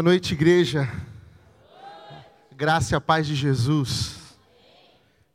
Boa 0.00 0.12
noite, 0.12 0.32
igreja. 0.32 0.90
Graça 2.56 2.94
e 2.94 2.96
a 2.96 3.00
paz 3.02 3.26
de 3.26 3.34
Jesus. 3.34 4.16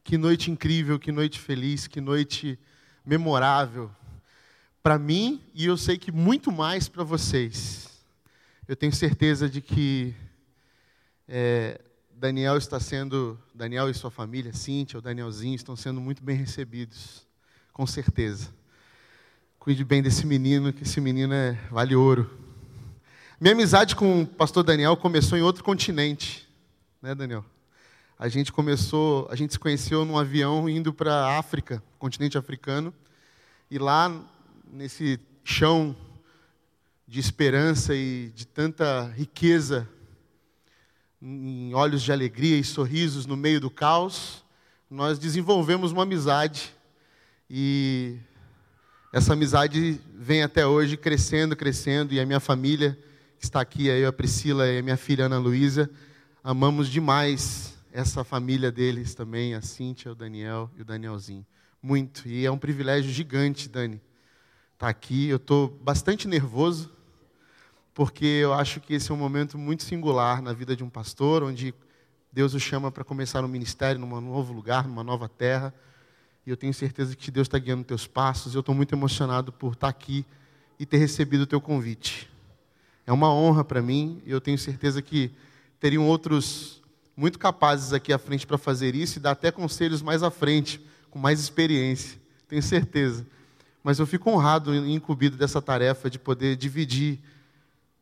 Que 0.04 0.18
noite 0.18 0.50
incrível, 0.50 0.98
que 0.98 1.12
noite 1.12 1.40
feliz, 1.40 1.86
que 1.86 2.02
noite 2.02 2.58
memorável. 3.06 3.92
Para 4.82 4.98
mim, 4.98 5.40
e 5.54 5.68
eu 5.68 5.78
sei 5.78 6.00
que 6.00 6.12
muito 6.12 6.52
mais 6.52 6.90
para 6.90 7.04
vocês. 7.04 8.04
Eu 8.68 8.76
tenho 8.76 8.92
certeza 8.92 9.48
de 9.48 9.62
que 9.62 10.16
é, 11.28 11.80
Daniel 12.16 12.58
está 12.58 12.80
sendo, 12.80 13.40
Daniel 13.54 13.88
e 13.88 13.94
sua 13.94 14.10
família, 14.10 14.52
Cíntia, 14.52 14.98
o 14.98 15.02
Danielzinho, 15.02 15.56
estão 15.56 15.76
sendo 15.76 16.02
muito 16.02 16.24
bem 16.24 16.38
recebidos, 16.38 17.28
com 17.72 17.86
certeza. 17.86 18.52
Cuide 19.60 19.84
bem 19.84 20.02
desse 20.02 20.26
menino, 20.26 20.74
que 20.74 20.82
esse 20.82 21.00
menino 21.00 21.36
é, 21.36 21.52
vale 21.70 21.96
ouro. 21.96 22.45
Minha 23.38 23.54
amizade 23.54 23.98
com 23.98 24.22
o 24.22 24.26
pastor 24.26 24.64
Daniel 24.64 24.96
começou 24.96 25.38
em 25.38 25.42
outro 25.42 25.62
continente, 25.62 26.48
né, 27.02 27.14
Daniel? 27.14 27.44
A 28.18 28.30
gente 28.30 28.50
começou, 28.50 29.28
a 29.30 29.36
gente 29.36 29.52
se 29.52 29.60
conheceu 29.60 30.06
num 30.06 30.18
avião 30.18 30.70
indo 30.70 30.94
para 30.94 31.14
a 31.14 31.38
África, 31.38 31.84
continente 32.00 32.38
africano, 32.38 32.94
e 33.70 33.78
lá 33.78 34.10
nesse 34.72 35.20
chão 35.44 35.94
de 37.06 37.20
esperança 37.20 37.94
e 37.94 38.32
de 38.34 38.48
tanta 38.48 39.12
riqueza, 39.18 39.86
em 41.22 41.74
olhos 41.74 42.04
de 42.04 42.14
alegria 42.14 42.58
e 42.58 42.64
sorrisos 42.64 43.26
no 43.26 43.36
meio 43.36 43.60
do 43.60 43.70
caos, 43.70 44.46
nós 44.90 45.20
desenvolvemos 45.20 45.92
uma 45.92 46.04
amizade 46.04 46.74
e 47.50 48.18
essa 49.12 49.34
amizade 49.34 50.00
vem 50.14 50.42
até 50.42 50.66
hoje 50.66 50.96
crescendo, 50.96 51.54
crescendo, 51.54 52.14
e 52.14 52.20
a 52.22 52.26
minha 52.26 52.40
família 52.40 52.98
está 53.46 53.62
aqui, 53.62 53.88
eu, 53.88 54.10
a 54.10 54.14
Priscila 54.14 54.68
e 54.68 54.80
a 54.80 54.82
minha 54.82 54.98
filha 54.98 55.26
Ana 55.26 55.38
Luísa, 55.38 55.90
amamos 56.44 56.90
demais 56.90 57.78
essa 57.92 58.24
família 58.24 58.72
deles 58.72 59.14
também, 59.14 59.54
a 59.54 59.62
Cíntia, 59.62 60.12
o 60.12 60.16
Daniel 60.16 60.70
e 60.76 60.82
o 60.82 60.86
Danielzinho. 60.86 61.46
Muito. 61.82 62.28
E 62.28 62.46
é 62.46 62.52
um 62.52 62.58
privilégio 62.58 63.12
gigante, 63.12 63.70
Dani, 63.70 64.02
estar 64.74 64.88
tá 64.88 64.90
aqui. 64.90 65.28
Eu 65.28 65.38
estou 65.38 65.70
bastante 65.70 66.28
nervoso, 66.28 66.92
porque 67.94 68.26
eu 68.26 68.52
acho 68.52 68.82
que 68.82 68.96
esse 68.96 69.12
é 69.12 69.14
um 69.14 69.18
momento 69.18 69.58
muito 69.58 69.84
singular 69.84 70.42
na 70.42 70.52
vida 70.52 70.76
de 70.76 70.84
um 70.84 70.90
pastor, 70.90 71.44
onde 71.44 71.74
Deus 72.34 72.56
o 72.56 72.60
chama 72.60 72.92
para 72.92 73.04
começar 73.04 73.46
um 73.46 73.48
ministério 73.48 74.02
num 74.02 74.20
novo 74.20 74.54
lugar, 74.54 74.88
numa 74.88 75.04
nova 75.04 75.30
terra. 75.30 75.74
E 76.46 76.50
eu 76.50 76.58
tenho 76.58 76.74
certeza 76.74 77.16
que 77.16 77.30
Deus 77.30 77.46
está 77.48 77.60
guiando 77.60 77.84
teus 77.84 78.08
passos. 78.08 78.56
Eu 78.56 78.62
estou 78.62 78.74
muito 78.74 78.94
emocionado 78.96 79.54
por 79.54 79.74
estar 79.74 79.88
tá 79.88 79.90
aqui 79.90 80.26
e 80.80 80.86
ter 80.86 80.98
recebido 80.98 81.42
o 81.42 81.48
teu 81.48 81.62
convite. 81.62 82.35
É 83.06 83.12
uma 83.12 83.34
honra 83.34 83.64
para 83.64 83.82
mim 83.82 84.22
e 84.26 84.32
eu 84.32 84.42
tenho 84.42 84.58
certeza 84.58 85.02
que 85.02 85.32
teriam 85.80 86.08
outros 86.08 86.82
muito 87.16 87.40
capazes 87.40 87.94
aqui 87.94 88.12
à 88.12 88.18
frente 88.18 88.46
para 88.46 88.58
fazer 88.58 88.96
isso 88.96 89.18
e 89.18 89.22
dar 89.22 89.32
até 89.32 89.52
conselhos 89.52 90.02
mais 90.02 90.24
à 90.24 90.32
frente, 90.32 90.84
com 91.10 91.20
mais 91.20 91.40
experiência. 91.40 92.20
Tenho 92.48 92.62
certeza. 92.62 93.26
Mas 93.84 94.00
eu 94.00 94.08
fico 94.08 94.30
honrado 94.30 94.74
e 94.74 94.94
incumbido 94.94 95.38
dessa 95.38 95.62
tarefa 95.62 96.10
de 96.10 96.18
poder 96.18 96.56
dividir 96.56 97.20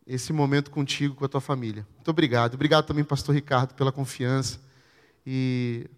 esse 0.07 0.33
momento 0.33 0.71
contigo, 0.71 1.15
com 1.15 1.25
a 1.25 1.27
tua 1.27 1.41
família. 1.41 1.85
Muito 1.95 2.09
obrigado. 2.09 2.55
Obrigado 2.55 2.85
também, 2.85 3.03
pastor 3.03 3.35
Ricardo, 3.35 3.73
pela 3.73 3.91
confiança. 3.91 4.59
E 5.25 5.89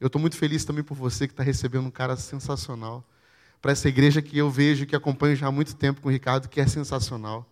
eu 0.00 0.06
estou 0.06 0.20
muito 0.20 0.36
feliz 0.36 0.64
também 0.64 0.84
por 0.84 0.94
você 0.94 1.26
que 1.26 1.32
está 1.32 1.42
recebendo 1.42 1.86
um 1.86 1.90
cara 1.90 2.16
sensacional. 2.16 3.04
Para 3.60 3.72
essa 3.72 3.88
igreja 3.88 4.22
que 4.22 4.38
eu 4.38 4.50
vejo, 4.50 4.86
que 4.86 4.94
acompanho 4.94 5.34
já 5.34 5.48
há 5.48 5.52
muito 5.52 5.74
tempo 5.74 6.00
com 6.00 6.08
o 6.08 6.12
Ricardo, 6.12 6.48
que 6.48 6.60
é 6.60 6.66
sensacional. 6.66 7.46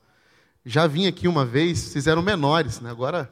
Já 0.69 0.89
vim 0.89 1.07
aqui 1.07 1.29
uma 1.29 1.47
vez, 1.47 1.79
vocês 1.79 2.09
eram 2.09 2.21
menores, 2.21 2.81
né? 2.81 2.91
Agora 2.91 3.31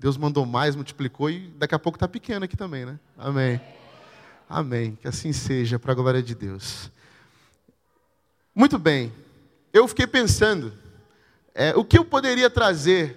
Deus 0.00 0.16
mandou 0.16 0.44
mais, 0.44 0.74
multiplicou 0.74 1.30
e 1.30 1.46
daqui 1.56 1.76
a 1.76 1.78
pouco 1.78 1.94
está 1.94 2.08
pequeno 2.08 2.44
aqui 2.44 2.56
também, 2.56 2.84
né? 2.84 2.98
Amém. 3.16 3.60
Amém. 4.48 4.98
Que 5.00 5.06
assim 5.06 5.32
seja, 5.32 5.78
para 5.78 5.92
a 5.92 5.94
glória 5.94 6.20
de 6.20 6.34
Deus. 6.34 6.90
Muito 8.52 8.80
bem. 8.80 9.12
Eu 9.72 9.86
fiquei 9.86 10.08
pensando, 10.08 10.72
é, 11.54 11.72
o 11.76 11.84
que 11.84 11.96
eu 11.96 12.04
poderia 12.04 12.50
trazer 12.50 13.16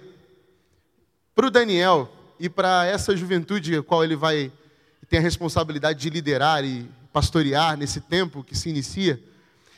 para 1.34 1.48
o 1.48 1.50
Daniel 1.50 2.08
e 2.38 2.48
para 2.48 2.86
essa 2.86 3.16
juventude 3.16 3.74
a 3.74 3.82
qual 3.82 4.04
ele 4.04 4.14
vai 4.14 4.52
ter 5.08 5.16
a 5.16 5.20
responsabilidade 5.20 5.98
de 5.98 6.08
liderar 6.08 6.64
e 6.64 6.88
pastorear 7.12 7.76
nesse 7.76 8.00
tempo 8.00 8.44
que 8.44 8.56
se 8.56 8.68
inicia. 8.68 9.20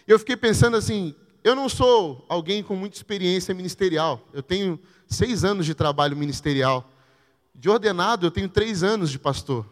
Eu 0.06 0.18
fiquei 0.18 0.36
pensando 0.36 0.76
assim, 0.76 1.14
eu 1.42 1.54
não 1.54 1.68
sou 1.68 2.24
alguém 2.28 2.62
com 2.62 2.74
muita 2.74 2.96
experiência 2.96 3.54
ministerial. 3.54 4.20
Eu 4.32 4.42
tenho 4.42 4.78
seis 5.06 5.44
anos 5.44 5.64
de 5.64 5.74
trabalho 5.74 6.16
ministerial. 6.16 6.90
De 7.54 7.68
ordenado, 7.68 8.26
eu 8.26 8.30
tenho 8.30 8.48
três 8.48 8.82
anos 8.82 9.10
de 9.10 9.18
pastor. 9.18 9.66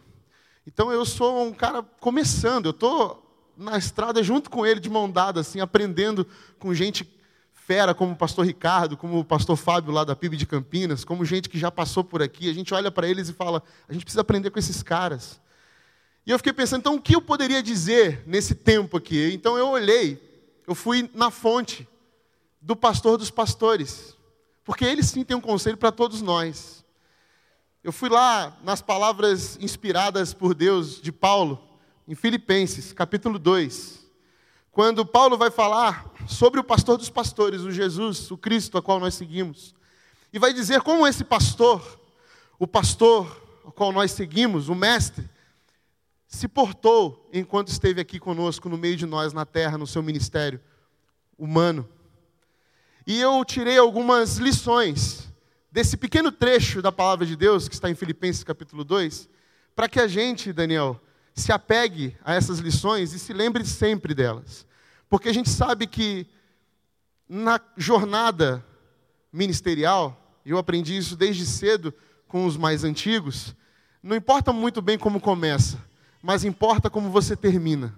Então 0.65 0.91
eu 0.91 1.05
sou 1.05 1.45
um 1.45 1.53
cara 1.53 1.83
começando. 1.99 2.65
Eu 2.65 2.71
estou 2.71 3.23
na 3.57 3.77
estrada 3.77 4.21
junto 4.21 4.49
com 4.49 4.65
ele, 4.65 4.79
de 4.79 4.89
mão 4.89 5.09
dada, 5.09 5.39
assim, 5.41 5.59
aprendendo 5.59 6.27
com 6.59 6.73
gente 6.73 7.09
fera, 7.53 7.93
como 7.93 8.13
o 8.13 8.15
pastor 8.15 8.45
Ricardo, 8.45 8.95
como 8.95 9.19
o 9.19 9.25
pastor 9.25 9.57
Fábio 9.57 9.91
lá 9.91 10.03
da 10.03 10.15
PIB 10.15 10.37
de 10.37 10.45
Campinas, 10.45 11.03
como 11.03 11.25
gente 11.25 11.49
que 11.49 11.59
já 11.59 11.69
passou 11.69 12.03
por 12.03 12.21
aqui. 12.21 12.49
A 12.49 12.53
gente 12.53 12.73
olha 12.73 12.89
para 12.89 13.07
eles 13.07 13.29
e 13.29 13.33
fala: 13.33 13.61
a 13.89 13.93
gente 13.93 14.03
precisa 14.03 14.21
aprender 14.21 14.51
com 14.51 14.59
esses 14.59 14.81
caras. 14.81 15.39
E 16.25 16.31
eu 16.31 16.37
fiquei 16.37 16.51
pensando, 16.51 16.81
então, 16.81 16.95
o 16.95 17.01
que 17.01 17.15
eu 17.15 17.21
poderia 17.21 17.63
dizer 17.63 18.23
nesse 18.25 18.53
tempo 18.53 18.97
aqui? 18.97 19.31
Então 19.33 19.57
eu 19.57 19.69
olhei 19.69 20.36
eu 20.67 20.75
fui 20.75 21.09
na 21.13 21.31
fonte 21.31 21.87
do 22.61 22.75
pastor 22.75 23.17
dos 23.17 23.31
pastores, 23.31 24.17
porque 24.65 24.83
ele 24.83 25.01
sim 25.01 25.23
tem 25.23 25.37
um 25.37 25.41
conselho 25.41 25.77
para 25.77 25.93
todos 25.93 26.21
nós. 26.21 26.85
Eu 27.81 27.93
fui 27.93 28.09
lá 28.09 28.57
nas 28.61 28.81
palavras 28.81 29.57
inspiradas 29.61 30.33
por 30.33 30.53
Deus 30.53 31.01
de 31.01 31.09
Paulo, 31.09 31.57
em 32.05 32.13
Filipenses, 32.15 32.91
capítulo 32.91 33.39
2, 33.39 34.05
quando 34.69 35.05
Paulo 35.05 35.37
vai 35.37 35.49
falar 35.49 36.13
sobre 36.27 36.59
o 36.59 36.63
pastor 36.63 36.97
dos 36.97 37.09
pastores, 37.09 37.61
o 37.61 37.71
Jesus, 37.71 38.29
o 38.29 38.37
Cristo 38.37 38.77
a 38.77 38.81
qual 38.81 38.99
nós 38.99 39.15
seguimos, 39.15 39.73
e 40.33 40.37
vai 40.37 40.53
dizer 40.53 40.81
como 40.81 41.07
esse 41.07 41.23
pastor, 41.23 41.81
o 42.59 42.67
pastor 42.67 43.41
a 43.65 43.71
qual 43.71 43.93
nós 43.93 44.11
seguimos, 44.11 44.67
o 44.67 44.75
mestre, 44.75 45.29
se 46.27 46.47
portou 46.47 47.29
enquanto 47.33 47.69
esteve 47.69 48.01
aqui 48.01 48.19
conosco, 48.19 48.67
no 48.67 48.77
meio 48.77 48.97
de 48.97 49.05
nós, 49.05 49.31
na 49.33 49.45
terra, 49.45 49.77
no 49.77 49.87
seu 49.87 50.03
ministério 50.03 50.59
humano. 51.37 51.87
E 53.05 53.19
eu 53.19 53.43
tirei 53.45 53.77
algumas 53.77 54.37
lições 54.37 55.31
desse 55.71 55.95
pequeno 55.95 56.31
trecho 56.31 56.81
da 56.81 56.91
palavra 56.91 57.25
de 57.25 57.35
Deus, 57.35 57.69
que 57.69 57.75
está 57.75 57.89
em 57.89 57.95
Filipenses 57.95 58.43
capítulo 58.43 58.83
2, 58.83 59.29
para 59.75 59.87
que 59.87 59.99
a 59.99 60.07
gente, 60.07 60.51
Daniel, 60.51 60.99
se 61.33 61.51
apegue 61.51 62.17
a 62.25 62.33
essas 62.33 62.59
lições 62.59 63.13
e 63.13 63.19
se 63.19 63.31
lembre 63.31 63.63
sempre 63.63 64.13
delas. 64.13 64.65
Porque 65.09 65.29
a 65.29 65.33
gente 65.33 65.49
sabe 65.49 65.87
que 65.87 66.27
na 67.29 67.61
jornada 67.77 68.65
ministerial, 69.31 70.39
eu 70.45 70.57
aprendi 70.57 70.97
isso 70.97 71.15
desde 71.15 71.45
cedo 71.45 71.93
com 72.27 72.45
os 72.45 72.57
mais 72.57 72.83
antigos, 72.83 73.55
não 74.01 74.15
importa 74.15 74.51
muito 74.51 74.81
bem 74.81 74.97
como 74.97 75.19
começa, 75.19 75.77
mas 76.27 76.43
importa 76.43 76.89
como 76.89 77.09
você 77.09 77.37
termina. 77.37 77.97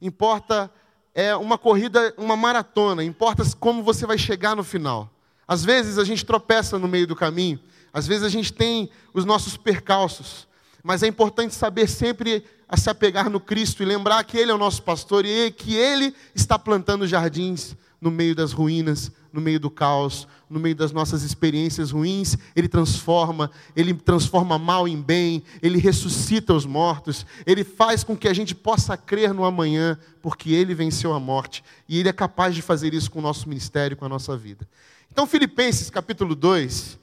Importa 0.00 0.70
é 1.12 1.34
uma 1.34 1.58
corrida, 1.58 2.14
uma 2.16 2.36
maratona, 2.36 3.02
importa 3.02 3.42
como 3.58 3.82
você 3.82 4.06
vai 4.06 4.16
chegar 4.16 4.54
no 4.54 4.62
final. 4.62 5.10
Às 5.46 5.64
vezes 5.64 5.98
a 5.98 6.04
gente 6.04 6.24
tropeça 6.24 6.78
no 6.78 6.86
meio 6.86 7.04
do 7.04 7.16
caminho, 7.16 7.58
às 7.92 8.06
vezes 8.06 8.22
a 8.22 8.28
gente 8.28 8.52
tem 8.52 8.88
os 9.12 9.24
nossos 9.24 9.56
percalços, 9.56 10.46
mas 10.84 11.02
é 11.02 11.08
importante 11.08 11.52
saber 11.52 11.88
sempre 11.88 12.44
a 12.68 12.76
se 12.76 12.88
apegar 12.88 13.28
no 13.28 13.40
Cristo 13.40 13.82
e 13.82 13.86
lembrar 13.86 14.22
que 14.22 14.38
Ele 14.38 14.52
é 14.52 14.54
o 14.54 14.58
nosso 14.58 14.80
pastor 14.84 15.26
e 15.26 15.50
que 15.50 15.74
Ele 15.74 16.14
está 16.32 16.56
plantando 16.56 17.08
jardins 17.08 17.76
no 18.00 18.08
meio 18.08 18.36
das 18.36 18.52
ruínas, 18.52 19.10
no 19.34 19.40
meio 19.40 19.58
do 19.58 19.68
caos, 19.68 20.28
no 20.48 20.60
meio 20.60 20.76
das 20.76 20.92
nossas 20.92 21.24
experiências 21.24 21.90
ruins, 21.90 22.38
Ele 22.54 22.68
transforma, 22.68 23.50
Ele 23.74 23.92
transforma 23.92 24.56
mal 24.56 24.86
em 24.86 25.02
bem, 25.02 25.42
Ele 25.60 25.78
ressuscita 25.78 26.54
os 26.54 26.64
mortos, 26.64 27.26
Ele 27.44 27.64
faz 27.64 28.04
com 28.04 28.16
que 28.16 28.28
a 28.28 28.32
gente 28.32 28.54
possa 28.54 28.96
crer 28.96 29.34
no 29.34 29.44
amanhã, 29.44 29.98
porque 30.22 30.52
Ele 30.52 30.72
venceu 30.72 31.12
a 31.12 31.18
morte 31.18 31.64
e 31.88 31.98
Ele 31.98 32.08
é 32.08 32.12
capaz 32.12 32.54
de 32.54 32.62
fazer 32.62 32.94
isso 32.94 33.10
com 33.10 33.18
o 33.18 33.22
nosso 33.22 33.48
ministério, 33.48 33.96
com 33.96 34.04
a 34.04 34.08
nossa 34.08 34.36
vida. 34.36 34.68
Então, 35.10 35.26
Filipenses 35.26 35.90
capítulo 35.90 36.36
2, 36.36 36.96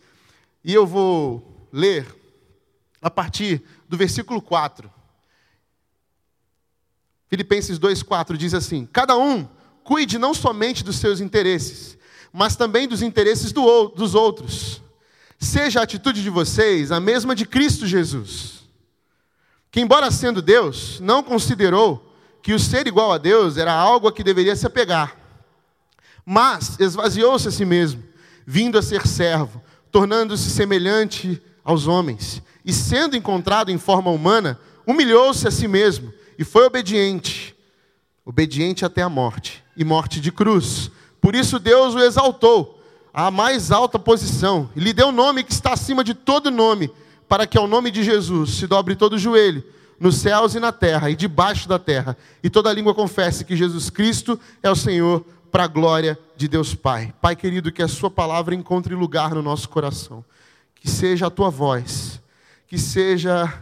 e 0.64 0.74
eu 0.74 0.88
vou 0.88 1.68
ler 1.74 2.08
a 3.02 3.10
partir 3.10 3.62
do 3.90 3.98
versículo 3.98 4.42
4. 4.42 4.90
Filipenses 7.28 7.78
2,4 7.78 8.38
diz 8.38 8.54
assim: 8.54 8.88
Cada 8.90 9.18
um 9.18 9.46
cuide 9.84 10.18
não 10.18 10.34
somente 10.34 10.82
dos 10.82 10.96
seus 10.96 11.20
interesses, 11.20 11.98
mas 12.32 12.56
também 12.56 12.88
dos 12.88 13.02
interesses 13.02 13.52
do, 13.52 13.90
dos 13.90 14.16
outros. 14.16 14.82
Seja 15.40 15.80
a 15.80 15.84
atitude 15.84 16.22
de 16.22 16.30
vocês 16.30 16.92
a 16.92 17.00
mesma 17.00 17.36
de 17.36 17.46
Cristo 17.46 17.88
Jesus, 17.88 18.62
que, 19.72 19.82
embora 19.82 20.12
sendo 20.12 20.42
Deus, 20.42 21.00
não 21.00 21.24
considerou 21.24 22.14
que 22.42 22.54
o 22.54 22.60
ser 22.60 22.88
igual 22.88 23.12
a 23.12 23.18
Deus 23.18 23.58
era 23.58 23.74
algo 23.74 24.08
a 24.08 24.14
que 24.14 24.24
deveria 24.24 24.56
se 24.56 24.66
apegar, 24.66 25.16
mas 26.26 26.80
esvaziou-se 26.80 27.48
a 27.48 27.52
si 27.52 27.66
mesmo, 27.66 28.04
vindo 28.46 28.78
a 28.78 28.82
ser 28.82 29.06
servo, 29.08 29.62
tornando-se 29.92 30.50
semelhante 30.50 31.42
aos 31.64 31.88
homens, 31.88 32.42
e 32.64 32.72
sendo 32.74 33.16
encontrado 33.16 33.72
em 33.72 33.78
forma 33.78 34.12
humana, 34.12 34.60
humilhou-se 34.86 35.48
a 35.48 35.52
si 35.52 35.68
mesmo 35.68 36.14
e 36.38 36.44
foi 36.44 36.66
obediente, 36.66 37.56
obediente 38.26 38.86
até 38.86 39.02
a 39.02 39.10
morte, 39.10 39.64
e 39.76 39.84
morte 39.84 40.20
de 40.20 40.32
cruz. 40.32 40.92
Por 41.22 41.36
isso 41.36 41.60
Deus 41.60 41.94
o 41.94 42.00
exaltou 42.00 42.82
à 43.14 43.30
mais 43.30 43.72
alta 43.72 44.00
posição 44.00 44.70
e 44.76 44.80
lhe 44.80 44.92
deu 44.92 45.10
o 45.10 45.12
nome 45.14 45.44
que 45.44 45.54
está 45.54 45.74
acima 45.74 46.04
de 46.04 46.14
todo 46.14 46.50
nome, 46.50 46.92
para 47.30 47.46
que 47.46 47.58
ao 47.58 47.68
nome 47.68 47.92
de 47.92 48.04
Jesus 48.04 48.56
se 48.56 48.68
dobre 48.68 48.96
todo 48.96 49.14
o 49.14 49.20
joelho, 49.20 49.64
nos 50.00 50.18
céus 50.18 50.56
e 50.56 50.60
na 50.60 50.72
terra 50.72 51.10
e 51.10 51.16
debaixo 51.16 51.70
da 51.70 51.78
terra, 51.78 52.18
e 52.44 52.50
toda 52.50 52.74
língua 52.74 52.96
confesse 52.96 53.46
que 53.46 53.56
Jesus 53.56 53.90
Cristo 53.90 54.40
é 54.64 54.70
o 54.70 54.76
Senhor, 54.76 55.24
para 55.52 55.66
a 55.66 55.68
glória 55.68 56.18
de 56.38 56.48
Deus 56.48 56.74
Pai. 56.74 57.14
Pai 57.22 57.36
querido, 57.36 57.72
que 57.72 57.84
a 57.84 57.88
Sua 57.88 58.10
palavra 58.10 58.56
encontre 58.56 58.96
lugar 58.96 59.36
no 59.36 59.42
nosso 59.42 59.68
coração, 59.68 60.24
que 60.74 60.90
seja 60.90 61.28
a 61.28 61.30
Tua 61.30 61.50
voz, 61.50 62.22
que 62.68 62.78
seja 62.78 63.62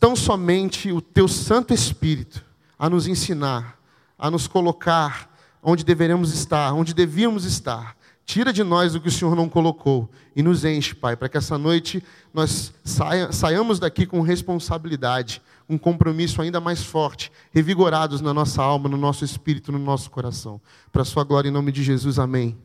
tão 0.00 0.16
somente 0.16 0.90
o 0.90 1.00
Teu 1.00 1.28
Santo 1.28 1.72
Espírito 1.72 2.44
a 2.78 2.90
nos 2.90 3.06
ensinar, 3.06 3.78
a 4.18 4.30
nos 4.30 4.48
colocar 4.48 5.31
onde 5.62 5.84
deveremos 5.84 6.34
estar, 6.34 6.72
onde 6.72 6.92
devíamos 6.92 7.44
estar. 7.44 7.96
Tira 8.24 8.52
de 8.52 8.62
nós 8.62 8.94
o 8.94 9.00
que 9.00 9.08
o 9.08 9.12
Senhor 9.12 9.34
não 9.36 9.48
colocou 9.48 10.10
e 10.34 10.42
nos 10.42 10.64
enche, 10.64 10.94
Pai, 10.94 11.16
para 11.16 11.28
que 11.28 11.36
essa 11.36 11.58
noite 11.58 12.02
nós 12.32 12.72
saia, 12.84 13.32
saiamos 13.32 13.78
daqui 13.78 14.06
com 14.06 14.20
responsabilidade, 14.20 15.42
um 15.68 15.76
compromisso 15.76 16.40
ainda 16.40 16.60
mais 16.60 16.82
forte, 16.82 17.30
revigorados 17.52 18.20
na 18.20 18.32
nossa 18.32 18.62
alma, 18.62 18.88
no 18.88 18.96
nosso 18.96 19.24
espírito, 19.24 19.70
no 19.70 19.78
nosso 19.78 20.10
coração. 20.10 20.60
Para 20.90 21.02
a 21.02 21.04
Sua 21.04 21.24
glória, 21.24 21.48
em 21.48 21.52
nome 21.52 21.72
de 21.72 21.82
Jesus, 21.82 22.18
amém. 22.18 22.56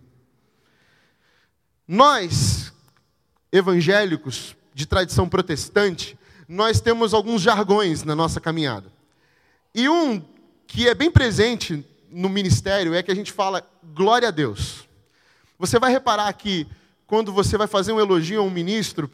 Nós, 1.87 2.73
evangélicos 3.51 4.55
de 4.73 4.85
tradição 4.85 5.27
protestante, 5.27 6.17
nós 6.47 6.79
temos 6.79 7.13
alguns 7.13 7.41
jargões 7.41 8.03
na 8.03 8.15
nossa 8.15 8.39
caminhada. 8.39 8.91
E 9.73 9.89
um 9.89 10.21
que 10.65 10.87
é 10.87 10.93
bem 10.93 11.09
presente 11.09 11.83
no 12.17 12.29
ministério 12.29 12.95
é 12.95 13.03
que 13.03 13.11
a 13.11 13.15
gente 13.15 13.31
fala 13.31 13.61
glória 13.93 14.29
a 14.29 14.31
Deus. 14.31 14.87
Você 15.59 15.77
vai 15.77 15.91
reparar 15.91 16.33
que 16.33 16.65
quando 17.05 17.31
você 17.31 17.59
vai 17.59 17.67
fazer 17.67 17.91
um 17.91 17.99
elogio 17.99 18.41
a 18.41 18.43
um 18.43 18.49
ministro 18.49 19.07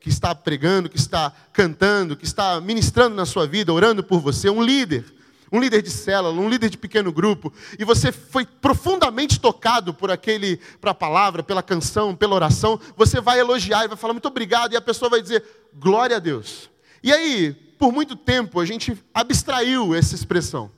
que 0.00 0.08
está 0.08 0.34
pregando, 0.34 0.88
que 0.88 0.96
está 0.96 1.32
cantando, 1.52 2.16
que 2.16 2.24
está 2.24 2.60
ministrando 2.60 3.14
na 3.14 3.24
sua 3.24 3.46
vida, 3.46 3.72
orando 3.72 4.02
por 4.02 4.18
você, 4.18 4.50
um 4.50 4.60
líder, 4.60 5.04
um 5.52 5.60
líder 5.60 5.80
de 5.80 5.90
célula, 5.90 6.40
um 6.40 6.48
líder 6.48 6.70
de 6.70 6.76
pequeno 6.76 7.12
grupo, 7.12 7.52
e 7.78 7.84
você 7.84 8.10
foi 8.10 8.44
profundamente 8.44 9.38
tocado 9.38 9.94
por 9.94 10.10
aquele, 10.10 10.58
para 10.80 10.90
a 10.90 10.94
palavra, 10.94 11.44
pela 11.44 11.62
canção, 11.62 12.16
pela 12.16 12.34
oração, 12.34 12.80
você 12.96 13.20
vai 13.20 13.38
elogiar 13.38 13.84
e 13.84 13.88
vai 13.88 13.96
falar 13.96 14.12
muito 14.12 14.28
obrigado, 14.28 14.72
e 14.72 14.76
a 14.76 14.82
pessoa 14.82 15.08
vai 15.08 15.22
dizer 15.22 15.44
glória 15.74 16.16
a 16.16 16.20
Deus. 16.20 16.68
E 17.00 17.12
aí, 17.12 17.52
por 17.78 17.92
muito 17.92 18.16
tempo, 18.16 18.58
a 18.58 18.66
gente 18.66 18.98
abstraiu 19.14 19.94
essa 19.94 20.16
expressão 20.16 20.70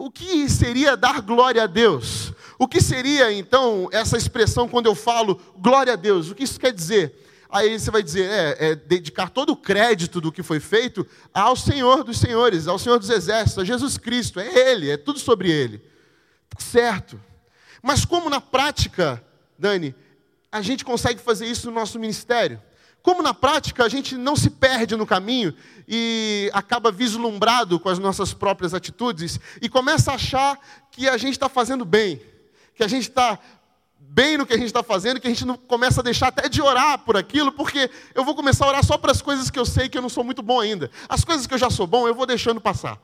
o 0.00 0.10
que 0.10 0.48
seria 0.48 0.96
dar 0.96 1.20
glória 1.20 1.62
a 1.62 1.66
Deus? 1.66 2.32
O 2.58 2.66
que 2.66 2.80
seria 2.80 3.30
então 3.30 3.86
essa 3.92 4.16
expressão 4.16 4.66
quando 4.66 4.86
eu 4.86 4.94
falo 4.94 5.38
glória 5.58 5.92
a 5.92 5.96
Deus? 5.96 6.30
O 6.30 6.34
que 6.34 6.44
isso 6.44 6.58
quer 6.58 6.72
dizer? 6.72 7.26
Aí 7.50 7.78
você 7.78 7.90
vai 7.90 8.02
dizer, 8.02 8.30
é, 8.30 8.70
é 8.70 8.74
dedicar 8.74 9.28
todo 9.28 9.50
o 9.50 9.56
crédito 9.56 10.18
do 10.18 10.32
que 10.32 10.42
foi 10.42 10.58
feito 10.58 11.06
ao 11.34 11.54
Senhor 11.54 12.02
dos 12.02 12.18
Senhores, 12.18 12.66
ao 12.66 12.78
Senhor 12.78 12.98
dos 12.98 13.10
Exércitos, 13.10 13.58
a 13.58 13.64
Jesus 13.64 13.98
Cristo, 13.98 14.40
é 14.40 14.70
Ele, 14.70 14.90
é 14.90 14.96
tudo 14.96 15.18
sobre 15.18 15.50
Ele. 15.50 15.82
Certo. 16.58 17.20
Mas 17.82 18.04
como 18.06 18.30
na 18.30 18.40
prática, 18.40 19.22
Dani, 19.58 19.94
a 20.50 20.62
gente 20.62 20.82
consegue 20.82 21.20
fazer 21.20 21.46
isso 21.46 21.66
no 21.68 21.74
nosso 21.74 21.98
ministério? 21.98 22.60
Como 23.02 23.22
na 23.22 23.32
prática 23.32 23.84
a 23.84 23.88
gente 23.88 24.16
não 24.16 24.36
se 24.36 24.50
perde 24.50 24.96
no 24.96 25.06
caminho 25.06 25.54
e 25.88 26.50
acaba 26.52 26.92
vislumbrado 26.92 27.80
com 27.80 27.88
as 27.88 27.98
nossas 27.98 28.34
próprias 28.34 28.74
atitudes 28.74 29.40
e 29.60 29.68
começa 29.68 30.12
a 30.12 30.14
achar 30.14 30.58
que 30.90 31.08
a 31.08 31.16
gente 31.16 31.32
está 31.32 31.48
fazendo 31.48 31.84
bem, 31.84 32.20
que 32.74 32.84
a 32.84 32.88
gente 32.88 33.08
está 33.08 33.38
bem 33.98 34.36
no 34.36 34.44
que 34.44 34.52
a 34.52 34.56
gente 34.56 34.66
está 34.66 34.82
fazendo, 34.82 35.20
que 35.20 35.26
a 35.26 35.30
gente 35.30 35.44
não 35.44 35.56
começa 35.56 36.00
a 36.00 36.04
deixar 36.04 36.28
até 36.28 36.48
de 36.48 36.60
orar 36.60 36.98
por 36.98 37.16
aquilo, 37.16 37.52
porque 37.52 37.88
eu 38.14 38.24
vou 38.24 38.34
começar 38.34 38.64
a 38.64 38.68
orar 38.68 38.84
só 38.84 38.98
para 38.98 39.12
as 39.12 39.22
coisas 39.22 39.50
que 39.50 39.58
eu 39.58 39.64
sei 39.64 39.88
que 39.88 39.96
eu 39.96 40.02
não 40.02 40.08
sou 40.08 40.24
muito 40.24 40.42
bom 40.42 40.60
ainda. 40.60 40.90
As 41.08 41.24
coisas 41.24 41.46
que 41.46 41.54
eu 41.54 41.58
já 41.58 41.70
sou 41.70 41.86
bom, 41.86 42.08
eu 42.08 42.14
vou 42.14 42.26
deixando 42.26 42.60
passar. 42.60 42.98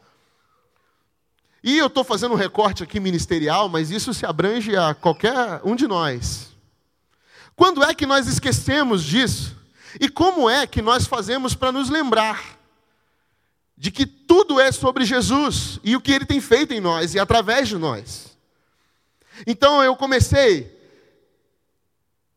E 1.63 1.79
eu 1.79 1.87
estou 1.87 2.05
fazendo 2.05 2.33
um 2.33 2.37
recorte 2.37 2.83
aqui 2.83 3.01
ministerial, 3.01 3.69
mas 3.69 3.91
isso 3.91 4.13
se 4.13 4.27
abrange 4.27 4.77
a 4.77 4.95
qualquer 4.95 5.61
um 5.65 5.75
de 5.75 5.87
nós. 5.87 6.49
Quando 7.55 7.83
é 7.83 7.95
que 7.95 8.05
nós 8.05 8.27
esquecemos 8.27 9.03
disso? 9.03 9.57
E 10.01 10.09
como 10.09 10.49
é 10.49 10.67
que 10.67 10.83
nós 10.83 11.07
fazemos 11.07 11.55
para 11.55 11.73
nos 11.73 11.89
lembrar 11.89 12.59
de 13.77 13.91
que 13.91 14.07
tudo 14.07 14.61
é 14.61 14.73
sobre 14.73 15.05
Jesus 15.05 15.79
e 15.85 15.95
o 15.97 16.01
que 16.01 16.13
ele 16.13 16.25
tem 16.25 16.41
feito 16.41 16.73
em 16.73 16.81
nós 16.81 17.15
e 17.15 17.19
através 17.19 17.69
de 17.69 17.77
nós? 17.77 18.37
Então 19.47 19.83
eu 19.83 19.97
comecei, 19.97 20.75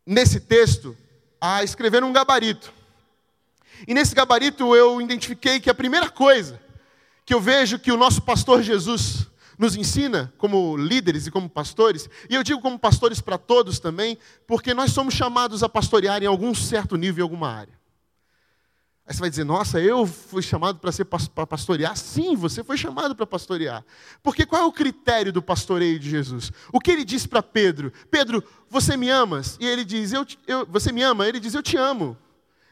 nesse 0.05 0.39
texto, 0.39 0.97
a 1.39 1.63
escrever 1.63 2.03
um 2.03 2.11
gabarito. 2.11 2.73
E 3.87 3.93
nesse 3.93 4.13
gabarito 4.13 4.75
eu 4.75 5.01
identifiquei 5.01 5.59
que 5.59 5.69
a 5.69 5.75
primeira 5.75 6.09
coisa 6.09 6.59
que 7.25 7.33
eu 7.33 7.39
vejo 7.39 7.79
que 7.79 7.91
o 7.91 7.97
nosso 7.97 8.21
pastor 8.23 8.61
Jesus 8.63 9.28
nos 9.59 9.75
ensina 9.75 10.33
como 10.37 10.77
líderes 10.77 11.27
e 11.27 11.31
como 11.31 11.49
pastores, 11.49 12.09
e 12.29 12.33
eu 12.33 12.41
digo 12.43 12.61
como 12.61 12.79
pastores 12.79 13.19
para 13.19 13.37
todos 13.37 13.77
também, 13.77 14.17
porque 14.47 14.73
nós 14.73 14.93
somos 14.93 15.13
chamados 15.13 15.61
a 15.61 15.67
pastorear 15.67 16.23
em 16.23 16.27
algum 16.27 16.55
certo 16.55 16.95
nível 16.95 17.23
em 17.23 17.23
alguma 17.23 17.51
área. 17.51 17.77
Aí 19.05 19.13
você 19.13 19.19
vai 19.19 19.29
dizer, 19.29 19.43
nossa, 19.43 19.81
eu 19.81 20.05
fui 20.05 20.41
chamado 20.41 20.79
para 20.79 20.91
ser 20.91 21.03
para 21.03 21.45
pastorear? 21.45 21.97
Sim, 21.97 22.35
você 22.35 22.63
foi 22.63 22.77
chamado 22.77 23.15
para 23.15 23.25
pastorear. 23.25 23.83
Porque 24.21 24.45
qual 24.45 24.61
é 24.61 24.65
o 24.65 24.71
critério 24.71 25.33
do 25.33 25.41
pastoreio 25.41 25.99
de 25.99 26.09
Jesus? 26.09 26.51
O 26.71 26.79
que 26.79 26.91
ele 26.91 27.03
disse 27.03 27.27
para 27.27 27.41
Pedro? 27.41 27.91
Pedro, 28.09 28.43
você 28.69 28.95
me 28.95 29.09
amas? 29.09 29.57
E 29.59 29.65
ele 29.65 29.83
diz, 29.83 30.13
eu, 30.13 30.25
eu, 30.45 30.65
você 30.67 30.91
me 30.91 31.01
ama? 31.01 31.27
Ele 31.27 31.39
diz, 31.39 31.55
eu 31.55 31.63
te 31.63 31.75
amo. 31.75 32.15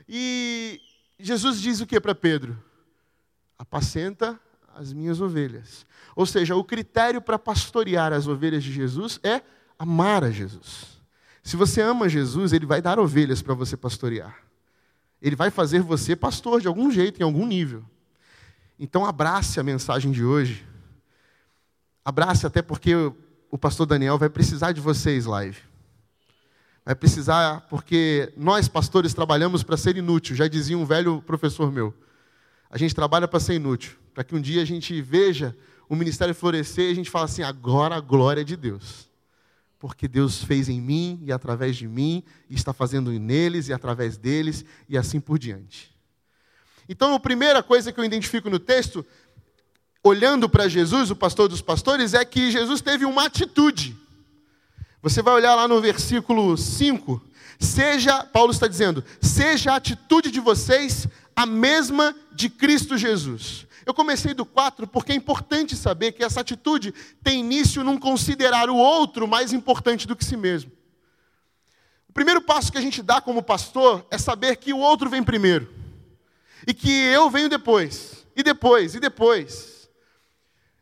E 0.07 0.79
Jesus 1.19 1.59
diz 1.59 1.81
o 1.81 1.87
que 1.87 1.99
para 1.99 2.13
Pedro? 2.13 2.55
Apacenta 3.57 4.39
as 4.77 4.93
minhas 4.93 5.19
ovelhas. 5.19 5.85
Ou 6.15 6.25
seja, 6.25 6.55
o 6.55 6.63
critério 6.63 7.21
para 7.21 7.37
pastorear 7.37 8.13
as 8.13 8.27
ovelhas 8.27 8.63
de 8.63 8.71
Jesus 8.71 9.19
é 9.23 9.41
amar 9.77 10.23
a 10.23 10.31
Jesus. 10.31 10.97
Se 11.43 11.55
você 11.55 11.81
ama 11.81 12.09
Jesus, 12.09 12.53
ele 12.53 12.65
vai 12.65 12.81
dar 12.81 12.99
ovelhas 12.99 13.41
para 13.41 13.53
você 13.53 13.77
pastorear. 13.77 14.37
Ele 15.21 15.35
vai 15.35 15.49
fazer 15.49 15.81
você 15.81 16.15
pastor 16.15 16.61
de 16.61 16.67
algum 16.67 16.91
jeito, 16.91 17.19
em 17.19 17.23
algum 17.23 17.45
nível. 17.45 17.83
Então 18.79 19.05
abrace 19.05 19.59
a 19.59 19.63
mensagem 19.63 20.11
de 20.11 20.23
hoje. 20.23 20.65
Abrace 22.05 22.45
até 22.45 22.61
porque 22.61 22.93
o 23.49 23.57
pastor 23.57 23.85
Daniel 23.85 24.17
vai 24.17 24.29
precisar 24.29 24.71
de 24.71 24.81
vocês 24.81 25.25
live. 25.25 25.57
Vai 26.85 26.95
precisar, 26.95 27.67
porque 27.69 28.31
nós 28.37 28.69
pastores 28.69 29.13
trabalhamos 29.13 29.61
para 29.61 29.75
ser 29.75 29.97
inútil, 29.97 30.35
já 30.35 30.47
dizia 30.47 30.77
um 30.77 30.85
velho 30.85 31.21
professor 31.21 31.71
meu. 31.71 31.93
A 32.69 32.77
gente 32.77 32.95
trabalha 32.95 33.27
para 33.27 33.39
ser 33.39 33.55
inútil, 33.55 33.97
para 34.17 34.23
que 34.23 34.33
um 34.33 34.41
dia 34.41 34.63
a 34.63 34.65
gente 34.65 34.99
veja 34.99 35.55
o 35.87 35.95
ministério 35.95 36.33
florescer 36.33 36.85
e 36.85 36.91
a 36.91 36.95
gente 36.95 37.07
fala 37.07 37.25
assim: 37.25 37.43
agora 37.43 37.95
a 37.95 37.99
glória 37.99 38.41
é 38.41 38.43
de 38.43 38.55
Deus. 38.55 39.07
Porque 39.77 40.07
Deus 40.07 40.43
fez 40.43 40.67
em 40.69 40.81
mim 40.81 41.21
e 41.23 41.31
através 41.31 41.77
de 41.77 41.87
mim, 41.87 42.23
e 42.49 42.55
está 42.55 42.73
fazendo 42.73 43.11
neles 43.11 43.67
e 43.67 43.73
através 43.73 44.17
deles, 44.17 44.65
e 44.89 44.97
assim 44.97 45.19
por 45.19 45.37
diante. 45.37 45.95
Então, 46.89 47.13
a 47.13 47.19
primeira 47.19 47.61
coisa 47.61 47.91
que 47.91 47.99
eu 47.99 48.03
identifico 48.03 48.49
no 48.49 48.57
texto, 48.57 49.05
olhando 50.03 50.49
para 50.49 50.67
Jesus, 50.67 51.11
o 51.11 51.15
pastor 51.15 51.47
dos 51.47 51.61
pastores, 51.61 52.15
é 52.15 52.25
que 52.25 52.49
Jesus 52.49 52.81
teve 52.81 53.05
uma 53.05 53.27
atitude. 53.27 53.95
Você 54.99 55.21
vai 55.21 55.35
olhar 55.35 55.53
lá 55.53 55.67
no 55.67 55.79
versículo 55.79 56.57
5. 56.57 57.21
Seja, 57.59 58.23
Paulo 58.23 58.51
está 58.51 58.67
dizendo, 58.67 59.03
seja 59.21 59.73
a 59.73 59.75
atitude 59.75 60.31
de 60.31 60.39
vocês 60.39 61.07
a 61.37 61.45
mesma 61.45 62.13
de 62.31 62.49
Cristo 62.49 62.97
Jesus. 62.97 63.67
Eu 63.85 63.93
comecei 63.93 64.33
do 64.33 64.43
4 64.43 64.87
porque 64.87 65.11
é 65.11 65.15
importante 65.15 65.75
saber 65.75 66.13
que 66.13 66.23
essa 66.23 66.41
atitude 66.41 66.91
tem 67.23 67.41
início 67.41 67.83
num 67.83 67.95
considerar 67.95 68.71
o 68.71 68.75
outro 68.75 69.27
mais 69.27 69.53
importante 69.53 70.07
do 70.07 70.15
que 70.15 70.25
si 70.25 70.35
mesmo. 70.35 70.71
O 72.09 72.13
primeiro 72.13 72.41
passo 72.41 72.71
que 72.71 72.79
a 72.79 72.81
gente 72.81 73.03
dá 73.03 73.21
como 73.21 73.43
pastor 73.43 74.03
é 74.09 74.17
saber 74.17 74.55
que 74.55 74.73
o 74.73 74.79
outro 74.79 75.11
vem 75.11 75.21
primeiro. 75.21 75.71
E 76.65 76.73
que 76.73 76.89
eu 76.89 77.29
venho 77.29 77.49
depois, 77.49 78.25
e 78.35 78.41
depois, 78.41 78.95
e 78.95 78.99
depois. 78.99 79.87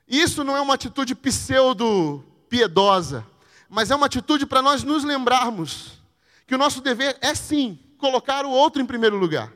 Isso 0.07 0.41
não 0.41 0.55
é 0.55 0.61
uma 0.61 0.75
atitude 0.75 1.13
pseudo-piedosa, 1.15 3.27
mas 3.67 3.91
é 3.91 3.95
uma 3.95 4.05
atitude 4.05 4.45
para 4.45 4.61
nós 4.61 4.83
nos 4.83 5.03
lembrarmos 5.03 5.99
que 6.47 6.55
o 6.55 6.57
nosso 6.57 6.79
dever 6.79 7.17
é 7.19 7.35
sim 7.35 7.77
colocar 7.97 8.45
o 8.45 8.51
outro 8.51 8.81
em 8.81 8.85
primeiro 8.85 9.17
lugar. 9.17 9.51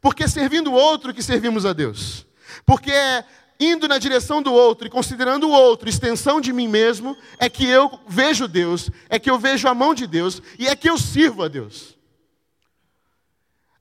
Porque 0.00 0.24
é 0.24 0.28
servindo 0.28 0.70
o 0.70 0.74
outro 0.74 1.12
que 1.14 1.22
servimos 1.22 1.64
a 1.66 1.72
Deus. 1.72 2.26
Porque 2.64 2.90
é 2.90 3.24
indo 3.58 3.86
na 3.86 3.98
direção 3.98 4.42
do 4.42 4.52
outro 4.52 4.86
e 4.86 4.90
considerando 4.90 5.48
o 5.48 5.52
outro 5.52 5.88
extensão 5.88 6.40
de 6.40 6.52
mim 6.52 6.68
mesmo, 6.68 7.16
é 7.38 7.48
que 7.48 7.64
eu 7.64 8.00
vejo 8.06 8.48
Deus, 8.48 8.90
é 9.08 9.18
que 9.18 9.30
eu 9.30 9.38
vejo 9.38 9.68
a 9.68 9.74
mão 9.74 9.94
de 9.94 10.06
Deus 10.06 10.42
e 10.58 10.66
é 10.66 10.74
que 10.74 10.88
eu 10.88 10.98
sirvo 10.98 11.42
a 11.42 11.48
Deus. 11.48 11.94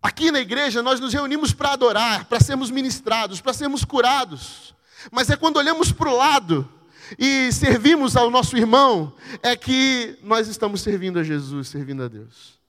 Aqui 0.01 0.32
na 0.32 0.39
igreja 0.39 0.82
nós 0.84 1.00
nos 1.00 1.13
reunimos 1.13 1.53
para 1.53 1.74
adorar, 1.74 2.25
para 2.25 2.39
sermos 2.39 2.70
ministrados, 2.70 3.39
para 3.41 3.53
sermos 3.53 3.86
curados. 3.86 4.75
Mas 5.12 5.29
é 5.29 5.36
quando 5.36 5.58
olhamos 5.58 5.91
para 5.91 6.10
o 6.10 6.17
lado 6.17 6.70
e 7.17 7.51
servimos 7.51 8.15
ao 8.15 8.29
nosso 8.29 8.58
irmão, 8.58 9.13
é 9.41 9.55
que 9.55 10.17
nós 10.24 10.48
estamos 10.48 10.82
servindo 10.82 11.20
a 11.20 11.24
Jesus, 11.24 11.70
servindo 11.70 12.03
a 12.03 12.08
Deus. 12.08 12.62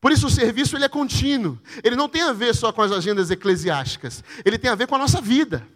Por 0.00 0.12
isso 0.12 0.26
o 0.26 0.30
serviço 0.30 0.76
ele 0.76 0.84
é 0.84 0.88
contínuo. 0.88 1.58
Ele 1.82 1.96
não 1.96 2.08
tem 2.08 2.22
a 2.22 2.32
ver 2.32 2.54
só 2.54 2.72
com 2.72 2.82
as 2.82 2.92
agendas 2.92 3.30
eclesiásticas. 3.30 4.22
Ele 4.44 4.58
tem 4.58 4.70
a 4.70 4.74
ver 4.74 4.86
com 4.86 4.94
a 4.94 4.98
nossa 4.98 5.20
vida. 5.20 5.66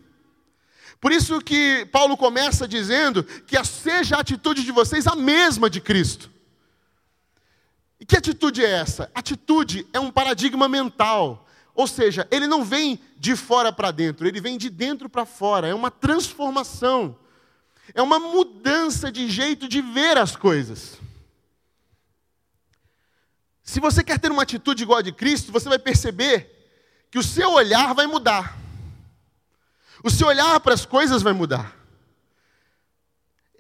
Por 1.01 1.11
isso 1.11 1.41
que 1.41 1.85
Paulo 1.91 2.17
começa 2.17 2.69
dizendo 2.69 3.25
que 3.25 3.63
seja 3.65 4.17
a 4.17 4.21
atitude 4.21 4.63
de 4.63 4.71
vocês 4.71 5.07
a 5.09 5.17
mesma 5.17 5.69
de 5.69 5.81
Cristo. 5.81 6.31
E 7.99 8.07
que 8.07 8.17
atitude 8.17 8.65
é 8.65 8.71
essa? 8.71 9.11
Atitude 9.13 9.87
é 9.93 9.99
um 9.99 10.13
paradigma 10.13 10.69
mental. 10.69 11.49
Ou 11.75 11.89
seja, 11.89 12.29
ele 12.31 12.47
não 12.47 12.65
vem 12.65 13.01
de 13.19 13.35
fora 13.35 13.73
para 13.73 13.91
dentro, 13.91 14.29
ele 14.29 14.41
vem 14.41 14.57
de 14.57 14.71
dentro 14.71 15.09
para 15.09 15.25
fora. 15.25 15.67
É 15.67 15.75
uma 15.75 15.91
transformação. 15.91 17.19
É 17.93 18.01
uma 18.03 18.21
mudança 18.21 19.11
de 19.11 19.29
jeito 19.29 19.67
de 19.67 19.83
ver 19.83 20.17
as 20.17 20.37
coisas. 20.37 21.02
Se 23.63 23.81
você 23.81 24.03
quer 24.03 24.19
ter 24.19 24.31
uma 24.31 24.43
atitude 24.43 24.83
igual 24.83 24.99
a 24.99 25.03
de 25.03 25.13
Cristo, 25.13 25.53
você 25.53 25.69
vai 25.69 25.79
perceber 25.79 26.51
que 27.11 27.19
o 27.19 27.23
seu 27.23 27.53
olhar 27.53 27.95
vai 27.95 28.07
mudar. 28.07 28.59
O 30.03 30.11
seu 30.11 30.29
olhar 30.29 30.59
para 30.61 30.75
as 30.75 30.85
coisas 30.85 31.23
vai 31.23 31.33
mudar 31.33 31.83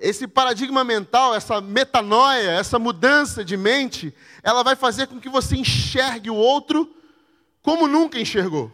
esse 0.02 0.26
paradigma 0.26 0.82
mental, 0.82 1.32
essa 1.32 1.60
metanoia, 1.60 2.50
essa 2.50 2.76
mudança 2.76 3.44
de 3.44 3.56
mente, 3.56 4.12
ela 4.42 4.64
vai 4.64 4.74
fazer 4.74 5.06
com 5.06 5.20
que 5.20 5.28
você 5.28 5.56
enxergue 5.56 6.28
o 6.28 6.34
outro 6.34 6.92
como 7.62 7.86
nunca 7.86 8.18
enxergou. 8.18 8.70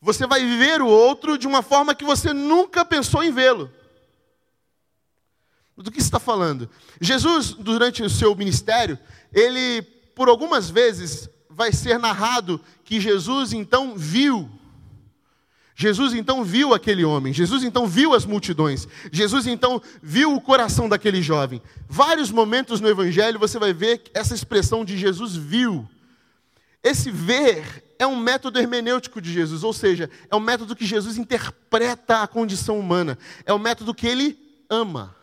Você 0.00 0.26
vai 0.26 0.44
ver 0.44 0.82
o 0.82 0.86
outro 0.86 1.38
de 1.38 1.46
uma 1.46 1.62
forma 1.62 1.94
que 1.94 2.04
você 2.04 2.34
nunca 2.34 2.84
pensou 2.84 3.24
em 3.24 3.32
vê-lo. 3.32 3.72
Do 5.74 5.90
que 5.90 5.98
está 5.98 6.20
falando? 6.20 6.68
Jesus, 7.00 7.52
durante 7.52 8.02
o 8.02 8.10
seu 8.10 8.34
ministério, 8.36 8.98
ele, 9.36 9.82
por 10.14 10.28
algumas 10.28 10.68
vezes, 10.68 11.28
vai 11.48 11.72
ser 11.72 11.98
narrado 11.98 12.60
que 12.84 13.00
Jesus 13.00 13.52
então 13.52 13.96
viu 13.96 14.50
Jesus 15.78 16.14
então 16.14 16.42
viu 16.42 16.72
aquele 16.72 17.04
homem, 17.04 17.34
Jesus 17.34 17.62
então 17.62 17.86
viu 17.86 18.14
as 18.14 18.24
multidões, 18.24 18.88
Jesus 19.12 19.46
então 19.46 19.80
viu 20.02 20.34
o 20.34 20.40
coração 20.40 20.88
daquele 20.88 21.20
jovem. 21.20 21.60
Vários 21.86 22.30
momentos 22.30 22.80
no 22.80 22.88
Evangelho 22.88 23.38
você 23.38 23.58
vai 23.58 23.74
ver 23.74 24.02
essa 24.14 24.34
expressão 24.34 24.86
de 24.86 24.96
Jesus 24.96 25.36
viu. 25.36 25.86
Esse 26.82 27.10
ver 27.10 27.94
é 27.98 28.06
um 28.06 28.16
método 28.16 28.58
hermenêutico 28.58 29.20
de 29.20 29.30
Jesus, 29.30 29.62
ou 29.62 29.72
seja, 29.74 30.08
é 30.30 30.34
um 30.34 30.40
método 30.40 30.74
que 30.74 30.86
Jesus 30.86 31.18
interpreta 31.18 32.22
a 32.22 32.26
condição 32.26 32.80
humana, 32.80 33.18
é 33.44 33.52
o 33.52 33.56
um 33.56 33.58
método 33.58 33.94
que 33.94 34.06
ele 34.06 34.38
ama. 34.70 35.14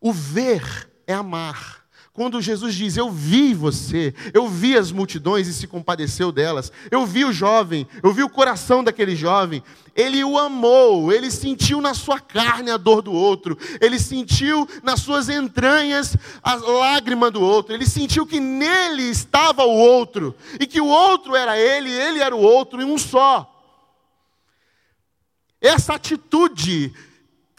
O 0.00 0.12
ver 0.12 0.90
é 1.06 1.14
amar. 1.14 1.79
Quando 2.20 2.42
Jesus 2.42 2.74
diz: 2.74 2.98
Eu 2.98 3.10
vi 3.10 3.54
você, 3.54 4.12
eu 4.34 4.46
vi 4.46 4.76
as 4.76 4.92
multidões 4.92 5.48
e 5.48 5.54
se 5.54 5.66
compadeceu 5.66 6.30
delas, 6.30 6.70
eu 6.90 7.06
vi 7.06 7.24
o 7.24 7.32
jovem, 7.32 7.88
eu 8.02 8.12
vi 8.12 8.22
o 8.22 8.28
coração 8.28 8.84
daquele 8.84 9.16
jovem, 9.16 9.62
ele 9.96 10.22
o 10.22 10.38
amou, 10.38 11.10
ele 11.10 11.30
sentiu 11.30 11.80
na 11.80 11.94
sua 11.94 12.20
carne 12.20 12.70
a 12.70 12.76
dor 12.76 13.00
do 13.00 13.10
outro, 13.10 13.56
ele 13.80 13.98
sentiu 13.98 14.68
nas 14.82 15.00
suas 15.00 15.30
entranhas 15.30 16.14
a 16.42 16.56
lágrima 16.56 17.30
do 17.30 17.40
outro, 17.40 17.74
ele 17.74 17.86
sentiu 17.86 18.26
que 18.26 18.38
nele 18.38 19.04
estava 19.04 19.64
o 19.64 19.74
outro, 19.74 20.36
e 20.60 20.66
que 20.66 20.78
o 20.78 20.88
outro 20.88 21.34
era 21.34 21.58
ele, 21.58 21.90
ele 21.90 22.18
era 22.18 22.36
o 22.36 22.42
outro, 22.42 22.82
em 22.82 22.84
um 22.84 22.98
só. 22.98 23.50
Essa 25.58 25.94
atitude 25.94 26.92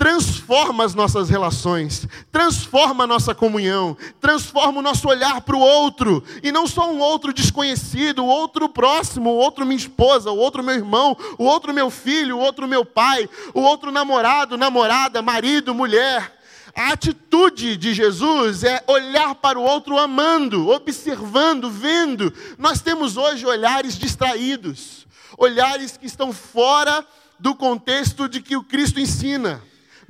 transforma 0.01 0.83
as 0.83 0.95
nossas 0.95 1.29
relações, 1.29 2.07
transforma 2.31 3.03
a 3.03 3.07
nossa 3.07 3.35
comunhão, 3.35 3.95
transforma 4.19 4.79
o 4.79 4.81
nosso 4.81 5.07
olhar 5.07 5.41
para 5.41 5.55
o 5.55 5.59
outro, 5.59 6.23
e 6.41 6.51
não 6.51 6.65
só 6.65 6.91
um 6.91 6.97
outro 6.97 7.31
desconhecido, 7.31 8.23
o 8.23 8.27
outro 8.27 8.67
próximo, 8.67 9.29
o 9.29 9.35
outro 9.35 9.63
minha 9.63 9.77
esposa, 9.77 10.31
o 10.31 10.37
outro 10.37 10.63
meu 10.63 10.73
irmão, 10.73 11.15
o 11.37 11.43
outro 11.43 11.71
meu 11.71 11.91
filho, 11.91 12.37
o 12.37 12.39
outro 12.39 12.67
meu 12.67 12.83
pai, 12.83 13.29
o 13.53 13.61
outro 13.61 13.91
namorado, 13.91 14.57
namorada, 14.57 15.21
marido, 15.21 15.75
mulher. 15.75 16.35
A 16.75 16.93
atitude 16.93 17.77
de 17.77 17.93
Jesus 17.93 18.63
é 18.63 18.83
olhar 18.87 19.35
para 19.35 19.59
o 19.59 19.63
outro 19.63 19.99
amando, 19.99 20.67
observando, 20.67 21.69
vendo. 21.69 22.33
Nós 22.57 22.81
temos 22.81 23.17
hoje 23.17 23.45
olhares 23.45 23.99
distraídos, 23.99 25.05
olhares 25.37 25.95
que 25.95 26.07
estão 26.07 26.33
fora 26.33 27.05
do 27.39 27.53
contexto 27.53 28.27
de 28.27 28.41
que 28.41 28.57
o 28.57 28.63
Cristo 28.63 28.99
ensina 28.99 29.61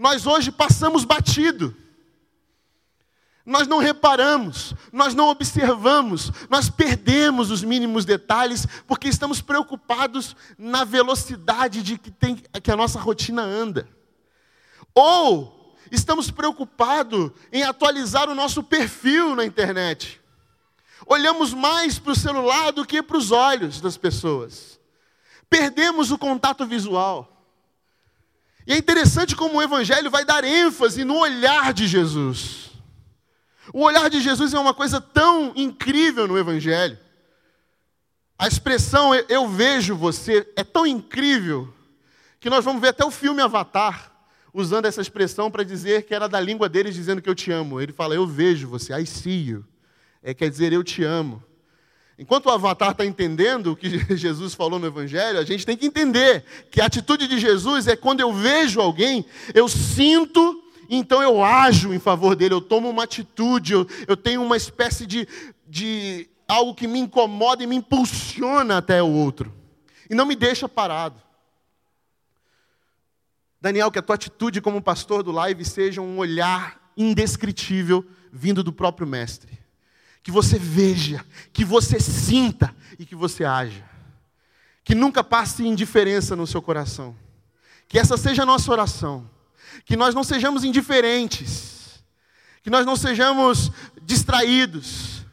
nós 0.01 0.25
hoje 0.25 0.51
passamos 0.51 1.05
batido. 1.05 1.77
Nós 3.45 3.67
não 3.67 3.77
reparamos, 3.77 4.73
nós 4.91 5.13
não 5.13 5.27
observamos, 5.27 6.31
nós 6.49 6.71
perdemos 6.71 7.51
os 7.51 7.63
mínimos 7.63 8.03
detalhes 8.03 8.65
porque 8.87 9.07
estamos 9.07 9.41
preocupados 9.41 10.35
na 10.57 10.83
velocidade 10.83 11.83
de 11.83 11.99
que, 11.99 12.09
tem, 12.09 12.35
que 12.35 12.71
a 12.71 12.75
nossa 12.75 12.99
rotina 12.99 13.43
anda. 13.43 13.87
Ou 14.95 15.75
estamos 15.91 16.31
preocupados 16.31 17.29
em 17.51 17.61
atualizar 17.61 18.27
o 18.27 18.33
nosso 18.33 18.63
perfil 18.63 19.35
na 19.35 19.45
internet. 19.45 20.19
Olhamos 21.05 21.53
mais 21.53 21.99
para 21.99 22.13
o 22.13 22.15
celular 22.15 22.71
do 22.71 22.87
que 22.87 23.03
para 23.03 23.17
os 23.17 23.31
olhos 23.31 23.79
das 23.79 23.97
pessoas. 23.97 24.79
Perdemos 25.47 26.09
o 26.09 26.17
contato 26.17 26.65
visual. 26.65 27.40
E 28.65 28.73
é 28.73 28.77
interessante 28.77 29.35
como 29.35 29.57
o 29.57 29.61
Evangelho 29.61 30.11
vai 30.11 30.23
dar 30.23 30.43
ênfase 30.43 31.03
no 31.03 31.17
olhar 31.17 31.73
de 31.73 31.87
Jesus. 31.87 32.71
O 33.73 33.81
olhar 33.81 34.09
de 34.09 34.21
Jesus 34.21 34.53
é 34.53 34.59
uma 34.59 34.73
coisa 34.73 34.99
tão 34.99 35.53
incrível 35.55 36.27
no 36.27 36.37
Evangelho. 36.37 36.97
A 38.37 38.47
expressão 38.47 39.13
eu 39.13 39.47
vejo 39.47 39.95
você 39.95 40.47
é 40.55 40.63
tão 40.63 40.85
incrível 40.85 41.71
que 42.39 42.49
nós 42.49 42.65
vamos 42.65 42.81
ver 42.81 42.89
até 42.89 43.05
o 43.05 43.11
filme 43.11 43.41
Avatar 43.41 44.11
usando 44.53 44.85
essa 44.85 45.01
expressão 45.01 45.49
para 45.49 45.63
dizer 45.63 46.03
que 46.03 46.13
era 46.13 46.27
da 46.27 46.39
língua 46.39 46.67
deles 46.67 46.95
dizendo 46.95 47.21
que 47.21 47.29
eu 47.29 47.35
te 47.35 47.51
amo. 47.51 47.79
Ele 47.79 47.93
fala, 47.93 48.15
eu 48.15 48.27
vejo 48.27 48.67
você, 48.67 48.93
I 48.93 49.05
see 49.05 49.49
you. 49.49 49.65
É, 50.21 50.33
quer 50.33 50.49
dizer, 50.49 50.73
eu 50.73 50.83
te 50.83 51.03
amo. 51.03 51.41
Enquanto 52.21 52.45
o 52.45 52.51
avatar 52.51 52.91
está 52.91 53.03
entendendo 53.03 53.71
o 53.71 53.75
que 53.75 53.97
Jesus 54.15 54.53
falou 54.53 54.77
no 54.77 54.85
Evangelho, 54.85 55.39
a 55.39 55.43
gente 55.43 55.65
tem 55.65 55.75
que 55.75 55.87
entender 55.87 56.45
que 56.69 56.79
a 56.79 56.85
atitude 56.85 57.27
de 57.27 57.39
Jesus 57.39 57.87
é 57.87 57.95
quando 57.95 58.19
eu 58.19 58.31
vejo 58.31 58.79
alguém, 58.79 59.25
eu 59.55 59.67
sinto, 59.67 60.63
então 60.87 61.23
eu 61.23 61.43
ajo 61.43 61.91
em 61.91 61.97
favor 61.97 62.35
dele, 62.35 62.53
eu 62.53 62.61
tomo 62.61 62.87
uma 62.87 63.05
atitude, 63.05 63.73
eu, 63.73 63.87
eu 64.07 64.15
tenho 64.15 64.43
uma 64.43 64.55
espécie 64.55 65.07
de, 65.07 65.27
de 65.67 66.29
algo 66.47 66.75
que 66.75 66.85
me 66.85 66.99
incomoda 66.99 67.63
e 67.63 67.67
me 67.67 67.77
impulsiona 67.77 68.77
até 68.77 69.01
o 69.01 69.09
outro, 69.09 69.51
e 70.07 70.13
não 70.13 70.27
me 70.27 70.35
deixa 70.35 70.69
parado. 70.69 71.19
Daniel, 73.59 73.89
que 73.89 73.97
a 73.97 74.03
tua 74.03 74.13
atitude 74.13 74.61
como 74.61 74.79
pastor 74.79 75.23
do 75.23 75.31
live 75.31 75.65
seja 75.65 76.01
um 76.01 76.19
olhar 76.19 76.91
indescritível 76.95 78.05
vindo 78.31 78.63
do 78.63 78.71
próprio 78.71 79.07
Mestre 79.07 79.60
que 80.23 80.31
você 80.31 80.57
veja, 80.57 81.25
que 81.51 81.65
você 81.65 81.99
sinta 81.99 82.75
e 82.99 83.05
que 83.05 83.15
você 83.15 83.43
haja. 83.43 83.83
Que 84.83 84.93
nunca 84.95 85.23
passe 85.23 85.65
indiferença 85.65 86.35
no 86.35 86.47
seu 86.47 86.61
coração. 86.61 87.15
Que 87.87 87.99
essa 87.99 88.17
seja 88.17 88.43
a 88.43 88.45
nossa 88.45 88.71
oração. 88.71 89.29
Que 89.85 89.95
nós 89.95 90.13
não 90.13 90.23
sejamos 90.23 90.63
indiferentes. 90.63 92.03
Que 92.63 92.69
nós 92.69 92.85
não 92.85 92.95
sejamos 92.95 93.71
distraídos. 94.01 95.25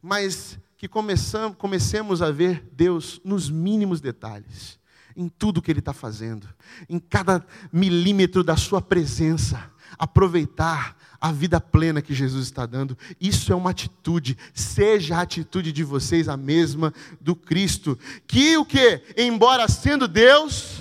Mas 0.00 0.58
que 0.76 0.88
começamos, 0.88 1.56
comecemos 1.56 2.22
a 2.22 2.30
ver 2.30 2.68
Deus 2.72 3.20
nos 3.24 3.48
mínimos 3.48 4.00
detalhes. 4.00 4.78
Em 5.16 5.28
tudo 5.28 5.62
que 5.62 5.70
Ele 5.70 5.78
está 5.78 5.92
fazendo. 5.92 6.48
Em 6.88 6.98
cada 6.98 7.46
milímetro 7.72 8.42
da 8.42 8.56
Sua 8.56 8.80
presença. 8.80 9.70
Aproveitar 9.98 10.96
a 11.22 11.30
vida 11.30 11.60
plena 11.60 12.02
que 12.02 12.12
Jesus 12.12 12.46
está 12.46 12.66
dando. 12.66 12.98
Isso 13.20 13.52
é 13.52 13.54
uma 13.54 13.70
atitude. 13.70 14.36
Seja 14.52 15.16
a 15.16 15.20
atitude 15.20 15.70
de 15.70 15.84
vocês 15.84 16.28
a 16.28 16.36
mesma 16.36 16.92
do 17.20 17.36
Cristo, 17.36 17.96
que 18.26 18.56
o 18.56 18.64
que, 18.64 19.00
embora 19.16 19.68
sendo 19.68 20.08
Deus, 20.08 20.80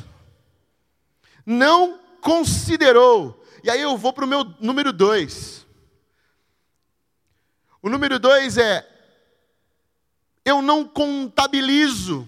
não 1.46 2.00
considerou. 2.22 3.46
E 3.64 3.70
aí 3.70 3.80
eu 3.80 3.96
vou 3.96 4.12
para 4.12 4.26
o 4.26 4.28
meu 4.28 4.44
número 4.60 4.92
dois. 4.92 5.64
O 7.80 7.88
número 7.88 8.18
dois 8.18 8.58
é 8.58 8.88
eu 10.44 10.60
não 10.60 10.88
contabilizo. 10.88 12.28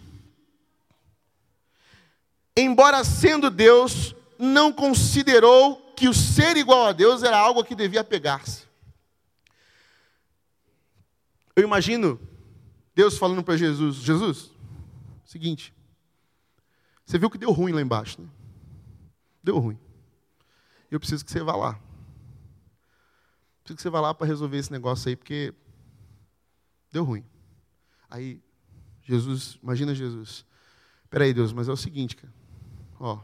Embora 2.55 3.03
sendo 3.03 3.50
Deus, 3.50 4.15
não 4.38 4.72
considerou 4.72 5.83
que 5.96 6.08
o 6.08 6.14
ser 6.14 6.58
igual 6.58 6.88
a 6.88 6.92
Deus 6.92 7.24
era 7.24 7.38
algo 7.38 7.64
que 7.64 7.76
devia 7.76 8.04
pegar-se. 8.04 8.66
Eu 11.56 11.64
imagino 11.64 12.20
Deus 12.96 13.18
falando 13.18 13.44
para 13.44 13.58
Jesus: 13.58 13.98
Jesus, 13.98 14.52
seguinte, 15.26 15.74
você 17.06 17.18
viu 17.18 17.30
que 17.30 17.38
deu 17.38 17.52
ruim 17.52 17.74
lá 17.74 17.82
embaixo, 17.82 18.22
né? 18.22 18.30
Deu 19.44 19.60
ruim. 19.60 19.78
Eu 20.90 21.00
preciso 21.00 21.26
que 21.26 21.32
você 21.32 21.42
vá 21.42 21.56
lá. 21.56 21.80
Preciso 23.64 23.76
que 23.78 23.82
você 23.82 23.90
vá 23.90 24.02
lá 24.02 24.14
para 24.14 24.28
resolver 24.28 24.58
esse 24.58 24.72
negócio 24.72 25.10
aí, 25.10 25.16
porque 25.16 25.54
deu 26.92 27.04
ruim. 27.04 27.26
Aí, 28.10 28.42
Jesus, 29.02 29.58
imagina 29.62 29.96
Jesus. 29.96 30.46
Peraí, 31.10 31.34
Deus, 31.34 31.52
mas 31.52 31.68
é 31.68 31.72
o 31.72 31.78
seguinte, 31.78 32.16
cara. 32.16 32.34
Ó, 33.00 33.20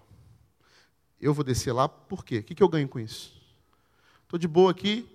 eu 1.20 1.34
vou 1.34 1.44
descer 1.44 1.74
lá, 1.74 1.88
por 1.88 2.24
quê? 2.24 2.40
O 2.40 2.44
que, 2.44 2.62
eu 2.62 2.70
ganho 2.70 2.88
com 2.88 3.00
isso? 3.00 3.34
Estou 4.24 4.40
de 4.40 4.48
boa 4.48 4.72
aqui, 4.72 5.08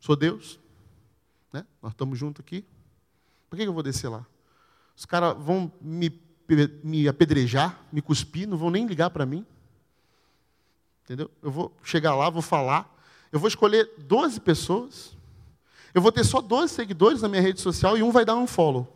sou 0.00 0.16
Deus, 0.16 0.58
né? 1.52 1.66
nós 1.82 1.92
estamos 1.92 2.18
juntos 2.18 2.44
aqui. 2.44 2.64
Por 3.50 3.56
que, 3.56 3.62
que 3.62 3.68
eu 3.68 3.74
vou 3.74 3.82
descer 3.82 4.08
lá? 4.08 4.26
Os 4.96 5.04
caras 5.04 5.36
vão 5.38 5.70
me, 5.80 6.20
me 6.82 7.08
apedrejar, 7.08 7.80
me 7.92 8.00
cuspir, 8.00 8.48
não 8.48 8.56
vão 8.56 8.70
nem 8.70 8.86
ligar 8.86 9.10
para 9.10 9.26
mim. 9.26 9.44
Entendeu? 11.04 11.30
Eu 11.42 11.50
vou 11.50 11.76
chegar 11.82 12.14
lá, 12.14 12.30
vou 12.30 12.42
falar. 12.42 12.92
Eu 13.30 13.38
vou 13.38 13.48
escolher 13.48 13.92
12 13.98 14.40
pessoas. 14.40 15.16
Eu 15.92 16.00
vou 16.00 16.10
ter 16.10 16.24
só 16.24 16.40
12 16.40 16.72
seguidores 16.72 17.20
na 17.20 17.28
minha 17.28 17.42
rede 17.42 17.60
social 17.60 17.96
e 17.96 18.02
um 18.02 18.10
vai 18.10 18.24
dar 18.24 18.36
um 18.36 18.46
follow. 18.46 18.88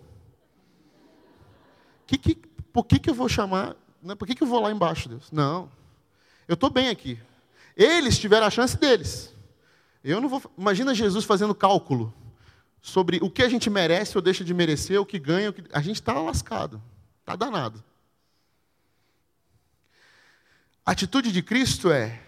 Que, 2.07 2.17
que, 2.17 2.35
por 2.73 2.87
que, 2.87 2.99
que 2.99 3.11
eu 3.11 3.15
vou 3.15 3.29
chamar? 3.29 3.77
Né? 4.03 4.15
Por 4.15 4.27
que, 4.27 4.35
que 4.35 4.43
eu 4.43 4.47
vou 4.47 4.61
lá 4.61 4.71
embaixo, 4.71 5.09
Deus? 5.09 5.31
Não. 5.31 5.71
Eu 6.49 6.55
estou 6.55 6.71
bem 6.71 6.89
aqui. 6.89 7.21
Eles 7.77 8.19
tiveram 8.19 8.47
a 8.47 8.51
chance 8.51 8.77
deles. 8.77 9.33
Eu 10.03 10.21
não 10.21 10.29
vou. 10.29 10.43
Imagina 10.57 10.95
Jesus 10.95 11.25
fazendo 11.25 11.55
cálculo 11.55 12.13
sobre 12.81 13.19
o 13.23 13.31
que 13.31 13.43
a 13.43 13.49
gente 13.49 13.69
merece 13.69 14.17
ou 14.17 14.23
deixa 14.23 14.43
de 14.43 14.55
merecer, 14.55 14.99
o 14.99 15.07
que 15.07 15.19
ganha, 15.19 15.51
o 15.51 15.53
que... 15.53 15.63
a 15.73 15.83
gente 15.83 15.97
está 15.97 16.15
lascado, 16.15 16.83
está 17.21 17.37
danado. 17.37 17.85
A 20.87 20.93
atitude 20.93 21.31
de 21.31 21.43
Cristo 21.43 21.91
é: 21.93 22.23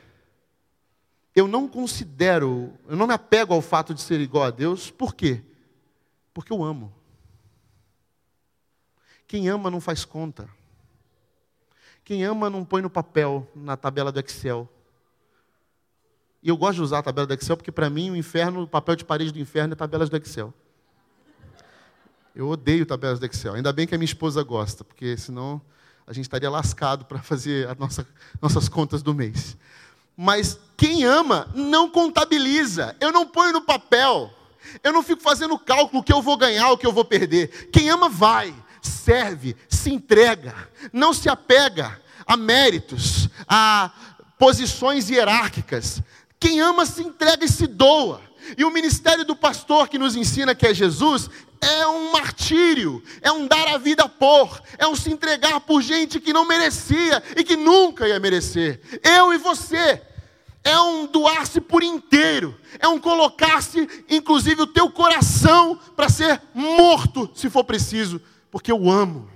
eu 1.35 1.49
não 1.49 1.67
considero, 1.67 2.75
eu 2.87 2.97
não 2.97 3.07
me 3.07 3.15
apego 3.15 3.55
ao 3.55 3.63
fato 3.63 3.95
de 3.95 4.03
ser 4.03 4.21
igual 4.21 4.45
a 4.45 4.51
Deus, 4.51 4.91
por 4.91 5.15
quê? 5.15 5.43
Porque 6.35 6.53
eu 6.53 6.63
amo. 6.63 6.93
Quem 9.27 9.49
ama 9.49 9.71
não 9.71 9.81
faz 9.81 10.05
conta. 10.05 10.49
Quem 12.11 12.25
ama 12.25 12.51
não 12.51 12.65
põe 12.65 12.83
no 12.83 12.91
papel, 12.91 13.49
na 13.55 13.77
tabela 13.77 14.11
do 14.11 14.19
Excel. 14.19 14.69
E 16.43 16.49
eu 16.49 16.57
gosto 16.57 16.79
de 16.79 16.83
usar 16.83 16.99
a 16.99 17.03
tabela 17.05 17.25
do 17.25 17.33
Excel 17.33 17.57
porque, 17.57 17.71
para 17.71 17.89
mim, 17.89 18.11
o 18.11 18.17
inferno, 18.17 18.63
o 18.63 18.67
papel 18.67 18.97
de 18.97 19.05
parede 19.05 19.31
do 19.31 19.39
inferno 19.39 19.75
é 19.75 19.77
tabelas 19.77 20.11
do 20.11 20.17
Excel. 20.17 20.53
Eu 22.35 22.49
odeio 22.49 22.85
tabelas 22.85 23.21
do 23.21 23.27
Excel. 23.27 23.55
Ainda 23.55 23.73
bem 23.73 23.87
que 23.87 23.95
a 23.95 23.99
minha 23.99 24.07
esposa 24.07 24.43
gosta, 24.43 24.83
porque 24.83 25.17
senão 25.17 25.63
a 26.05 26.13
gente 26.13 26.25
estaria 26.25 26.51
lascado 26.51 27.05
para 27.05 27.23
fazer 27.23 27.69
as 27.69 27.79
nossa, 27.79 28.05
nossas 28.43 28.69
contas 28.69 29.05
do 29.05 29.15
mês. 29.15 29.57
Mas 30.17 30.59
quem 30.77 31.05
ama 31.05 31.49
não 31.55 31.89
contabiliza. 31.89 32.97
Eu 32.99 33.13
não 33.13 33.25
ponho 33.25 33.53
no 33.53 33.63
papel. 33.63 34.35
Eu 34.83 34.93
não 34.93 35.05
fico 35.05 35.23
fazendo 35.23 35.57
cálculo 35.57 36.01
o 36.01 36.05
que 36.05 36.13
eu 36.13 36.21
vou 36.21 36.37
ganhar, 36.37 36.73
o 36.73 36.77
que 36.77 36.89
eu 36.89 36.93
vou 36.93 37.05
perder. 37.05 37.71
Quem 37.71 37.89
ama 37.89 38.09
vai, 38.09 38.53
serve, 38.83 39.57
se 39.69 39.91
entrega, 39.91 40.55
não 40.93 41.13
se 41.13 41.29
apega 41.29 42.01
a 42.27 42.37
méritos, 42.37 43.29
a 43.49 43.91
posições 44.39 45.11
hierárquicas, 45.11 46.03
quem 46.39 46.61
ama 46.61 46.87
se 46.87 47.03
entrega 47.03 47.45
e 47.45 47.49
se 47.49 47.67
doa. 47.67 48.23
E 48.57 48.65
o 48.65 48.71
ministério 48.71 49.25
do 49.25 49.37
pastor 49.37 49.89
que 49.89 49.99
nos 49.99 50.17
ensina 50.17 50.55
que 50.55 50.67
é 50.67 50.73
Jesus 50.73 51.29
é 51.61 51.87
um 51.87 52.11
martírio, 52.11 53.03
é 53.21 53.31
um 53.31 53.47
dar 53.47 53.69
a 53.69 53.79
vida 53.79 54.09
por, 54.09 54.63
é 54.79 54.87
um 54.87 54.97
se 54.97 55.13
entregar 55.13 55.61
por 55.61 55.83
gente 55.83 56.19
que 56.19 56.33
não 56.33 56.47
merecia 56.47 57.23
e 57.37 57.45
que 57.45 57.57
nunca 57.57 58.09
ia 58.09 58.19
merecer. 58.19 58.81
Eu 59.05 59.33
e 59.33 59.39
você. 59.39 60.03
É 60.63 60.79
um 60.79 61.07
doar-se 61.07 61.59
por 61.59 61.83
inteiro, 61.83 62.55
é 62.79 62.87
um 62.87 63.01
colocar-se, 63.01 63.89
inclusive, 64.11 64.61
o 64.61 64.67
teu 64.67 64.91
coração 64.91 65.79
para 65.97 66.11
ser 66.11 66.41
morto, 66.53 67.31
se 67.35 67.49
for 67.49 67.65
preciso, 67.65 68.21
porque 68.51 68.73
eu 68.73 68.91
amo. 68.91 69.31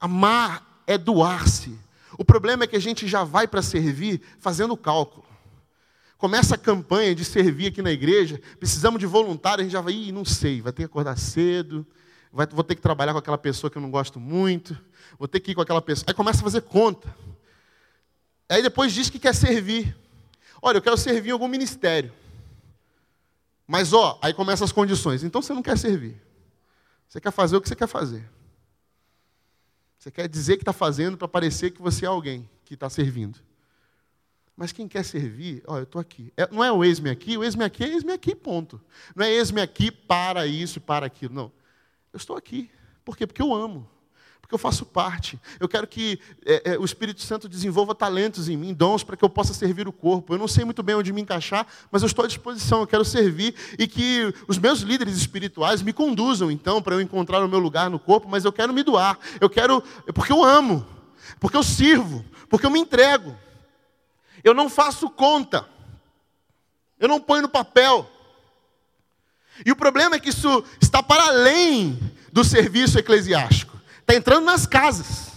Amar 0.00 0.82
é 0.86 0.96
doar-se. 0.96 1.78
O 2.16 2.24
problema 2.24 2.64
é 2.64 2.66
que 2.66 2.76
a 2.76 2.80
gente 2.80 3.06
já 3.06 3.24
vai 3.24 3.46
para 3.46 3.62
servir 3.62 4.22
fazendo 4.38 4.76
cálculo. 4.76 5.26
Começa 6.16 6.56
a 6.56 6.58
campanha 6.58 7.14
de 7.14 7.24
servir 7.24 7.68
aqui 7.68 7.80
na 7.80 7.92
igreja, 7.92 8.40
precisamos 8.58 8.98
de 8.98 9.06
voluntário, 9.06 9.60
a 9.60 9.64
gente 9.64 9.72
já 9.72 9.80
vai, 9.80 9.92
Ih, 9.92 10.10
não 10.10 10.24
sei, 10.24 10.60
vai 10.60 10.72
ter 10.72 10.82
que 10.82 10.86
acordar 10.86 11.16
cedo, 11.16 11.86
vai, 12.32 12.44
vou 12.46 12.64
ter 12.64 12.74
que 12.74 12.82
trabalhar 12.82 13.12
com 13.12 13.20
aquela 13.20 13.38
pessoa 13.38 13.70
que 13.70 13.78
eu 13.78 13.82
não 13.82 13.90
gosto 13.90 14.18
muito, 14.18 14.76
vou 15.16 15.28
ter 15.28 15.38
que 15.38 15.52
ir 15.52 15.54
com 15.54 15.60
aquela 15.60 15.80
pessoa. 15.80 16.06
Aí 16.08 16.14
começa 16.14 16.40
a 16.40 16.42
fazer 16.42 16.62
conta. 16.62 17.14
Aí 18.48 18.62
depois 18.62 18.92
diz 18.92 19.08
que 19.08 19.18
quer 19.18 19.34
servir. 19.34 19.96
Olha, 20.60 20.78
eu 20.78 20.82
quero 20.82 20.96
servir 20.96 21.28
em 21.28 21.32
algum 21.32 21.46
ministério. 21.46 22.12
Mas 23.68 23.92
ó, 23.92 24.18
aí 24.22 24.32
começam 24.32 24.64
as 24.64 24.72
condições. 24.72 25.22
Então 25.22 25.42
você 25.42 25.52
não 25.52 25.62
quer 25.62 25.76
servir. 25.76 26.18
Você 27.06 27.20
quer 27.20 27.30
fazer 27.30 27.56
o 27.56 27.60
que 27.60 27.68
você 27.68 27.76
quer 27.76 27.86
fazer. 27.86 28.28
Você 29.98 30.10
quer 30.10 30.26
dizer 30.26 30.56
que 30.56 30.62
está 30.62 30.72
fazendo 30.72 31.18
para 31.18 31.28
parecer 31.28 31.70
que 31.72 31.82
você 31.82 32.06
é 32.06 32.08
alguém 32.08 32.48
que 32.64 32.72
está 32.72 32.88
servindo. 32.88 33.38
Mas 34.56 34.72
quem 34.72 34.88
quer 34.88 35.04
servir, 35.04 35.62
ó, 35.66 35.76
eu 35.76 35.82
estou 35.82 36.00
aqui. 36.00 36.32
É, 36.34 36.48
não 36.50 36.64
é 36.64 36.72
o 36.72 36.82
ex-me 36.82 37.10
aqui, 37.10 37.36
o 37.36 37.44
ex-me 37.44 37.62
aqui 37.62 37.84
é 37.84 37.88
ex-me 37.88 38.12
aqui, 38.12 38.34
ponto. 38.34 38.80
Não 39.14 39.24
é 39.24 39.30
ex-me 39.30 39.60
aqui 39.60 39.90
para 39.90 40.46
isso, 40.46 40.80
para 40.80 41.04
aquilo. 41.04 41.34
Não. 41.34 41.52
Eu 42.10 42.16
estou 42.16 42.36
aqui. 42.36 42.70
Por 43.04 43.16
quê? 43.16 43.26
Porque 43.26 43.42
eu 43.42 43.54
amo 43.54 43.88
porque 44.48 44.54
eu 44.54 44.58
faço 44.58 44.86
parte. 44.86 45.38
Eu 45.60 45.68
quero 45.68 45.86
que 45.86 46.18
é, 46.46 46.72
é, 46.72 46.78
o 46.78 46.84
Espírito 46.86 47.20
Santo 47.20 47.50
desenvolva 47.50 47.94
talentos 47.94 48.48
em 48.48 48.56
mim, 48.56 48.72
dons, 48.72 49.04
para 49.04 49.14
que 49.14 49.22
eu 49.22 49.28
possa 49.28 49.52
servir 49.52 49.86
o 49.86 49.92
corpo. 49.92 50.32
Eu 50.32 50.38
não 50.38 50.48
sei 50.48 50.64
muito 50.64 50.82
bem 50.82 50.96
onde 50.96 51.12
me 51.12 51.20
encaixar, 51.20 51.66
mas 51.92 52.00
eu 52.00 52.06
estou 52.06 52.24
à 52.24 52.28
disposição, 52.28 52.80
eu 52.80 52.86
quero 52.86 53.04
servir 53.04 53.54
e 53.78 53.86
que 53.86 54.34
os 54.48 54.56
meus 54.56 54.80
líderes 54.80 55.18
espirituais 55.18 55.82
me 55.82 55.92
conduzam, 55.92 56.50
então, 56.50 56.80
para 56.80 56.94
eu 56.94 57.00
encontrar 57.02 57.44
o 57.44 57.48
meu 57.48 57.58
lugar 57.58 57.90
no 57.90 57.98
corpo, 57.98 58.26
mas 58.26 58.46
eu 58.46 58.50
quero 58.50 58.72
me 58.72 58.82
doar. 58.82 59.18
Eu 59.38 59.50
quero, 59.50 59.82
porque 60.14 60.32
eu 60.32 60.42
amo, 60.42 60.86
porque 61.38 61.56
eu 61.56 61.62
sirvo, 61.62 62.24
porque 62.48 62.64
eu 62.64 62.70
me 62.70 62.80
entrego. 62.80 63.36
Eu 64.42 64.54
não 64.54 64.70
faço 64.70 65.10
conta, 65.10 65.68
eu 66.98 67.06
não 67.06 67.20
ponho 67.20 67.42
no 67.42 67.50
papel. 67.50 68.10
E 69.66 69.70
o 69.70 69.76
problema 69.76 70.16
é 70.16 70.18
que 70.18 70.30
isso 70.30 70.64
está 70.80 71.02
para 71.02 71.22
além 71.26 72.00
do 72.32 72.42
serviço 72.42 72.98
eclesiástico. 72.98 73.77
Está 74.08 74.16
entrando 74.16 74.46
nas 74.46 74.64
casas, 74.64 75.32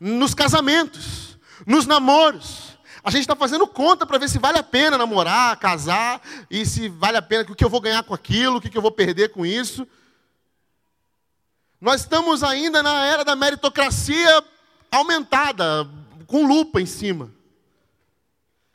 nos 0.00 0.34
casamentos, 0.34 1.38
nos 1.64 1.86
namoros. 1.86 2.76
A 3.04 3.12
gente 3.12 3.20
está 3.20 3.36
fazendo 3.36 3.64
conta 3.64 4.04
para 4.04 4.18
ver 4.18 4.28
se 4.28 4.40
vale 4.40 4.58
a 4.58 4.62
pena 4.64 4.98
namorar, 4.98 5.56
casar, 5.60 6.20
e 6.50 6.66
se 6.66 6.88
vale 6.88 7.16
a 7.16 7.22
pena, 7.22 7.44
o 7.44 7.54
que 7.54 7.64
eu 7.64 7.70
vou 7.70 7.80
ganhar 7.80 8.02
com 8.02 8.12
aquilo, 8.12 8.56
o 8.56 8.60
que 8.60 8.76
eu 8.76 8.82
vou 8.82 8.90
perder 8.90 9.28
com 9.28 9.46
isso. 9.46 9.86
Nós 11.80 12.00
estamos 12.00 12.42
ainda 12.42 12.82
na 12.82 13.06
era 13.06 13.24
da 13.24 13.36
meritocracia 13.36 14.44
aumentada, 14.90 15.88
com 16.26 16.44
lupa 16.44 16.80
em 16.80 16.86
cima. 16.86 17.30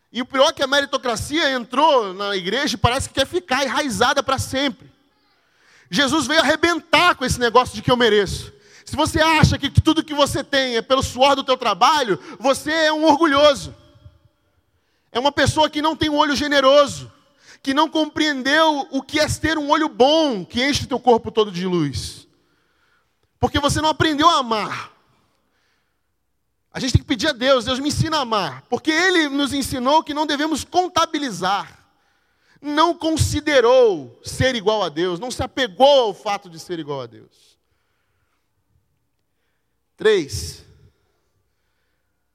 E 0.10 0.22
o 0.22 0.26
pior 0.26 0.52
é 0.52 0.54
que 0.54 0.64
a 0.64 0.68
meritocracia 0.68 1.52
entrou 1.52 2.14
na 2.14 2.34
igreja 2.34 2.76
e 2.76 2.80
parece 2.80 3.10
que 3.10 3.16
quer 3.16 3.28
ficar 3.28 3.66
enraizada 3.66 4.24
para 4.24 4.40
sempre. 4.40 4.90
Jesus 5.92 6.28
veio 6.28 6.40
arrebentar 6.40 7.16
com 7.16 7.26
esse 7.26 7.42
negócio 7.42 7.76
de 7.76 7.82
que 7.82 7.92
eu 7.92 7.98
mereço. 7.98 8.56
Se 8.88 8.96
você 8.96 9.20
acha 9.20 9.58
que 9.58 9.70
tudo 9.70 10.02
que 10.02 10.14
você 10.14 10.42
tem 10.42 10.78
é 10.78 10.82
pelo 10.82 11.04
suor 11.04 11.36
do 11.36 11.44
teu 11.44 11.58
trabalho, 11.58 12.18
você 12.40 12.72
é 12.72 12.94
um 12.94 13.04
orgulhoso. 13.04 13.76
É 15.12 15.20
uma 15.20 15.32
pessoa 15.32 15.70
que 15.70 15.82
não 15.82 15.94
tem 15.94 16.10
um 16.10 16.16
olho 16.16 16.34
generoso, 16.38 17.12
que 17.62 17.74
não 17.74 17.90
compreendeu 17.90 18.88
o 18.90 19.02
que 19.04 19.20
é 19.20 19.28
ter 19.28 19.58
um 19.58 19.70
olho 19.70 19.90
bom, 19.90 20.46
que 20.46 20.64
enche 20.64 20.86
o 20.86 20.88
teu 20.88 21.02
corpo 21.02 21.30
todo 21.30 21.52
de 21.52 21.68
luz. 21.68 22.30
Porque 23.42 23.60
você 23.60 23.82
não 23.82 23.90
aprendeu 23.90 24.30
a 24.30 24.40
amar. 24.40 24.90
A 26.72 26.80
gente 26.80 26.94
tem 26.94 27.02
que 27.02 27.08
pedir 27.08 27.28
a 27.28 27.34
Deus, 27.34 27.66
Deus 27.66 27.80
me 27.80 27.90
ensina 27.90 28.20
a 28.20 28.22
amar, 28.22 28.64
porque 28.70 28.90
Ele 28.90 29.28
nos 29.28 29.52
ensinou 29.52 30.02
que 30.02 30.14
não 30.14 30.26
devemos 30.26 30.64
contabilizar. 30.64 31.78
Não 32.62 32.94
considerou 32.94 34.18
ser 34.24 34.56
igual 34.56 34.82
a 34.82 34.88
Deus, 34.88 35.20
não 35.20 35.30
se 35.30 35.44
apegou 35.44 36.06
ao 36.06 36.14
fato 36.14 36.50
de 36.50 36.58
ser 36.58 36.80
igual 36.80 37.02
a 37.02 37.06
Deus. 37.06 37.47
Três, 39.98 40.64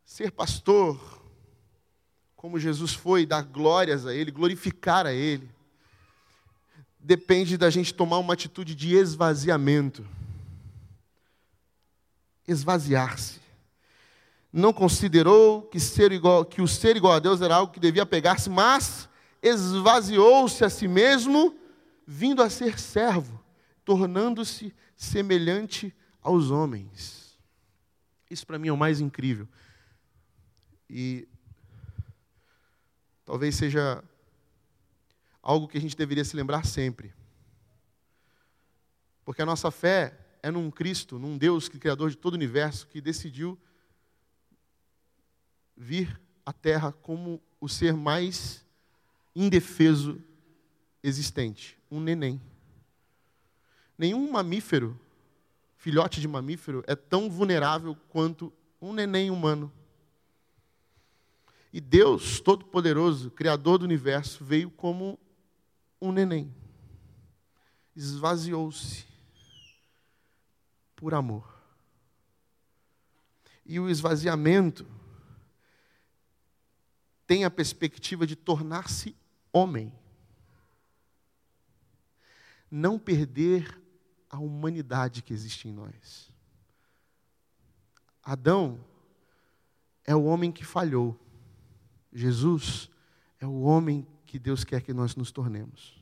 ser 0.05 0.33
pastor, 0.33 1.01
como 2.35 2.59
Jesus 2.59 2.93
foi, 2.93 3.25
dar 3.25 3.43
glórias 3.43 4.05
a 4.05 4.13
Ele, 4.13 4.33
glorificar 4.33 5.07
a 5.07 5.13
Ele, 5.13 5.49
depende 6.99 7.57
da 7.57 7.71
gente 7.71 7.95
tomar 7.95 8.19
uma 8.19 8.35
atitude 8.35 8.75
de 8.75 8.97
esvaziamento. 8.97 10.05
Esvaziar-se. 12.49 13.41
Não 14.53 14.73
considerou 14.73 15.63
que, 15.63 15.79
ser 15.79 16.11
igual, 16.11 16.45
que 16.45 16.61
o 16.61 16.67
ser 16.67 16.97
igual 16.97 17.13
a 17.13 17.21
Deus 17.21 17.41
era 17.41 17.55
algo 17.55 17.73
que 17.73 17.79
devia 17.79 18.05
pegar-se, 18.05 18.51
mas 18.51 19.09
esvaziou-se 19.41 20.65
a 20.65 20.69
si 20.69 20.89
mesmo, 20.89 21.57
vindo 22.05 22.43
a 22.43 22.51
ser 22.51 22.77
servo, 22.81 23.41
tornando-se 23.85 24.75
semelhante 24.97 25.95
aos 26.21 26.51
homens. 26.51 27.22
Isso 28.33 28.47
para 28.47 28.59
mim 28.59 28.69
é 28.69 28.73
o 28.73 28.77
mais 28.77 28.99
incrível. 28.99 29.47
E 30.89 31.29
talvez 33.27 33.55
seja 33.55 34.03
algo 35.43 35.69
que 35.69 35.77
a 35.77 35.81
gente 35.81 35.95
deveria 35.95 36.25
se 36.25 36.35
lembrar 36.35 36.65
sempre. 36.65 37.13
Porque 39.23 39.43
a 39.43 39.47
nossa 39.47 39.71
fé 39.71 40.19
é 40.43 40.51
num 40.51 40.71
Cristo, 40.71 41.19
num 41.19 41.37
Deus, 41.37 41.69
que 41.69 41.79
criador 41.79 42.09
de 42.09 42.17
todo 42.17 42.33
o 42.33 42.37
universo, 42.37 42.87
que 42.87 43.03
decidiu 43.03 43.59
vir 45.77 46.19
à 46.45 46.55
Terra 46.55 46.91
como 46.91 47.39
o 47.61 47.69
ser 47.69 47.93
mais 47.93 48.65
indefeso 49.37 50.23
existente, 51.03 51.79
um 51.91 52.01
neném. 52.01 52.41
Nenhum 53.99 54.31
mamífero, 54.31 54.99
filhote 55.83 56.21
de 56.21 56.29
mamífero, 56.29 56.85
é 56.87 56.95
tão 56.95 57.29
vulnerável 57.29 57.97
quanto 58.09 58.53
um 58.81 58.93
neném 58.93 59.33
humano. 59.33 59.71
E 61.73 61.81
Deus 61.81 62.39
Todo-Poderoso, 62.39 63.33
Criador 63.33 63.79
do 63.79 63.85
universo, 63.85 64.45
veio 64.45 64.71
como 64.71 65.19
um 66.01 66.13
neném. 66.13 66.55
Esvaziou-se 67.97 69.05
por 70.95 71.15
amor. 71.15 71.53
E 73.67 73.81
o 73.81 73.91
esvaziamento 73.91 74.87
tem 77.27 77.45
a 77.45 77.51
perspectiva 77.51 78.25
de 78.25 78.37
tornar-se 78.37 79.17
homem. 79.53 79.93
Não 82.71 83.01
perder 83.01 83.82
a 84.33 84.39
humanidade 84.39 85.23
que 85.23 85.35
existe 85.35 85.69
em 85.69 85.73
nós. 85.73 86.33
Adão 88.25 88.83
é 90.05 90.17
o 90.17 90.25
homem 90.25 90.51
que 90.51 90.65
falhou. 90.65 91.21
Jesus 92.11 92.91
é 93.39 93.47
o 93.47 93.61
homem 93.61 94.07
que 94.25 94.39
Deus 94.39 94.65
quer 94.65 94.81
que 94.81 94.95
nós 94.95 95.15
nos 95.15 95.31
tornemos. 95.31 96.01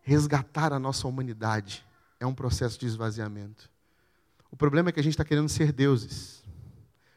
Resgatar 0.00 0.72
a 0.72 0.78
nossa 0.78 1.06
humanidade 1.06 1.84
é 2.18 2.24
um 2.24 2.34
processo 2.34 2.78
de 2.78 2.86
esvaziamento. 2.86 3.70
O 4.50 4.56
problema 4.56 4.88
é 4.88 4.92
que 4.92 5.00
a 5.00 5.02
gente 5.02 5.12
está 5.12 5.24
querendo 5.24 5.48
ser 5.48 5.72
deuses, 5.72 6.42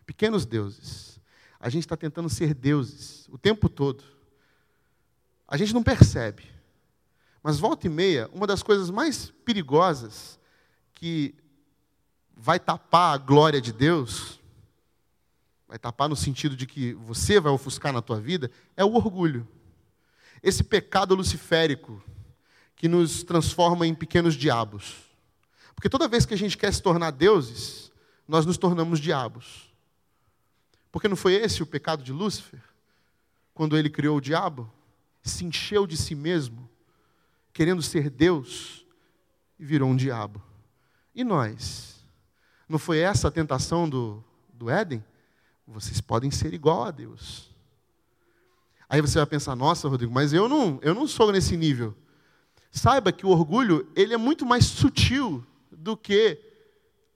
pequenos 0.06 0.46
deuses. 0.46 1.20
A 1.60 1.70
gente 1.70 1.84
está 1.84 1.96
tentando 1.96 2.30
ser 2.30 2.54
deuses 2.54 3.28
o 3.30 3.38
tempo 3.38 3.70
todo. 3.70 4.04
A 5.48 5.56
gente 5.56 5.74
não 5.74 5.84
percebe. 5.84 6.59
Mas 7.42 7.60
volta 7.60 7.88
e 7.88 7.90
meia, 7.90 8.30
uma 8.34 8.46
das 8.46 8.62
coisas 8.62 8.90
mais 8.90 9.32
perigosas 9.46 10.40
que 10.94 11.34
vai 12.36 12.60
tapar 12.60 13.14
a 13.14 13.18
glória 13.18 13.62
de 13.62 13.72
Deus, 13.72 14.40
vai 15.68 15.78
tapar 15.78 16.10
no 16.10 16.16
sentido 16.16 16.56
de 16.56 16.66
que 16.66 16.94
você 16.94 17.40
vai 17.40 17.52
ofuscar 17.52 17.92
na 17.94 18.02
tua 18.02 18.20
vida, 18.20 18.52
é 18.76 18.84
o 18.84 18.94
orgulho. 18.94 19.48
Esse 20.42 20.64
pecado 20.64 21.16
luciférico 21.16 22.02
que 22.76 22.88
nos 22.88 23.24
transforma 23.24 23.86
em 23.86 23.94
pequenos 23.94 24.36
diabos. 24.36 24.96
Porque 25.76 25.90
toda 25.90 26.08
vez 26.08 26.26
que 26.26 26.34
a 26.34 26.38
gente 26.38 26.58
quer 26.58 26.74
se 26.74 26.82
tornar 26.82 27.12
deuses, 27.12 27.92
nós 28.28 28.46
nos 28.46 28.58
tornamos 28.58 29.00
diabos. 29.00 29.70
Porque 30.92 31.08
não 31.08 31.16
foi 31.16 31.34
esse 31.34 31.64
o 31.64 31.66
pecado 31.66 32.04
de 32.04 32.12
Lúcifer? 32.12 32.62
Quando 33.54 33.78
ele 33.78 33.90
criou 33.90 34.18
o 34.18 34.22
diabo? 34.22 34.72
Se 35.24 35.44
encheu 35.44 35.86
de 35.86 35.98
si 35.98 36.16
mesmo, 36.16 36.69
querendo 37.54 37.82
ser 37.82 38.10
Deus, 38.10 38.86
e 39.60 39.66
virou 39.66 39.90
um 39.90 39.96
diabo. 39.96 40.42
E 41.14 41.24
nós? 41.24 42.00
Não 42.68 42.80
foi 42.80 43.00
essa 43.00 43.28
a 43.28 43.32
tentação 43.32 43.90
do, 43.90 44.24
do 44.54 44.70
Éden? 44.70 45.04
Vocês 45.68 46.00
podem 46.00 46.32
ser 46.32 46.54
igual 46.54 46.84
a 46.84 46.92
Deus. 46.92 47.50
Aí 48.88 49.02
você 49.02 49.20
vai 49.20 49.28
pensar, 49.28 49.56
nossa, 49.56 49.88
Rodrigo, 49.88 50.12
mas 50.12 50.34
eu 50.34 50.50
não, 50.50 50.80
eu 50.82 50.96
não 50.96 51.08
sou 51.08 51.32
nesse 51.32 51.56
nível. 51.56 51.96
Saiba 52.72 53.12
que 53.12 53.26
o 53.26 53.30
orgulho, 53.30 53.88
ele 53.96 54.14
é 54.14 54.18
muito 54.18 54.46
mais 54.46 54.66
sutil 54.66 55.46
do 55.72 55.98
que 55.98 56.40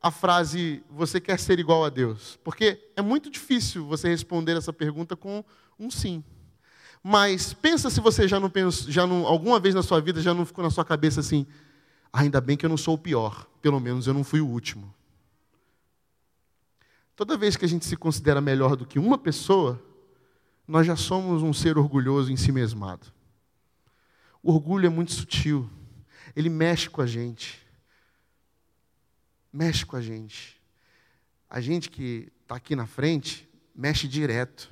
a 0.02 0.12
frase 0.12 0.84
você 0.90 1.22
quer 1.22 1.40
ser 1.40 1.60
igual 1.60 1.86
a 1.86 1.90
Deus, 1.90 2.38
porque 2.44 2.92
é 2.96 3.02
muito 3.02 3.30
difícil 3.30 3.86
você 3.86 4.10
responder 4.10 4.58
essa 4.58 4.74
pergunta 4.74 5.16
com 5.16 5.44
um 5.80 5.90
sim. 5.90 6.24
Mas 7.04 7.54
pensa 7.54 7.90
se 7.90 8.00
você 8.00 8.28
já 8.30 8.40
não 8.40 8.50
pensa, 8.50 8.90
já 8.90 9.06
não, 9.06 9.28
alguma 9.28 9.60
vez 9.60 9.76
na 9.76 9.84
sua 9.84 10.00
vida 10.00 10.22
já 10.22 10.34
não 10.34 10.46
ficou 10.46 10.64
na 10.64 10.72
sua 10.72 10.86
cabeça 10.86 11.20
assim, 11.20 11.46
ainda 12.14 12.40
bem 12.40 12.56
que 12.56 12.66
eu 12.66 12.70
não 12.70 12.78
sou 12.78 12.96
o 12.96 12.98
pior, 12.98 13.46
pelo 13.62 13.78
menos 13.80 14.08
eu 14.08 14.14
não 14.14 14.24
fui 14.24 14.40
o 14.40 14.48
último. 14.48 14.94
Toda 17.16 17.38
vez 17.38 17.58
que 17.58 17.66
a 17.66 17.68
gente 17.68 17.86
se 17.86 17.98
considera 17.98 18.40
melhor 18.40 18.78
do 18.78 18.86
que 18.86 18.98
uma 18.98 19.18
pessoa, 19.18 19.84
nós 20.68 20.88
já 20.88 20.96
somos 20.96 21.44
um 21.44 21.54
ser 21.54 21.78
orgulhoso 21.78 22.32
em 22.32 22.38
si 22.38 22.52
mesmado. 22.52 23.08
O 24.42 24.52
orgulho 24.52 24.88
é 24.88 24.90
muito 24.90 25.12
sutil. 25.12 25.70
Ele 26.36 26.50
mexe 26.50 26.90
com 26.90 27.02
a 27.02 27.06
gente. 27.06 27.62
Mexe 29.52 29.86
com 29.86 29.96
a 29.96 30.02
gente. 30.02 30.60
A 31.50 31.62
gente 31.62 31.90
que 31.90 32.32
está 32.42 32.56
aqui 32.56 32.76
na 32.76 32.88
frente, 32.88 33.48
mexe 33.76 34.08
direto. 34.08 34.72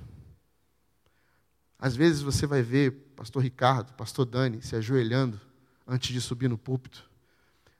Às 1.81 1.95
vezes 1.95 2.21
você 2.21 2.45
vai 2.45 2.61
ver 2.61 2.91
pastor 3.15 3.41
Ricardo, 3.41 3.91
pastor 3.93 4.25
Dani 4.25 4.61
se 4.61 4.75
ajoelhando 4.75 5.41
antes 5.87 6.13
de 6.13 6.21
subir 6.21 6.47
no 6.47 6.57
púlpito. 6.57 7.09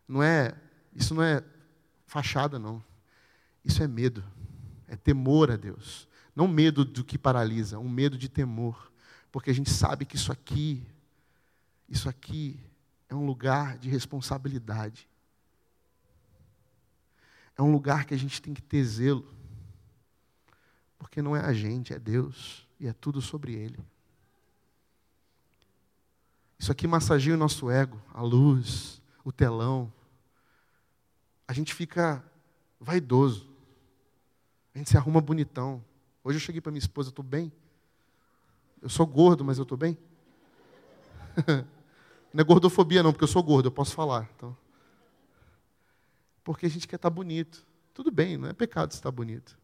Não 0.08 0.24
é, 0.24 0.56
isso 0.96 1.14
não 1.14 1.22
é 1.22 1.44
fachada 2.08 2.58
não. 2.58 2.84
Isso 3.64 3.84
é 3.84 3.88
medo. 3.88 4.24
É 4.88 4.96
temor 4.96 5.52
a 5.52 5.56
Deus. 5.56 6.08
Não 6.36 6.48
medo 6.48 6.84
do 6.84 7.04
que 7.04 7.16
paralisa, 7.16 7.78
um 7.78 7.88
medo 7.88 8.18
de 8.18 8.28
temor, 8.28 8.92
porque 9.32 9.52
a 9.52 9.54
gente 9.54 9.70
sabe 9.70 10.04
que 10.04 10.16
isso 10.16 10.32
aqui 10.32 10.84
isso 11.92 12.08
aqui 12.08 12.58
é 13.10 13.14
um 13.14 13.26
lugar 13.26 13.78
de 13.78 13.90
responsabilidade. 13.90 15.08
É 17.58 17.62
um 17.62 17.70
lugar 17.70 18.06
que 18.06 18.14
a 18.14 18.18
gente 18.18 18.42
tem 18.42 18.54
que 18.54 18.62
ter 18.62 18.82
zelo. 18.86 19.28
Porque 20.98 21.22
não 21.22 21.36
é 21.36 21.42
a 21.42 21.52
gente, 21.52 21.94
é 21.94 22.00
Deus. 22.00 22.66
E 22.82 22.88
é 22.88 22.94
tudo 22.94 23.22
sobre 23.22 23.54
Ele. 23.54 23.78
Isso 26.58 26.72
aqui 26.72 26.88
massageia 26.88 27.36
o 27.36 27.38
nosso 27.38 27.70
ego, 27.70 28.02
a 28.12 28.24
luz, 28.24 29.00
o 29.24 29.32
telão. 29.32 29.94
A 31.48 31.54
gente 31.54 31.76
fica 31.76 32.26
vaidoso. 32.80 33.48
A 34.74 34.80
gente 34.80 34.90
se 34.90 34.98
arruma 34.98 35.22
bonitão. 35.22 35.86
Hoje 36.24 36.38
eu 36.38 36.42
cheguei 36.42 36.60
para 36.60 36.72
minha 36.72 36.80
esposa, 36.80 37.10
estou 37.10 37.24
bem. 37.24 37.52
Eu 38.82 38.90
sou 38.90 39.06
gordo, 39.06 39.46
mas 39.46 39.60
eu 39.60 39.64
estou 39.64 39.78
bem. 39.78 39.96
Não 42.34 42.42
é 42.42 42.44
gordofobia, 42.44 43.04
não, 43.04 43.12
porque 43.12 43.26
eu 43.26 43.28
sou 43.28 43.44
gordo, 43.44 43.68
eu 43.68 43.72
posso 43.72 43.94
falar. 43.94 44.28
Então. 44.36 44.58
Porque 46.44 46.66
a 46.66 46.70
gente 46.70 46.88
quer 46.88 46.96
estar 46.96 47.10
bonito. 47.10 47.64
Tudo 47.94 48.10
bem, 48.10 48.38
não 48.38 48.48
é 48.48 48.54
pecado 48.54 48.92
estar 48.92 49.12
bonito. 49.12 49.60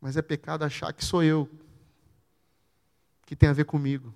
Mas 0.00 0.16
é 0.16 0.22
pecado 0.22 0.64
achar 0.64 0.92
que 0.92 1.04
sou 1.04 1.22
eu, 1.22 1.48
que 3.24 3.34
tem 3.34 3.48
a 3.48 3.52
ver 3.52 3.64
comigo. 3.64 4.14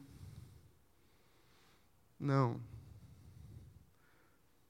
Não. 2.19 2.61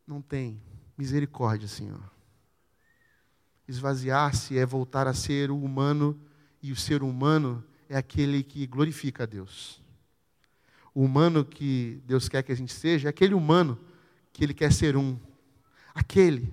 Não 0.06 0.22
tem. 0.22 0.60
Misericórdia, 0.96 1.68
Senhor. 1.68 2.02
Esvaziar-se 3.66 4.58
é 4.58 4.66
voltar 4.66 5.06
a 5.06 5.14
ser 5.14 5.50
o 5.50 5.62
humano, 5.62 6.20
e 6.62 6.72
o 6.72 6.76
ser 6.76 7.02
humano 7.02 7.64
é 7.88 7.96
aquele 7.96 8.42
que 8.42 8.66
glorifica 8.66 9.22
a 9.22 9.26
Deus 9.26 9.80
o 10.94 11.02
humano 11.02 11.44
que 11.44 12.00
Deus 12.04 12.28
quer 12.28 12.42
que 12.42 12.52
a 12.52 12.56
gente 12.56 12.72
seja, 12.72 13.08
é 13.08 13.10
aquele 13.10 13.34
humano 13.34 13.78
que 14.32 14.44
Ele 14.44 14.54
quer 14.54 14.72
ser 14.72 14.96
um. 14.96 15.18
Aquele 15.94 16.52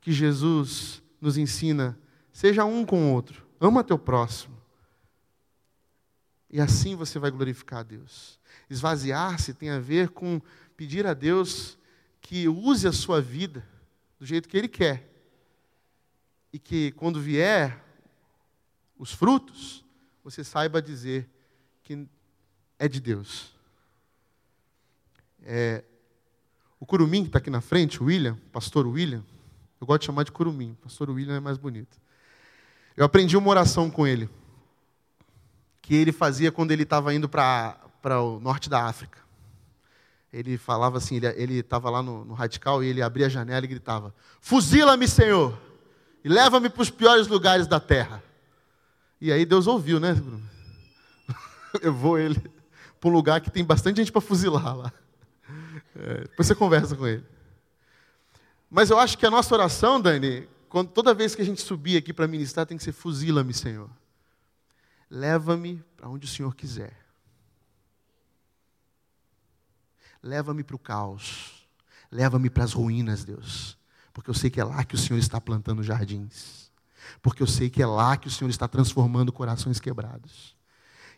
que 0.00 0.12
Jesus 0.12 1.02
nos 1.20 1.36
ensina, 1.36 1.98
seja 2.32 2.64
um 2.64 2.84
com 2.84 3.10
o 3.10 3.12
outro, 3.12 3.43
ama 3.60 3.84
teu 3.84 3.98
próximo. 3.98 4.54
E 6.50 6.60
assim 6.60 6.94
você 6.94 7.18
vai 7.18 7.30
glorificar 7.30 7.80
a 7.80 7.82
Deus. 7.82 8.38
Esvaziar-se 8.70 9.54
tem 9.54 9.70
a 9.70 9.78
ver 9.78 10.10
com 10.10 10.40
pedir 10.76 11.06
a 11.06 11.14
Deus 11.14 11.76
que 12.20 12.48
use 12.48 12.86
a 12.86 12.92
sua 12.92 13.20
vida 13.20 13.66
do 14.18 14.24
jeito 14.24 14.48
que 14.48 14.56
Ele 14.56 14.68
quer. 14.68 15.10
E 16.52 16.58
que 16.58 16.92
quando 16.92 17.20
vier 17.20 17.84
os 18.96 19.12
frutos, 19.12 19.84
você 20.22 20.44
saiba 20.44 20.80
dizer 20.80 21.28
que 21.82 22.08
é 22.78 22.88
de 22.88 23.00
Deus. 23.00 23.52
É, 25.42 25.84
o 26.78 26.86
Curumim, 26.86 27.22
que 27.22 27.28
está 27.28 27.38
aqui 27.38 27.50
na 27.50 27.60
frente, 27.60 28.02
o 28.02 28.06
William, 28.06 28.38
pastor 28.52 28.86
William, 28.86 29.24
eu 29.80 29.86
gosto 29.86 30.00
de 30.00 30.06
chamar 30.06 30.22
de 30.22 30.32
Curumim, 30.32 30.74
pastor 30.82 31.10
William 31.10 31.34
é 31.34 31.40
mais 31.40 31.58
bonito. 31.58 32.00
Eu 32.96 33.04
aprendi 33.04 33.36
uma 33.36 33.50
oração 33.50 33.90
com 33.90 34.06
ele. 34.06 34.28
que 35.82 35.94
ele 35.94 36.12
fazia 36.12 36.50
quando 36.50 36.70
ele 36.70 36.84
estava 36.84 37.12
indo 37.12 37.28
para 37.28 37.78
o 38.22 38.40
norte 38.40 38.70
da 38.70 38.84
África. 38.86 39.18
Ele 40.32 40.56
falava 40.56 40.98
assim, 40.98 41.16
ele 41.16 41.58
estava 41.58 41.90
lá 41.90 42.02
no, 42.02 42.24
no 42.24 42.34
radical 42.34 42.82
e 42.82 42.88
ele 42.88 43.02
abria 43.02 43.26
a 43.26 43.28
janela 43.28 43.64
e 43.64 43.68
gritava: 43.68 44.14
Fuzila-me, 44.40 45.06
Senhor, 45.06 45.56
e 46.24 46.28
leva-me 46.28 46.68
para 46.68 46.82
os 46.82 46.90
piores 46.90 47.26
lugares 47.26 47.66
da 47.66 47.78
terra. 47.78 48.22
E 49.20 49.30
aí 49.30 49.44
Deus 49.44 49.66
ouviu, 49.66 50.00
né, 50.00 50.12
Bruno? 50.12 50.42
Levou 51.82 52.18
ele 52.18 52.42
para 53.00 53.10
um 53.10 53.12
lugar 53.12 53.40
que 53.40 53.50
tem 53.50 53.64
bastante 53.64 53.98
gente 53.98 54.10
para 54.10 54.20
fuzilar 54.20 54.76
lá. 54.76 54.92
É, 55.96 56.22
depois 56.22 56.46
você 56.46 56.54
conversa 56.54 56.96
com 56.96 57.06
ele. 57.06 57.24
Mas 58.70 58.90
eu 58.90 58.98
acho 58.98 59.16
que 59.16 59.26
a 59.26 59.30
nossa 59.30 59.54
oração, 59.54 60.00
Dani, 60.00 60.48
quando, 60.74 60.88
toda 60.88 61.14
vez 61.14 61.36
que 61.36 61.40
a 61.40 61.44
gente 61.44 61.62
subir 61.62 61.96
aqui 61.96 62.12
para 62.12 62.26
ministrar, 62.26 62.66
tem 62.66 62.76
que 62.76 62.82
ser 62.82 62.90
fuzila-me, 62.90 63.54
Senhor. 63.54 63.88
Leva-me 65.08 65.80
para 65.96 66.08
onde 66.08 66.26
o 66.26 66.28
Senhor 66.28 66.52
quiser. 66.52 66.98
Leva-me 70.20 70.64
para 70.64 70.74
o 70.74 70.78
caos. 70.80 71.64
Leva-me 72.10 72.50
para 72.50 72.64
as 72.64 72.72
ruínas, 72.72 73.22
Deus. 73.22 73.78
Porque 74.12 74.28
eu 74.28 74.34
sei 74.34 74.50
que 74.50 74.60
é 74.60 74.64
lá 74.64 74.82
que 74.82 74.96
o 74.96 74.98
Senhor 74.98 75.20
está 75.20 75.40
plantando 75.40 75.80
jardins. 75.80 76.72
Porque 77.22 77.40
eu 77.40 77.46
sei 77.46 77.70
que 77.70 77.80
é 77.80 77.86
lá 77.86 78.16
que 78.16 78.26
o 78.26 78.30
Senhor 78.32 78.50
está 78.50 78.66
transformando 78.66 79.32
corações 79.32 79.78
quebrados. 79.78 80.56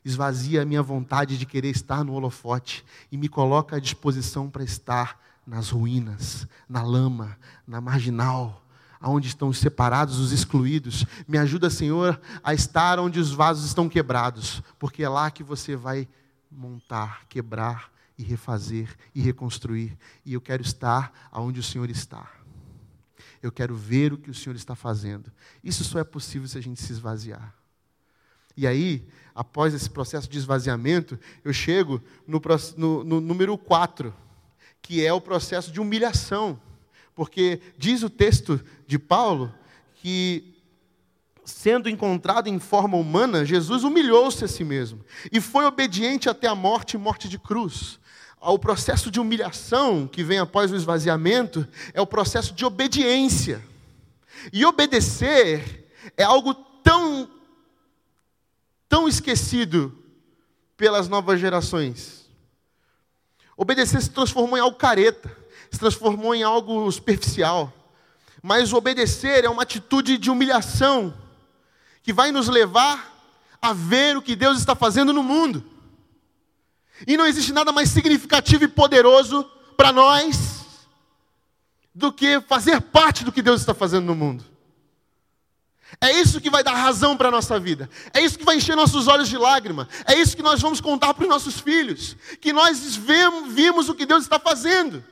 Esvazia 0.04 0.60
a 0.60 0.66
minha 0.66 0.82
vontade 0.82 1.38
de 1.38 1.46
querer 1.46 1.70
estar 1.70 2.04
no 2.04 2.12
holofote 2.12 2.84
e 3.10 3.16
me 3.16 3.26
coloca 3.26 3.76
à 3.76 3.80
disposição 3.80 4.50
para 4.50 4.62
estar 4.62 5.18
nas 5.46 5.70
ruínas, 5.70 6.46
na 6.68 6.82
lama, 6.82 7.38
na 7.66 7.80
marginal, 7.80 8.65
aonde 9.00 9.28
estão 9.28 9.48
os 9.48 9.58
separados, 9.58 10.18
os 10.18 10.32
excluídos. 10.32 11.04
Me 11.26 11.38
ajuda, 11.38 11.70
Senhor, 11.70 12.20
a 12.42 12.54
estar 12.54 12.98
onde 12.98 13.20
os 13.20 13.30
vasos 13.30 13.64
estão 13.64 13.88
quebrados, 13.88 14.62
porque 14.78 15.02
é 15.02 15.08
lá 15.08 15.30
que 15.30 15.42
você 15.42 15.76
vai 15.76 16.08
montar, 16.50 17.26
quebrar 17.28 17.90
e 18.18 18.22
refazer 18.22 18.96
e 19.14 19.20
reconstruir. 19.20 19.96
E 20.24 20.32
eu 20.32 20.40
quero 20.40 20.62
estar 20.62 21.12
aonde 21.30 21.60
o 21.60 21.62
Senhor 21.62 21.90
está. 21.90 22.30
Eu 23.42 23.52
quero 23.52 23.76
ver 23.76 24.12
o 24.12 24.18
que 24.18 24.30
o 24.30 24.34
Senhor 24.34 24.56
está 24.56 24.74
fazendo. 24.74 25.30
Isso 25.62 25.84
só 25.84 25.98
é 25.98 26.04
possível 26.04 26.48
se 26.48 26.58
a 26.58 26.60
gente 26.60 26.82
se 26.82 26.92
esvaziar. 26.92 27.54
E 28.56 28.66
aí, 28.66 29.06
após 29.34 29.74
esse 29.74 29.90
processo 29.90 30.28
de 30.28 30.38
esvaziamento, 30.38 31.18
eu 31.44 31.52
chego 31.52 32.02
no, 32.26 32.40
no, 32.76 33.04
no 33.04 33.20
número 33.20 33.56
4, 33.58 34.14
que 34.80 35.04
é 35.04 35.12
o 35.12 35.20
processo 35.20 35.70
de 35.70 35.78
humilhação. 35.78 36.58
Porque 37.16 37.62
diz 37.78 38.02
o 38.02 38.10
texto 38.10 38.62
de 38.86 38.98
Paulo 38.98 39.52
que, 39.94 40.54
sendo 41.46 41.88
encontrado 41.88 42.46
em 42.46 42.60
forma 42.60 42.98
humana, 42.98 43.42
Jesus 43.42 43.82
humilhou-se 43.82 44.44
a 44.44 44.48
si 44.48 44.62
mesmo 44.62 45.02
e 45.32 45.40
foi 45.40 45.64
obediente 45.64 46.28
até 46.28 46.46
a 46.46 46.54
morte 46.54 46.98
morte 46.98 47.26
de 47.26 47.38
cruz. 47.38 47.98
O 48.38 48.58
processo 48.58 49.10
de 49.10 49.18
humilhação 49.18 50.06
que 50.06 50.22
vem 50.22 50.38
após 50.38 50.70
o 50.70 50.76
esvaziamento 50.76 51.66
é 51.94 52.00
o 52.02 52.06
processo 52.06 52.52
de 52.52 52.66
obediência. 52.66 53.64
E 54.52 54.64
obedecer 54.66 55.90
é 56.18 56.22
algo 56.22 56.52
tão, 56.52 57.30
tão 58.90 59.08
esquecido 59.08 60.04
pelas 60.76 61.08
novas 61.08 61.40
gerações. 61.40 62.28
Obedecer 63.56 64.02
se 64.02 64.10
transformou 64.10 64.58
em 64.58 64.60
algo 64.60 64.76
careta 64.76 65.34
se 65.70 65.78
transformou 65.78 66.34
em 66.34 66.42
algo 66.42 66.90
superficial. 66.90 67.72
Mas 68.42 68.72
obedecer 68.72 69.44
é 69.44 69.48
uma 69.48 69.62
atitude 69.62 70.18
de 70.18 70.30
humilhação 70.30 71.14
que 72.02 72.12
vai 72.12 72.30
nos 72.30 72.48
levar 72.48 73.14
a 73.60 73.72
ver 73.72 74.16
o 74.16 74.22
que 74.22 74.36
Deus 74.36 74.58
está 74.58 74.74
fazendo 74.74 75.12
no 75.12 75.22
mundo. 75.22 75.64
E 77.06 77.16
não 77.16 77.26
existe 77.26 77.52
nada 77.52 77.72
mais 77.72 77.90
significativo 77.90 78.64
e 78.64 78.68
poderoso 78.68 79.44
para 79.76 79.92
nós 79.92 80.64
do 81.94 82.12
que 82.12 82.40
fazer 82.42 82.80
parte 82.80 83.24
do 83.24 83.32
que 83.32 83.42
Deus 83.42 83.60
está 83.60 83.74
fazendo 83.74 84.06
no 84.06 84.14
mundo. 84.14 84.44
É 86.00 86.12
isso 86.12 86.40
que 86.40 86.50
vai 86.50 86.62
dar 86.62 86.74
razão 86.74 87.16
para 87.16 87.28
a 87.28 87.30
nossa 87.30 87.58
vida. 87.58 87.88
É 88.12 88.20
isso 88.20 88.38
que 88.38 88.44
vai 88.44 88.56
encher 88.56 88.76
nossos 88.76 89.06
olhos 89.06 89.28
de 89.28 89.38
lágrima. 89.38 89.88
É 90.06 90.14
isso 90.14 90.36
que 90.36 90.42
nós 90.42 90.60
vamos 90.60 90.80
contar 90.80 91.14
para 91.14 91.22
os 91.24 91.28
nossos 91.28 91.58
filhos. 91.58 92.16
Que 92.40 92.52
nós 92.52 92.96
vimos 92.96 93.88
o 93.88 93.94
que 93.94 94.04
Deus 94.04 94.24
está 94.24 94.38
fazendo. 94.38 95.02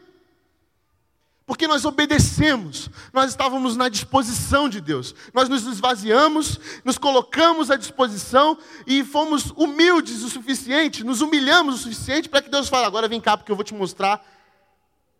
Porque 1.46 1.68
nós 1.68 1.84
obedecemos, 1.84 2.88
nós 3.12 3.30
estávamos 3.30 3.76
na 3.76 3.90
disposição 3.90 4.66
de 4.66 4.80
Deus, 4.80 5.14
nós 5.34 5.46
nos 5.46 5.66
esvaziamos, 5.66 6.58
nos 6.82 6.96
colocamos 6.96 7.70
à 7.70 7.76
disposição 7.76 8.56
e 8.86 9.04
fomos 9.04 9.52
humildes 9.54 10.22
o 10.22 10.30
suficiente, 10.30 11.04
nos 11.04 11.20
humilhamos 11.20 11.74
o 11.74 11.78
suficiente 11.78 12.30
para 12.30 12.40
que 12.40 12.48
Deus 12.48 12.68
fale: 12.68 12.86
agora 12.86 13.08
vem 13.08 13.20
cá, 13.20 13.36
porque 13.36 13.52
eu 13.52 13.56
vou 13.56 13.64
te 13.64 13.74
mostrar 13.74 14.24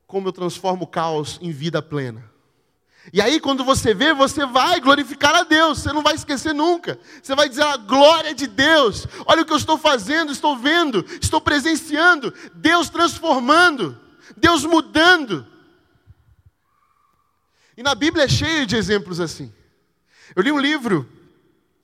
como 0.07 0.29
eu 0.29 0.33
transformo 0.33 0.85
o 0.85 0.87
caos 0.87 1.39
em 1.43 1.51
vida 1.51 1.83
plena. 1.83 2.33
E 3.13 3.21
aí, 3.21 3.39
quando 3.39 3.63
você 3.63 3.93
vê, 3.93 4.15
você 4.15 4.47
vai 4.47 4.81
glorificar 4.81 5.35
a 5.35 5.43
Deus, 5.43 5.81
você 5.81 5.93
não 5.93 6.03
vai 6.03 6.15
esquecer 6.15 6.55
nunca. 6.55 6.99
Você 7.23 7.35
vai 7.35 7.51
dizer 7.51 7.65
a 7.65 7.77
glória 7.77 8.35
de 8.35 8.47
Deus, 8.47 9.07
olha 9.27 9.43
o 9.43 9.45
que 9.45 9.53
eu 9.53 9.59
estou 9.59 9.77
fazendo, 9.77 10.33
estou 10.33 10.57
vendo, 10.57 11.05
estou 11.21 11.39
presenciando, 11.39 12.33
Deus 12.55 12.89
transformando, 12.89 14.01
Deus 14.39 14.65
mudando. 14.65 15.47
E 17.77 17.83
na 17.83 17.95
Bíblia 17.95 18.25
é 18.25 18.29
cheio 18.29 18.67
de 18.67 18.77
exemplos 18.77 19.19
assim. 19.19 19.53
Eu 20.35 20.43
li 20.43 20.53
um 20.53 20.59
livro 20.59 21.09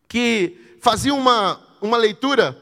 que 0.09 0.76
fazia 0.81 1.12
uma, 1.12 1.61
uma 1.81 1.96
leitura 1.96 2.61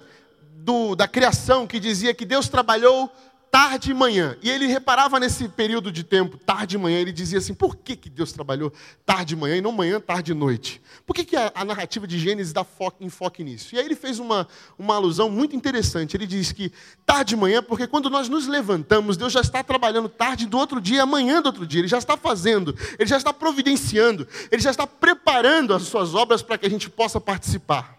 do, 0.54 0.94
da 0.94 1.06
criação 1.06 1.66
que 1.66 1.78
dizia 1.78 2.14
que 2.14 2.24
Deus 2.24 2.48
trabalhou 2.48 3.12
tarde 3.50 3.90
e 3.90 3.94
manhã. 3.94 4.37
E 4.42 4.50
ele 4.50 4.66
reparava 4.66 5.18
nesse 5.18 5.48
período 5.48 5.90
de 5.90 6.04
tempo, 6.04 6.38
tarde 6.38 6.76
e 6.76 6.78
manhã, 6.78 6.98
ele 6.98 7.12
dizia 7.12 7.38
assim: 7.38 7.54
por 7.54 7.76
que, 7.76 7.96
que 7.96 8.08
Deus 8.08 8.32
trabalhou 8.32 8.72
tarde 9.04 9.34
e 9.34 9.37
manhã 9.37 9.56
e 9.56 9.61
não 9.61 9.72
manhã, 9.72 10.00
tarde 10.00 10.32
e 10.32 10.34
noite? 10.34 10.80
Por 11.06 11.14
que, 11.14 11.24
que 11.24 11.37
a, 11.37 11.50
a 11.54 11.64
narrativa 11.64 12.06
de 12.06 12.18
Gênesis 12.18 12.52
dá 12.52 12.64
foco, 12.64 13.02
enfoque 13.02 13.42
nisso? 13.42 13.74
E 13.74 13.78
aí 13.78 13.84
ele 13.84 13.96
fez 13.96 14.18
uma, 14.18 14.46
uma 14.78 14.94
alusão 14.94 15.30
muito 15.30 15.56
interessante. 15.56 16.16
Ele 16.16 16.26
diz 16.26 16.52
que 16.52 16.72
tarde 17.04 17.34
e 17.34 17.37
manhã, 17.37 17.62
porque 17.62 17.87
quando 17.87 18.11
nós 18.11 18.28
nos 18.28 18.46
levantamos, 18.46 19.16
Deus 19.16 19.32
já 19.32 19.40
está 19.40 19.62
trabalhando 19.62 20.08
tarde 20.08 20.46
do 20.46 20.58
outro 20.58 20.80
dia, 20.80 21.02
amanhã 21.02 21.42
do 21.42 21.46
outro 21.46 21.66
dia. 21.66 21.80
Ele 21.80 21.88
já 21.88 21.98
está 21.98 22.16
fazendo, 22.16 22.76
ele 22.98 23.08
já 23.08 23.16
está 23.16 23.32
providenciando, 23.32 24.26
ele 24.50 24.62
já 24.62 24.70
está 24.70 24.87
preparando 24.87 25.74
as 25.74 25.82
suas 25.82 26.14
obras 26.14 26.42
para 26.42 26.58
que 26.58 26.66
a 26.66 26.70
gente 26.70 26.88
possa 26.88 27.20
participar. 27.20 27.97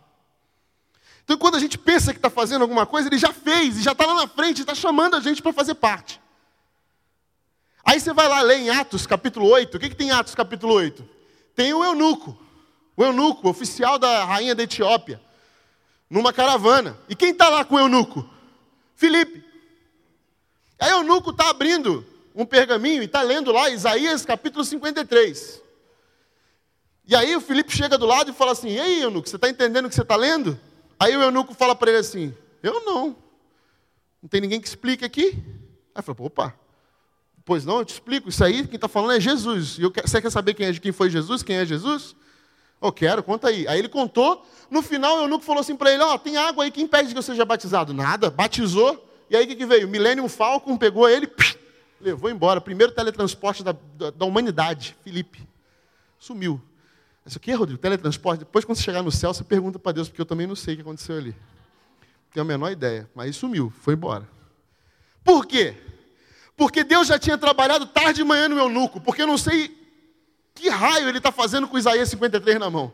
Então, 1.30 1.38
quando 1.38 1.58
a 1.58 1.60
gente 1.60 1.78
pensa 1.78 2.12
que 2.12 2.18
está 2.18 2.28
fazendo 2.28 2.64
alguma 2.64 2.88
coisa, 2.88 3.08
ele 3.08 3.20
já 3.20 3.32
fez, 3.32 3.78
e 3.78 3.84
já 3.84 3.92
está 3.92 4.04
lá 4.04 4.16
na 4.16 4.28
frente, 4.28 4.62
está 4.62 4.74
chamando 4.74 5.16
a 5.16 5.20
gente 5.20 5.44
para 5.44 5.54
fazer 5.54 5.76
parte. 5.76 6.20
Aí 7.86 8.00
você 8.00 8.12
vai 8.12 8.28
lá 8.28 8.42
ler 8.42 8.58
em 8.58 8.72
Atos 8.72 9.06
capítulo 9.06 9.48
8. 9.48 9.78
O 9.78 9.80
que, 9.80 9.90
que 9.90 9.96
tem 9.96 10.08
em 10.08 10.12
Atos 10.12 10.34
capítulo 10.34 10.74
8? 10.74 11.08
Tem 11.56 11.72
o 11.72 11.84
eunuco. 11.84 12.36
O 12.98 13.04
eunuco, 13.04 13.48
oficial 13.48 14.00
da 14.00 14.26
rainha 14.26 14.56
da 14.56 14.64
Etiópia, 14.64 15.22
numa 16.10 16.34
caravana. 16.34 16.98
E 17.08 17.16
quem 17.16 17.30
está 17.30 17.48
lá 17.48 17.64
com 17.64 17.76
o 17.76 17.80
eunuco? 17.80 18.28
Filipe. 18.96 19.46
Aí 20.80 20.92
o 20.94 21.02
eunuco 21.02 21.30
está 21.30 21.52
abrindo 21.52 22.04
um 22.34 22.44
pergaminho 22.44 23.04
e 23.04 23.06
está 23.06 23.22
lendo 23.22 23.52
lá 23.52 23.70
Isaías 23.70 24.26
capítulo 24.26 24.66
53. 24.66 25.62
E 27.06 27.16
aí 27.16 27.36
o 27.36 27.42
Filipe 27.42 27.72
chega 27.72 28.00
do 28.00 28.08
lado 28.08 28.32
e 28.32 28.34
fala 28.34 28.54
assim: 28.54 28.70
Ei, 28.70 29.04
eunuco, 29.04 29.30
você 29.30 29.36
está 29.36 29.48
entendendo 29.48 29.86
o 29.86 29.90
que 29.90 29.96
você 29.96 30.02
está 30.02 30.16
lendo? 30.16 30.60
Aí 31.00 31.16
o 31.16 31.22
eunuco 31.22 31.54
fala 31.54 31.74
para 31.74 31.92
ele 31.92 32.00
assim: 32.00 32.36
Eu 32.62 32.84
não. 32.84 33.16
Não 34.22 34.30
tem 34.30 34.42
ninguém 34.42 34.60
que 34.60 34.68
explique 34.68 35.06
aqui? 35.06 35.42
Aí 35.96 36.04
fala: 36.04 36.18
opa. 36.20 36.54
Pois 37.46 37.66
não, 37.66 37.80
eu 37.80 37.86
te 37.86 37.94
explico. 37.94 38.30
Isso 38.30 38.44
aí, 38.44 38.68
quem 38.68 38.76
está 38.76 38.88
falando 38.88 39.14
é 39.14 39.20
Jesus. 39.20 39.78
E 39.80 39.82
eu, 39.82 39.92
você 39.92 40.22
quer 40.22 40.30
saber 40.30 40.54
quem, 40.54 40.68
é, 40.68 40.74
quem 40.74 40.92
foi 40.92 41.10
Jesus? 41.10 41.42
Quem 41.42 41.56
é 41.56 41.66
Jesus? 41.66 42.16
Eu 42.82 42.92
quero, 42.92 43.24
conta 43.24 43.48
aí. 43.48 43.68
Aí 43.68 43.80
ele 43.80 43.90
contou. 43.90 44.46
No 44.70 44.82
final, 44.82 45.18
o 45.18 45.22
eunuco 45.22 45.44
falou 45.44 45.62
assim 45.62 45.76
para 45.76 45.92
ele: 45.92 46.04
Ó, 46.04 46.14
oh, 46.14 46.20
tem 46.20 46.38
água 46.38 46.64
aí, 46.64 46.72
quem 46.72 46.84
impede 46.84 47.12
que 47.12 47.18
eu 47.18 47.24
seja 47.24 47.46
batizado? 47.46 47.94
Nada, 47.94 48.30
batizou. 48.30 49.06
E 49.30 49.36
aí 49.36 49.46
o 49.46 49.48
que, 49.48 49.56
que 49.56 49.66
veio? 49.66 49.88
Millennium 49.88 50.28
Falcon 50.28 50.78
pegou 50.78 51.08
ele, 51.08 51.28
psh, 51.28 51.58
levou 52.02 52.30
embora. 52.30 52.60
Primeiro 52.60 52.94
teletransporte 52.94 53.64
da, 53.64 53.76
da, 53.96 54.12
da 54.12 54.26
humanidade, 54.26 54.96
Felipe. 55.04 55.48
Sumiu. 56.20 56.62
Isso 57.26 57.38
aqui 57.38 57.52
é, 57.52 57.56
Rodrigo, 57.56 57.80
teletransporte. 57.80 58.40
Depois, 58.40 58.66
quando 58.66 58.78
você 58.78 58.84
chegar 58.84 59.04
no 59.04 59.12
céu, 59.12 59.34
você 59.34 59.44
pergunta 59.44 59.78
para 59.78 59.92
Deus, 59.92 60.10
porque 60.10 60.22
eu 60.22 60.26
também 60.26 60.48
não 60.48 60.56
sei 60.56 60.74
o 60.74 60.78
que 60.78 60.82
aconteceu 60.82 61.18
ali. 61.18 61.36
Tenho 62.34 62.44
a 62.44 62.48
menor 62.48 62.72
ideia. 62.72 63.10
Mas 63.14 63.36
sumiu, 63.36 63.72
foi 63.82 63.94
embora. 63.94 64.28
Por 65.24 65.46
quê? 65.46 65.76
Porque 66.56 66.84
Deus 66.84 67.08
já 67.08 67.20
tinha 67.20 67.38
trabalhado 67.38 67.86
tarde 67.86 68.16
de 68.16 68.24
manhã 68.24 68.50
no 68.50 68.56
meu 68.56 68.70
nuco. 68.70 69.00
Porque 69.00 69.22
eu 69.22 69.28
não 69.28 69.38
sei 69.38 69.78
que 70.54 70.70
raio 70.70 71.08
ele 71.08 71.20
está 71.20 71.32
fazendo 71.32 71.68
com 71.68 71.78
Isaías 71.78 72.10
53 72.10 72.60
na 72.60 72.70
mão. 72.70 72.92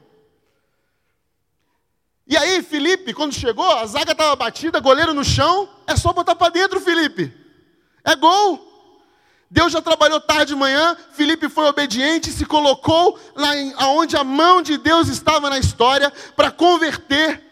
E 2.27 2.35
aí, 2.35 2.63
Felipe, 2.63 3.13
quando 3.13 3.33
chegou, 3.33 3.69
a 3.69 3.85
zaga 3.85 4.13
estava 4.13 4.35
batida, 4.35 4.79
goleiro 4.79 5.13
no 5.13 5.23
chão. 5.23 5.69
É 5.85 5.95
só 5.95 6.11
botar 6.11 6.35
para 6.35 6.51
dentro, 6.51 6.79
Felipe. 6.81 7.31
É 8.03 8.15
gol. 8.15 8.74
Deus 9.49 9.71
já 9.71 9.81
trabalhou 9.81 10.19
tarde 10.19 10.53
de 10.53 10.59
manhã, 10.59 10.97
Felipe 11.11 11.47
foi 11.47 11.65
obediente, 11.65 12.31
se 12.31 12.45
colocou 12.45 13.19
lá 13.35 13.55
em, 13.55 13.75
onde 13.75 14.17
a 14.17 14.23
mão 14.23 14.61
de 14.61 14.77
Deus 14.77 15.07
estava 15.07 15.49
na 15.49 15.59
história 15.59 16.11
para 16.35 16.51
converter 16.51 17.43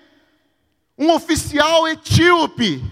um 0.97 1.12
oficial 1.12 1.88
etíope. 1.88 2.84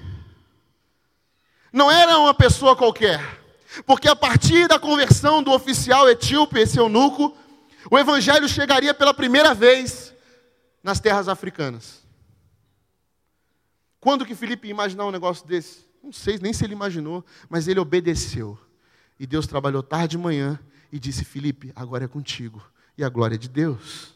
Não 1.73 1.89
era 1.89 2.17
uma 2.17 2.33
pessoa 2.33 2.75
qualquer. 2.75 3.41
Porque 3.85 4.07
a 4.07 4.15
partir 4.15 4.67
da 4.67 4.77
conversão 4.77 5.41
do 5.41 5.51
oficial 5.51 6.09
etíope, 6.09 6.59
esse 6.59 6.77
eunuco, 6.77 7.35
o 7.89 7.97
evangelho 7.97 8.47
chegaria 8.47 8.93
pela 8.93 9.13
primeira 9.13 9.53
vez 9.53 10.13
nas 10.83 10.99
terras 10.99 11.27
africanas. 11.27 12.01
Quando 13.99 14.25
que 14.25 14.35
Felipe 14.35 14.67
ia 14.67 14.71
imaginar 14.71 15.05
um 15.05 15.11
negócio 15.11 15.47
desse? 15.47 15.85
Não 16.03 16.11
sei 16.11 16.37
nem 16.39 16.51
se 16.51 16.63
ele 16.65 16.73
imaginou, 16.73 17.23
mas 17.47 17.67
ele 17.67 17.79
obedeceu. 17.79 18.59
E 19.21 19.27
Deus 19.27 19.45
trabalhou 19.45 19.83
tarde 19.83 20.17
de 20.17 20.17
manhã 20.17 20.59
e 20.91 20.97
disse: 20.97 21.23
Felipe, 21.23 21.71
agora 21.75 22.05
é 22.05 22.07
contigo. 22.07 22.59
E 22.97 23.03
a 23.03 23.09
glória 23.09 23.35
é 23.35 23.37
de 23.37 23.47
Deus. 23.47 24.15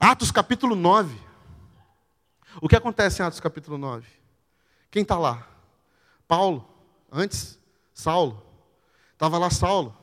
Atos 0.00 0.32
capítulo 0.32 0.74
9. 0.74 1.16
O 2.60 2.68
que 2.68 2.74
acontece 2.74 3.22
em 3.22 3.24
Atos 3.24 3.38
capítulo 3.38 3.78
9? 3.78 4.04
Quem 4.90 5.02
está 5.02 5.16
lá? 5.16 5.46
Paulo, 6.26 6.68
antes, 7.08 7.56
Saulo. 7.94 8.44
Estava 9.12 9.38
lá 9.38 9.48
Saulo, 9.48 9.96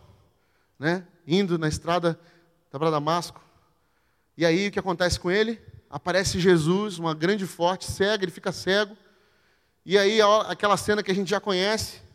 né? 0.80 1.06
indo 1.28 1.58
na 1.58 1.68
estrada 1.68 2.18
para 2.72 2.90
Damasco. 2.90 3.44
E 4.38 4.46
aí 4.46 4.70
o 4.70 4.72
que 4.72 4.80
acontece 4.80 5.20
com 5.20 5.30
ele? 5.30 5.62
Aparece 5.90 6.40
Jesus, 6.40 6.98
uma 6.98 7.13
grande 7.13 7.46
forte, 7.46 7.92
cego, 7.92 8.24
ele 8.24 8.32
fica 8.32 8.54
cego. 8.54 8.96
E 9.86 9.98
aí 9.98 10.22
aquela 10.48 10.78
cena 10.78 11.04
que 11.04 11.12
a 11.12 11.16
gente 11.16 11.30
já 11.30 11.42
conhece, 11.42 12.07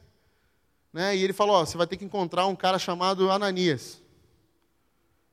né? 0.92 1.16
E 1.16 1.22
ele 1.22 1.33
falou: 1.33 1.57
ó, 1.57 1.64
você 1.64 1.76
vai 1.76 1.87
ter 1.87 1.96
que 1.96 2.05
encontrar 2.05 2.46
um 2.46 2.55
cara 2.55 2.78
chamado 2.78 3.31
Ananias. 3.31 4.00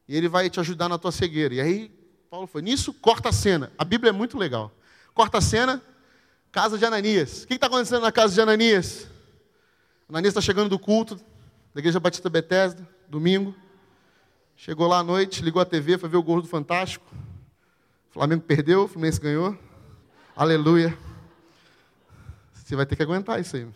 E 0.08 0.16
ele 0.16 0.28
vai 0.28 0.50
te 0.50 0.60
ajudar 0.60 0.90
na 0.90 0.98
tua 0.98 1.12
cegueira. 1.12 1.56
E 1.56 1.62
aí 1.62 1.92
Paulo 2.30 2.48
foi. 2.48 2.62
Nisso 2.62 2.94
corta 2.94 3.30
a 3.30 3.32
cena. 3.32 3.72
A 3.78 3.84
Bíblia 3.84 4.10
é 4.10 4.14
muito 4.14 4.38
legal. 4.38 4.72
Corta 5.14 5.40
a 5.40 5.42
cena, 5.42 5.82
casa 6.52 6.78
de 6.78 6.86
Ananias. 6.86 7.44
O 7.44 7.48
que 7.48 7.56
está 7.56 7.68
acontecendo 7.68 8.02
na 8.02 8.12
casa 8.12 8.34
de 8.34 8.42
Ananias? 8.42 9.08
Ananias 10.08 10.32
está 10.32 10.42
chegando 10.42 10.70
do 10.70 10.80
culto 10.80 11.16
da 11.74 11.80
Igreja 11.80 12.00
Batista 12.00 12.30
Bethesda, 12.30 12.88
domingo. 13.08 13.54
Chegou 14.56 14.88
lá 14.88 15.00
à 15.00 15.04
noite, 15.04 15.42
ligou 15.42 15.62
a 15.62 15.66
TV, 15.66 15.98
foi 15.98 16.10
ver 16.10 16.18
o 16.18 16.24
gol 16.24 16.42
do 16.42 16.48
Fantástico. 16.48 17.06
O 18.10 18.14
Flamengo 18.14 18.44
perdeu, 18.44 18.84
o 18.84 18.88
Fluminense 18.88 19.20
ganhou. 19.20 19.58
Aleluia. 20.36 20.98
Você 22.54 22.76
vai 22.76 22.86
ter 22.86 22.96
que 22.96 23.04
aguentar 23.04 23.40
isso 23.40 23.56
aí. 23.56 23.68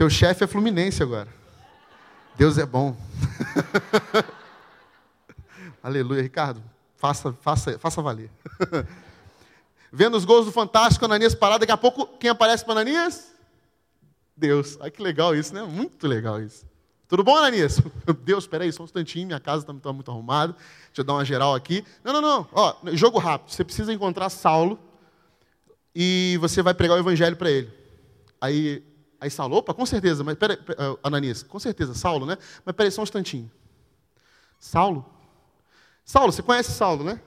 Teu 0.00 0.08
chefe 0.08 0.42
é 0.42 0.46
Fluminense 0.46 1.02
agora. 1.02 1.28
Deus 2.34 2.56
é 2.56 2.64
bom. 2.64 2.96
Aleluia, 5.84 6.22
Ricardo. 6.22 6.62
Faça, 6.96 7.34
faça, 7.34 7.78
faça 7.78 8.00
valer. 8.00 8.30
Vendo 9.92 10.16
os 10.16 10.24
gols 10.24 10.46
do 10.46 10.52
Fantástico, 10.52 11.04
Ananias 11.04 11.34
parado, 11.34 11.60
daqui 11.60 11.72
a 11.72 11.76
pouco, 11.76 12.06
quem 12.16 12.30
aparece 12.30 12.64
para 12.64 12.80
Ananias? 12.80 13.30
Deus. 14.34 14.78
Ai, 14.80 14.90
que 14.90 15.02
legal 15.02 15.36
isso, 15.36 15.52
né? 15.52 15.64
Muito 15.64 16.08
legal 16.08 16.40
isso. 16.40 16.64
Tudo 17.06 17.22
bom, 17.22 17.36
Ananias? 17.36 17.78
Deus, 18.24 18.44
espera 18.44 18.64
aí, 18.64 18.72
só 18.72 18.82
um 18.82 18.86
instantinho, 18.86 19.26
minha 19.26 19.38
casa 19.38 19.64
está 19.64 19.74
tá 19.74 19.92
muito 19.92 20.10
arrumada. 20.10 20.54
Deixa 20.86 21.02
eu 21.02 21.04
dar 21.04 21.12
uma 21.12 21.26
geral 21.26 21.54
aqui. 21.54 21.84
Não, 22.02 22.14
não, 22.14 22.22
não. 22.22 22.48
Ó, 22.52 22.74
jogo 22.92 23.18
rápido. 23.18 23.50
Você 23.50 23.62
precisa 23.62 23.92
encontrar 23.92 24.30
Saulo 24.30 24.80
e 25.94 26.38
você 26.40 26.62
vai 26.62 26.72
pregar 26.72 26.96
o 26.96 27.00
evangelho 27.00 27.36
para 27.36 27.50
ele. 27.50 27.70
Aí, 28.40 28.82
aí 29.20 29.30
Saulo, 29.30 29.56
opa, 29.56 29.74
com 29.74 29.84
certeza, 29.84 30.24
mas 30.24 30.36
peraí, 30.36 30.56
uh, 30.56 30.98
Ananias, 31.02 31.42
com 31.42 31.58
certeza, 31.58 31.94
Saulo, 31.94 32.24
né? 32.24 32.38
Mas 32.64 32.74
peraí 32.74 32.90
só 32.90 33.02
um 33.02 33.04
instantinho. 33.04 33.50
Saulo? 34.58 35.04
Saulo, 36.04 36.32
você 36.32 36.42
conhece 36.42 36.72
Saulo, 36.72 37.04
né? 37.04 37.20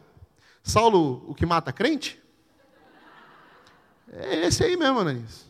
Saulo, 0.63 1.23
o 1.27 1.35
que 1.35 1.45
mata 1.45 1.71
crente? 1.71 2.21
É 4.11 4.45
esse 4.45 4.63
aí 4.63 4.75
mesmo, 4.75 4.99
Ananias. 4.99 5.45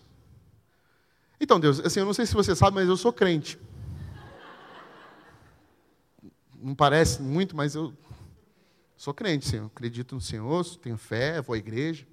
Então, 1.39 1.59
Deus, 1.59 1.79
assim, 1.79 1.99
eu 1.99 2.05
não 2.05 2.13
sei 2.13 2.25
se 2.25 2.33
você 2.33 2.55
sabe, 2.55 2.75
mas 2.75 2.87
eu 2.87 2.95
sou 2.95 3.11
crente. 3.11 3.59
Não 6.55 6.73
parece 6.73 7.21
muito, 7.21 7.55
mas 7.55 7.75
eu 7.75 7.93
sou 8.95 9.13
crente, 9.13 9.49
Senhor. 9.49 9.65
Acredito 9.65 10.15
no 10.15 10.21
Senhor, 10.21 10.63
tenho 10.77 10.97
fé, 10.97 11.41
vou 11.41 11.53
à 11.53 11.57
igreja. 11.57 12.07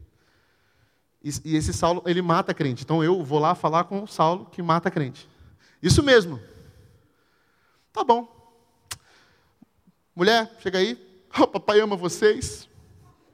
E, 1.23 1.57
esse 1.57 1.73
Saulo, 1.73 2.03
ele 2.07 2.23
mata 2.23 2.55
crente. 2.55 2.83
Então 2.83 3.03
eu 3.05 3.23
vou 3.23 3.39
lá 3.39 3.55
falar 3.55 3.85
com 3.85 4.03
o 4.03 4.09
Saulo 4.09 4.47
que 4.47 4.63
mata 4.63 4.91
crente. 4.91 5.29
Isso 5.83 6.03
mesmo. 6.03 6.41
Tá 7.93 8.05
bom. 8.05 8.29
Mulher, 10.15 10.51
chega 10.61 10.79
aí. 10.79 10.99
Oh, 11.39 11.47
papai 11.47 11.81
ama 11.81 11.97
vocês. 11.97 12.69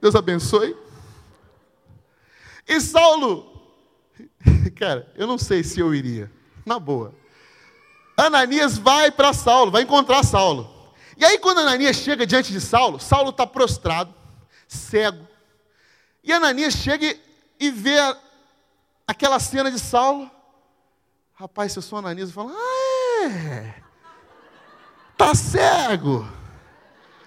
Deus 0.01 0.15
abençoe. 0.15 0.75
E 2.67 2.79
Saulo 2.81 3.57
Cara, 4.75 5.11
eu 5.15 5.27
não 5.27 5.37
sei 5.37 5.63
se 5.63 5.79
eu 5.79 5.93
iria. 5.93 6.31
Na 6.65 6.79
boa. 6.79 7.13
Ananias 8.15 8.77
vai 8.77 9.11
para 9.11 9.33
Saulo, 9.33 9.71
vai 9.71 9.83
encontrar 9.83 10.23
Saulo. 10.23 10.75
E 11.17 11.25
aí, 11.25 11.37
quando 11.39 11.59
Ananias 11.59 11.97
chega 11.97 12.27
diante 12.27 12.51
de 12.51 12.59
Saulo, 12.61 12.99
Saulo 12.99 13.29
está 13.29 13.45
prostrado, 13.45 14.13
cego. 14.67 15.27
E 16.23 16.33
Ananias 16.33 16.73
chega 16.73 17.05
e 17.05 17.19
vê 17.71 17.97
aquela 19.07 19.39
cena 19.39 19.71
de 19.71 19.79
Saulo. 19.79 20.29
Rapaz, 21.33 21.71
se 21.71 21.79
eu 21.79 21.83
sou 21.83 21.99
Ananias, 21.99 22.29
eu 22.29 22.35
falo, 22.35 22.51
ah, 22.51 23.23
é. 23.25 23.83
Tá 25.17 25.33
cego. 25.33 26.27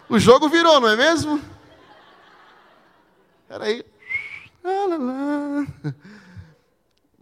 O 0.09 0.19
jogo 0.19 0.49
virou, 0.49 0.81
não 0.81 0.89
é 0.89 0.97
mesmo? 0.97 1.41
Peraí. 3.49 3.85
Ah. 4.65 5.67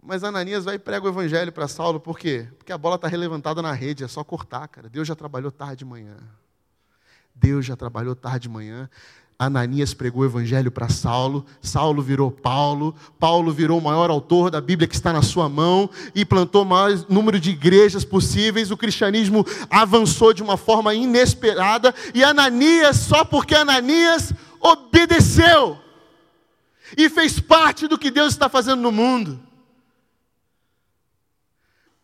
Mas 0.01 0.23
Ananias 0.23 0.65
vai 0.65 0.75
e 0.75 0.79
prega 0.79 1.05
o 1.05 1.09
evangelho 1.09 1.51
para 1.51 1.67
Saulo, 1.67 1.99
por 1.99 2.17
quê? 2.17 2.47
Porque 2.57 2.71
a 2.71 2.77
bola 2.77 2.95
está 2.95 3.07
relevantada 3.07 3.61
na 3.61 3.71
rede, 3.71 4.03
é 4.03 4.07
só 4.07 4.23
cortar, 4.23 4.67
cara. 4.67 4.89
Deus 4.89 5.07
já 5.07 5.15
trabalhou 5.15 5.51
tarde 5.51 5.77
de 5.77 5.85
manhã. 5.85 6.17
Deus 7.35 7.65
já 7.65 7.75
trabalhou 7.75 8.15
tarde 8.15 8.39
de 8.39 8.49
manhã. 8.49 8.89
Ananias 9.41 9.93
pregou 9.93 10.23
o 10.23 10.25
evangelho 10.25 10.69
para 10.69 10.89
Saulo, 10.89 11.45
Saulo 11.61 12.01
virou 12.01 12.29
Paulo, 12.29 12.93
Paulo 13.17 13.53
virou 13.53 13.79
o 13.79 13.81
maior 13.81 14.09
autor 14.09 14.51
da 14.51 14.59
Bíblia 14.59 14.85
que 14.85 14.95
está 14.95 15.13
na 15.13 15.21
sua 15.21 15.47
mão 15.47 15.89
e 16.13 16.25
plantou 16.25 16.63
o 16.63 16.65
maior 16.65 17.05
número 17.07 17.39
de 17.39 17.51
igrejas 17.51 18.03
possíveis. 18.03 18.69
O 18.69 18.75
cristianismo 18.75 19.45
avançou 19.69 20.33
de 20.33 20.43
uma 20.43 20.57
forma 20.57 20.93
inesperada 20.93 21.95
e 22.13 22.21
Ananias, 22.21 22.97
só 22.97 23.23
porque 23.23 23.55
Ananias 23.55 24.33
obedeceu 24.59 25.79
e 26.97 27.09
fez 27.09 27.39
parte 27.39 27.87
do 27.87 27.97
que 27.97 28.11
Deus 28.11 28.33
está 28.33 28.49
fazendo 28.49 28.81
no 28.81 28.91
mundo 28.91 29.39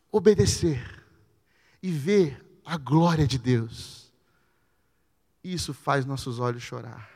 obedecer 0.10 1.04
e 1.84 1.91
ver 1.91 2.41
a 2.63 2.78
glória 2.78 3.28
de 3.28 3.38
Deus. 3.38 4.10
Isso 5.43 5.74
faz 5.74 6.06
nossos 6.06 6.39
olhos 6.39 6.63
chorar. 6.63 7.14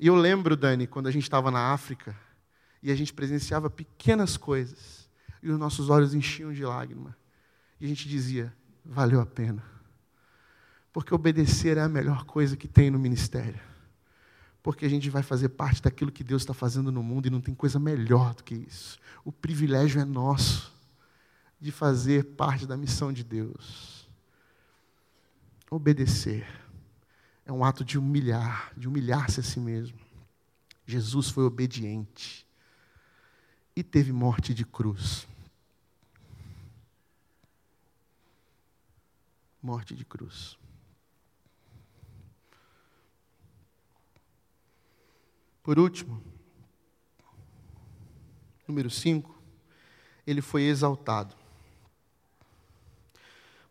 E 0.00 0.06
eu 0.06 0.16
lembro, 0.16 0.56
Dani, 0.56 0.86
quando 0.86 1.06
a 1.06 1.10
gente 1.10 1.22
estava 1.22 1.50
na 1.50 1.72
África 1.72 2.16
e 2.82 2.90
a 2.90 2.94
gente 2.94 3.12
presenciava 3.12 3.70
pequenas 3.70 4.36
coisas 4.36 5.08
e 5.42 5.50
os 5.50 5.58
nossos 5.58 5.88
olhos 5.88 6.14
enchiam 6.14 6.52
de 6.52 6.64
lágrima. 6.64 7.16
E 7.80 7.84
a 7.84 7.88
gente 7.88 8.08
dizia: 8.08 8.52
valeu 8.84 9.20
a 9.20 9.26
pena. 9.26 9.62
Porque 10.92 11.14
obedecer 11.14 11.76
é 11.76 11.82
a 11.82 11.88
melhor 11.88 12.24
coisa 12.24 12.56
que 12.56 12.68
tem 12.68 12.90
no 12.90 12.98
ministério. 12.98 13.60
Porque 14.62 14.86
a 14.86 14.88
gente 14.88 15.10
vai 15.10 15.22
fazer 15.22 15.50
parte 15.50 15.82
daquilo 15.82 16.10
que 16.10 16.24
Deus 16.24 16.42
está 16.42 16.54
fazendo 16.54 16.90
no 16.90 17.02
mundo 17.02 17.26
e 17.26 17.30
não 17.30 17.40
tem 17.40 17.54
coisa 17.54 17.78
melhor 17.78 18.34
do 18.34 18.42
que 18.42 18.54
isso. 18.54 18.98
O 19.24 19.30
privilégio 19.30 20.00
é 20.00 20.04
nosso 20.04 20.72
de 21.60 21.70
fazer 21.70 22.24
parte 22.36 22.66
da 22.66 22.76
missão 22.76 23.12
de 23.12 23.22
Deus. 23.22 24.08
Obedecer 25.70 26.63
é 27.44 27.52
um 27.52 27.64
ato 27.64 27.84
de 27.84 27.98
humilhar, 27.98 28.72
de 28.76 28.88
humilhar-se 28.88 29.40
a 29.40 29.42
si 29.42 29.60
mesmo. 29.60 29.98
Jesus 30.86 31.28
foi 31.28 31.44
obediente 31.44 32.46
e 33.76 33.82
teve 33.82 34.12
morte 34.12 34.54
de 34.54 34.64
cruz. 34.64 35.26
Morte 39.62 39.94
de 39.94 40.04
cruz. 40.04 40.58
Por 45.62 45.78
último, 45.78 46.22
número 48.68 48.90
5, 48.90 49.42
ele 50.26 50.42
foi 50.42 50.64
exaltado. 50.64 51.43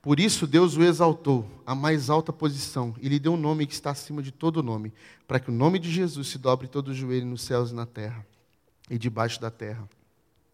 Por 0.03 0.19
isso 0.19 0.45
Deus 0.45 0.75
o 0.75 0.83
exaltou 0.83 1.49
à 1.65 1.73
mais 1.73 2.09
alta 2.09 2.33
posição 2.33 2.93
e 3.01 3.07
lhe 3.07 3.17
deu 3.17 3.35
um 3.35 3.37
nome 3.37 3.65
que 3.65 3.73
está 3.73 3.91
acima 3.91 4.21
de 4.21 4.33
todo 4.33 4.61
nome, 4.61 4.91
para 5.25 5.39
que 5.39 5.49
o 5.49 5.53
nome 5.53 5.79
de 5.79 5.89
Jesus 5.89 6.27
se 6.27 6.37
dobre 6.37 6.67
todo 6.67 6.89
o 6.89 6.93
joelho 6.93 7.25
nos 7.25 7.41
céus 7.41 7.71
e 7.71 7.73
na 7.73 7.85
terra 7.85 8.27
e 8.89 8.97
debaixo 8.97 9.39
da 9.39 9.49
terra. 9.49 9.87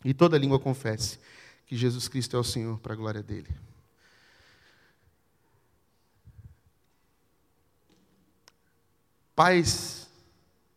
E 0.06 0.14
toda 0.14 0.38
língua 0.38 0.60
confesse 0.60 1.18
que 1.66 1.76
Jesus 1.76 2.08
Cristo 2.08 2.38
é 2.38 2.40
o 2.40 2.44
Senhor, 2.44 2.78
para 2.78 2.94
a 2.94 2.96
glória 2.96 3.24
dele. 3.24 3.50
Pais 9.36 10.08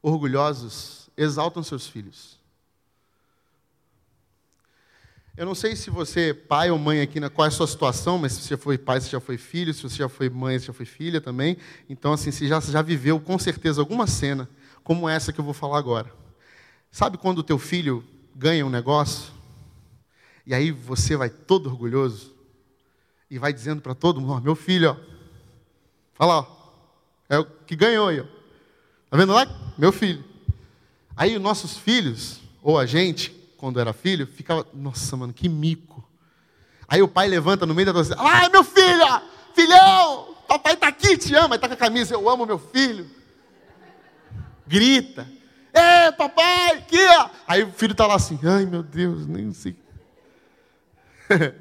orgulhosos 0.00 1.10
exaltam 1.14 1.62
seus 1.62 1.86
filhos. 1.86 2.41
Eu 5.34 5.46
não 5.46 5.54
sei 5.54 5.74
se 5.74 5.88
você, 5.88 6.34
pai 6.34 6.70
ou 6.70 6.78
mãe 6.78 7.00
aqui, 7.00 7.18
qual 7.30 7.46
é 7.46 7.48
a 7.48 7.50
sua 7.50 7.66
situação, 7.66 8.18
mas 8.18 8.32
se 8.32 8.42
você 8.42 8.54
foi 8.54 8.76
pai, 8.76 9.00
se 9.00 9.08
já 9.08 9.18
foi 9.18 9.38
filho, 9.38 9.72
se 9.72 9.82
você 9.82 9.96
já 9.96 10.08
foi 10.08 10.28
mãe, 10.28 10.58
se 10.58 10.66
já 10.66 10.74
foi 10.74 10.84
filha 10.84 11.22
também. 11.22 11.56
Então, 11.88 12.12
assim, 12.12 12.30
se 12.30 12.46
já, 12.46 12.60
já 12.60 12.82
viveu 12.82 13.18
com 13.18 13.38
certeza 13.38 13.80
alguma 13.80 14.06
cena 14.06 14.46
como 14.84 15.08
essa 15.08 15.32
que 15.32 15.40
eu 15.40 15.44
vou 15.44 15.54
falar 15.54 15.78
agora. 15.78 16.12
Sabe 16.90 17.16
quando 17.16 17.38
o 17.38 17.42
teu 17.42 17.58
filho 17.58 18.04
ganha 18.34 18.66
um 18.66 18.68
negócio? 18.68 19.32
E 20.46 20.52
aí 20.52 20.70
você 20.70 21.16
vai 21.16 21.30
todo 21.30 21.70
orgulhoso 21.70 22.34
e 23.30 23.38
vai 23.38 23.54
dizendo 23.54 23.80
para 23.80 23.94
todo 23.94 24.20
mundo, 24.20 24.34
oh, 24.34 24.40
meu 24.40 24.54
filho, 24.54 24.90
ó, 24.90 24.96
fala, 26.12 26.40
ó, 26.40 26.46
é 27.30 27.38
o 27.38 27.44
que 27.46 27.74
ganhou 27.74 28.08
aí, 28.08 28.20
ó. 28.20 28.24
Tá 29.08 29.16
vendo 29.16 29.32
lá? 29.32 29.46
Meu 29.78 29.92
filho. 29.92 30.22
Aí 31.16 31.34
os 31.34 31.42
nossos 31.42 31.78
filhos, 31.78 32.40
ou 32.62 32.78
a 32.78 32.84
gente, 32.84 33.41
quando 33.62 33.78
era 33.78 33.92
filho, 33.92 34.26
ficava, 34.26 34.66
nossa, 34.74 35.16
mano, 35.16 35.32
que 35.32 35.48
mico. 35.48 36.04
Aí 36.88 37.00
o 37.00 37.06
pai 37.06 37.28
levanta 37.28 37.64
no 37.64 37.72
meio 37.72 37.86
da 37.86 37.92
torcida, 37.92 38.16
ah, 38.18 38.48
meu 38.48 38.64
filho, 38.64 39.22
filhão, 39.54 40.34
papai 40.48 40.76
tá 40.76 40.88
aqui, 40.88 41.16
te 41.16 41.32
ama, 41.32 41.54
está 41.54 41.68
com 41.68 41.74
a 41.74 41.76
camisa, 41.76 42.12
eu 42.12 42.28
amo 42.28 42.44
meu 42.44 42.58
filho. 42.58 43.08
Grita, 44.66 45.30
é, 45.72 46.10
papai, 46.10 46.78
aqui, 46.78 46.98
ó. 47.20 47.30
Aí 47.46 47.62
o 47.62 47.70
filho 47.70 47.94
tá 47.94 48.04
lá 48.04 48.16
assim, 48.16 48.36
ai 48.42 48.66
meu 48.66 48.82
Deus, 48.82 49.28
nem 49.28 49.52
sei. 49.52 49.76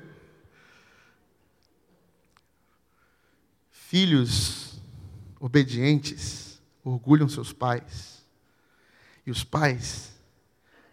Filhos 3.69 4.81
obedientes 5.39 6.59
orgulham 6.83 7.29
seus 7.29 7.53
pais. 7.53 8.25
E 9.23 9.29
os 9.29 9.43
pais 9.43 10.10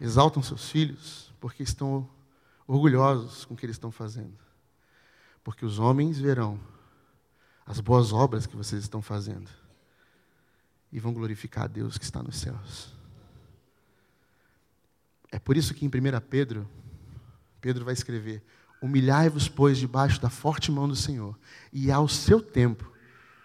exaltam 0.00 0.42
seus 0.42 0.70
filhos 0.70 1.32
porque 1.40 1.62
estão 1.62 2.08
orgulhosos 2.66 3.44
com 3.44 3.54
o 3.54 3.56
que 3.56 3.66
eles 3.66 3.76
estão 3.76 3.90
fazendo. 3.90 4.38
Porque 5.42 5.64
os 5.64 5.78
homens 5.78 6.18
verão 6.18 6.60
as 7.64 7.80
boas 7.80 8.12
obras 8.12 8.46
que 8.46 8.56
vocês 8.56 8.82
estão 8.82 9.02
fazendo 9.02 9.50
e 10.90 10.98
vão 10.98 11.12
glorificar 11.12 11.64
a 11.64 11.66
Deus 11.68 11.98
que 11.98 12.04
está 12.04 12.22
nos 12.22 12.38
céus. 12.38 12.94
É 15.30 15.38
por 15.38 15.56
isso 15.56 15.74
que 15.74 15.84
em 15.84 15.88
1 15.88 15.90
Pedro, 16.30 16.68
Pedro 17.60 17.84
vai 17.84 17.92
escrever: 17.92 18.42
Humilhai-vos, 18.80 19.48
pois, 19.48 19.76
debaixo 19.76 20.20
da 20.20 20.30
forte 20.30 20.70
mão 20.72 20.88
do 20.88 20.96
Senhor, 20.96 21.38
e 21.72 21.90
ao 21.90 22.08
seu 22.08 22.40
tempo 22.40 22.90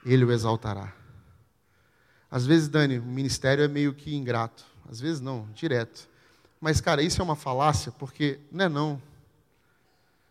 ele 0.05 0.23
o 0.23 0.31
exaltará. 0.31 0.93
Às 2.31 2.45
vezes, 2.45 2.67
Dani, 2.67 2.97
o 2.97 3.03
ministério 3.03 3.63
é 3.63 3.67
meio 3.67 3.93
que 3.93 4.15
ingrato. 4.15 4.65
Às 4.89 4.99
vezes 4.99 5.21
não, 5.21 5.47
direto. 5.53 6.09
Mas, 6.63 6.79
cara, 6.79 7.03
isso 7.03 7.19
é 7.19 7.23
uma 7.25 7.35
falácia, 7.35 7.91
porque 7.91 8.39
não 8.49 8.63
é 8.63 8.69
não. 8.69 9.01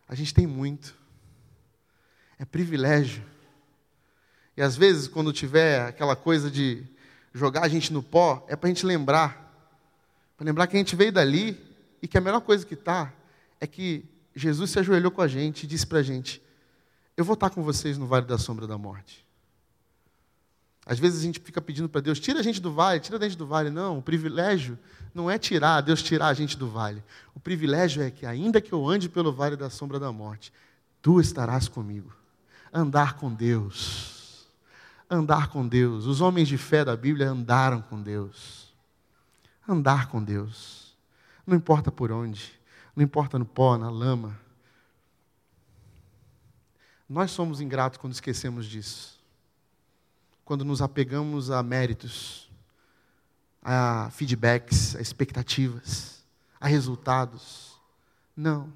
A 0.09 0.15
gente 0.15 0.33
tem 0.33 0.47
muito. 0.47 0.95
É 2.39 2.43
privilégio. 2.43 3.23
E 4.57 4.61
às 4.63 4.75
vezes, 4.75 5.07
quando 5.07 5.31
tiver 5.31 5.81
aquela 5.85 6.15
coisa 6.15 6.49
de 6.49 6.83
jogar 7.35 7.61
a 7.61 7.67
gente 7.67 7.93
no 7.93 8.01
pó, 8.01 8.43
é 8.49 8.55
para 8.55 8.67
a 8.67 8.73
gente 8.73 8.83
lembrar. 8.83 9.47
Para 10.35 10.45
lembrar 10.47 10.65
que 10.65 10.75
a 10.75 10.79
gente 10.79 10.95
veio 10.95 11.11
dali 11.11 11.55
e 12.01 12.07
que 12.07 12.17
a 12.17 12.21
melhor 12.21 12.41
coisa 12.41 12.65
que 12.65 12.73
está 12.73 13.13
é 13.61 13.67
que 13.67 14.03
Jesus 14.35 14.71
se 14.71 14.79
ajoelhou 14.79 15.11
com 15.11 15.21
a 15.21 15.27
gente 15.27 15.65
e 15.65 15.67
disse 15.67 15.85
para 15.85 15.99
a 15.99 16.03
gente: 16.03 16.41
Eu 17.15 17.23
vou 17.23 17.35
estar 17.35 17.51
com 17.51 17.61
vocês 17.61 17.95
no 17.95 18.07
vale 18.07 18.25
da 18.25 18.39
sombra 18.39 18.65
da 18.65 18.75
morte. 18.75 19.22
Às 20.85 20.99
vezes 20.99 21.19
a 21.19 21.23
gente 21.23 21.39
fica 21.39 21.61
pedindo 21.61 21.87
para 21.89 22.01
Deus: 22.01 22.19
tira 22.19 22.39
a 22.39 22.43
gente 22.43 22.61
do 22.61 22.73
vale, 22.73 22.99
tira 22.99 23.17
a 23.17 23.21
gente 23.21 23.37
do 23.37 23.47
vale. 23.47 23.69
Não, 23.69 23.97
o 23.99 24.01
privilégio 24.01 24.77
não 25.13 25.29
é 25.29 25.37
tirar, 25.37 25.81
Deus 25.81 26.01
tirar 26.01 26.27
a 26.27 26.33
gente 26.33 26.57
do 26.57 26.69
vale. 26.69 27.03
O 27.35 27.39
privilégio 27.39 28.03
é 28.03 28.11
que, 28.11 28.25
ainda 28.25 28.59
que 28.59 28.73
eu 28.73 28.87
ande 28.87 29.07
pelo 29.07 29.31
vale 29.31 29.55
da 29.55 29.69
sombra 29.69 29.99
da 29.99 30.11
morte, 30.11 30.51
tu 31.01 31.19
estarás 31.19 31.67
comigo. 31.67 32.13
Andar 32.73 33.15
com 33.15 33.33
Deus. 33.33 34.47
Andar 35.09 35.47
com 35.47 35.67
Deus. 35.67 36.05
Os 36.05 36.21
homens 36.21 36.47
de 36.47 36.57
fé 36.57 36.83
da 36.83 36.95
Bíblia 36.95 37.29
andaram 37.29 37.81
com 37.81 38.01
Deus. 38.01 38.73
Andar 39.67 40.07
com 40.07 40.23
Deus. 40.23 40.95
Não 41.45 41.55
importa 41.55 41.91
por 41.91 42.11
onde 42.11 42.63
não 42.95 43.03
importa 43.03 43.39
no 43.39 43.45
pó, 43.45 43.77
na 43.77 43.89
lama. 43.89 44.39
Nós 47.09 47.31
somos 47.31 47.59
ingratos 47.59 47.97
quando 47.97 48.13
esquecemos 48.13 48.65
disso. 48.65 49.19
Quando 50.45 50.65
nos 50.65 50.81
apegamos 50.81 51.49
a 51.49 51.63
méritos, 51.63 52.49
a 53.61 54.09
feedbacks, 54.11 54.95
a 54.95 55.01
expectativas, 55.01 56.23
a 56.59 56.67
resultados. 56.67 57.79
Não. 58.35 58.71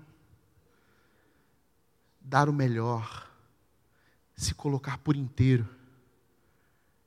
Dar 2.21 2.49
o 2.49 2.53
melhor, 2.53 3.29
se 4.35 4.53
colocar 4.53 4.97
por 4.97 5.15
inteiro 5.15 5.67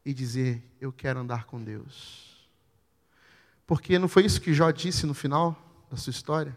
e 0.04 0.12
dizer: 0.12 0.62
Eu 0.80 0.92
quero 0.92 1.20
andar 1.20 1.44
com 1.44 1.62
Deus. 1.62 2.48
Porque 3.66 3.98
não 3.98 4.08
foi 4.08 4.24
isso 4.24 4.40
que 4.40 4.52
Jó 4.52 4.70
disse 4.70 5.06
no 5.06 5.14
final 5.14 5.56
da 5.90 5.96
sua 5.96 6.10
história? 6.10 6.56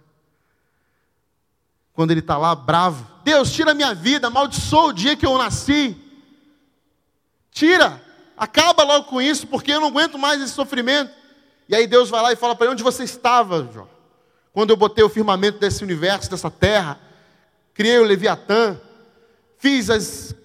quando 1.94 2.12
ele 2.12 2.20
está 2.20 2.38
lá 2.38 2.56
bravo. 2.56 3.08
Deus, 3.24 3.52
tira 3.54 3.74
minha 3.74 3.94
vida, 3.94 4.28
amaldiçoa 4.28 4.86
o 4.86 4.94
dia 4.94 5.16
que 5.16 5.26
eu 5.26 5.38
nasci. 5.38 5.96
Tira, 7.54 8.02
acaba 8.36 8.84
logo 8.84 9.06
com 9.06 9.22
isso, 9.22 9.46
porque 9.46 9.72
eu 9.72 9.80
não 9.80 9.90
aguento 9.90 10.18
mais 10.18 10.42
esse 10.42 10.54
sofrimento. 10.54 11.14
E 11.70 11.76
aí 11.76 11.86
Deus 11.86 12.10
vai 12.10 12.22
lá 12.22 12.34
e 12.34 12.36
fala 12.36 12.56
para 12.56 12.66
ele: 12.66 12.74
onde 12.74 12.84
você 12.84 13.04
estava, 13.04 13.70
Jó? 13.72 13.88
Quando 14.52 14.72
eu 14.72 14.78
botei 14.78 15.04
o 15.04 15.10
firmamento 15.10 15.60
desse 15.60 15.84
universo, 15.84 16.30
dessa 16.30 16.50
terra, 16.50 17.00
criei 17.74 18.00
o 18.00 18.04
Leviatã, 18.04 18.80
fiz 19.58 19.90
as, 19.90 20.36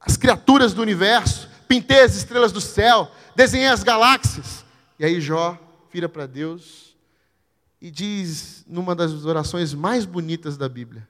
as 0.00 0.16
criaturas 0.16 0.72
do 0.74 0.82
universo, 0.82 1.48
pintei 1.68 2.00
as 2.00 2.14
estrelas 2.16 2.52
do 2.52 2.60
céu, 2.60 3.10
desenhei 3.36 3.68
as 3.68 3.82
galáxias. 3.82 4.64
E 4.98 5.04
aí 5.04 5.20
Jó 5.20 5.58
vira 5.90 6.08
para 6.08 6.26
Deus 6.26 6.96
e 7.80 7.90
diz 7.90 8.64
numa 8.66 8.94
das 8.94 9.24
orações 9.26 9.74
mais 9.74 10.06
bonitas 10.06 10.56
da 10.56 10.68
Bíblia: 10.70 11.06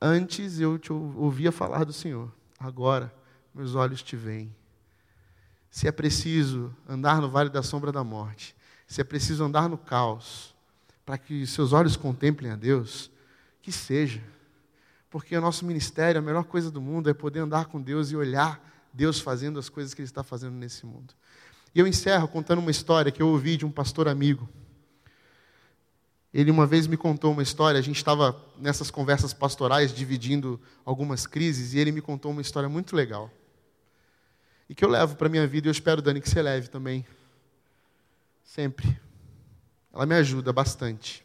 Antes 0.00 0.60
eu 0.60 0.78
te 0.78 0.92
ouvia 0.92 1.50
falar 1.50 1.84
do 1.84 1.92
Senhor, 1.92 2.30
agora 2.58 3.12
meus 3.54 3.74
olhos 3.74 4.02
te 4.02 4.16
veem. 4.16 4.54
Se 5.70 5.86
é 5.88 5.92
preciso 5.92 6.74
andar 6.88 7.20
no 7.20 7.28
vale 7.28 7.50
da 7.50 7.62
sombra 7.62 7.92
da 7.92 8.02
morte, 8.02 8.54
se 8.86 9.00
é 9.00 9.04
preciso 9.04 9.44
andar 9.44 9.68
no 9.68 9.78
caos, 9.78 10.54
para 11.04 11.18
que 11.18 11.46
seus 11.46 11.72
olhos 11.72 11.96
contemplem 11.96 12.50
a 12.50 12.56
Deus, 12.56 13.10
que 13.60 13.70
seja. 13.70 14.22
Porque 15.10 15.36
o 15.36 15.40
nosso 15.40 15.64
ministério, 15.64 16.18
a 16.18 16.22
melhor 16.22 16.44
coisa 16.44 16.70
do 16.70 16.80
mundo 16.80 17.08
é 17.08 17.14
poder 17.14 17.40
andar 17.40 17.66
com 17.66 17.80
Deus 17.80 18.10
e 18.10 18.16
olhar 18.16 18.60
Deus 18.92 19.20
fazendo 19.20 19.58
as 19.58 19.68
coisas 19.68 19.94
que 19.94 20.00
Ele 20.00 20.08
está 20.08 20.22
fazendo 20.22 20.54
nesse 20.54 20.86
mundo. 20.86 21.14
E 21.74 21.80
eu 21.80 21.86
encerro 21.86 22.28
contando 22.28 22.60
uma 22.60 22.70
história 22.70 23.10
que 23.10 23.20
eu 23.20 23.28
ouvi 23.28 23.56
de 23.56 23.66
um 23.66 23.70
pastor 23.70 24.08
amigo. 24.08 24.48
Ele 26.32 26.50
uma 26.50 26.66
vez 26.66 26.86
me 26.86 26.96
contou 26.96 27.32
uma 27.32 27.42
história, 27.42 27.78
a 27.78 27.82
gente 27.82 27.96
estava 27.96 28.36
nessas 28.58 28.90
conversas 28.90 29.32
pastorais 29.32 29.94
dividindo 29.94 30.60
algumas 30.84 31.26
crises, 31.26 31.74
e 31.74 31.78
ele 31.78 31.92
me 31.92 32.00
contou 32.00 32.32
uma 32.32 32.40
história 32.40 32.68
muito 32.68 32.96
legal. 32.96 33.30
Que 34.74 34.84
eu 34.84 34.88
levo 34.88 35.16
para 35.16 35.28
a 35.28 35.30
minha 35.30 35.46
vida 35.46 35.66
e 35.66 35.70
eu 35.70 35.72
espero, 35.72 36.02
Dani, 36.02 36.20
que 36.20 36.28
você 36.28 36.42
leve 36.42 36.68
também. 36.68 37.06
Sempre. 38.44 39.00
Ela 39.92 40.06
me 40.06 40.14
ajuda 40.14 40.52
bastante. 40.52 41.24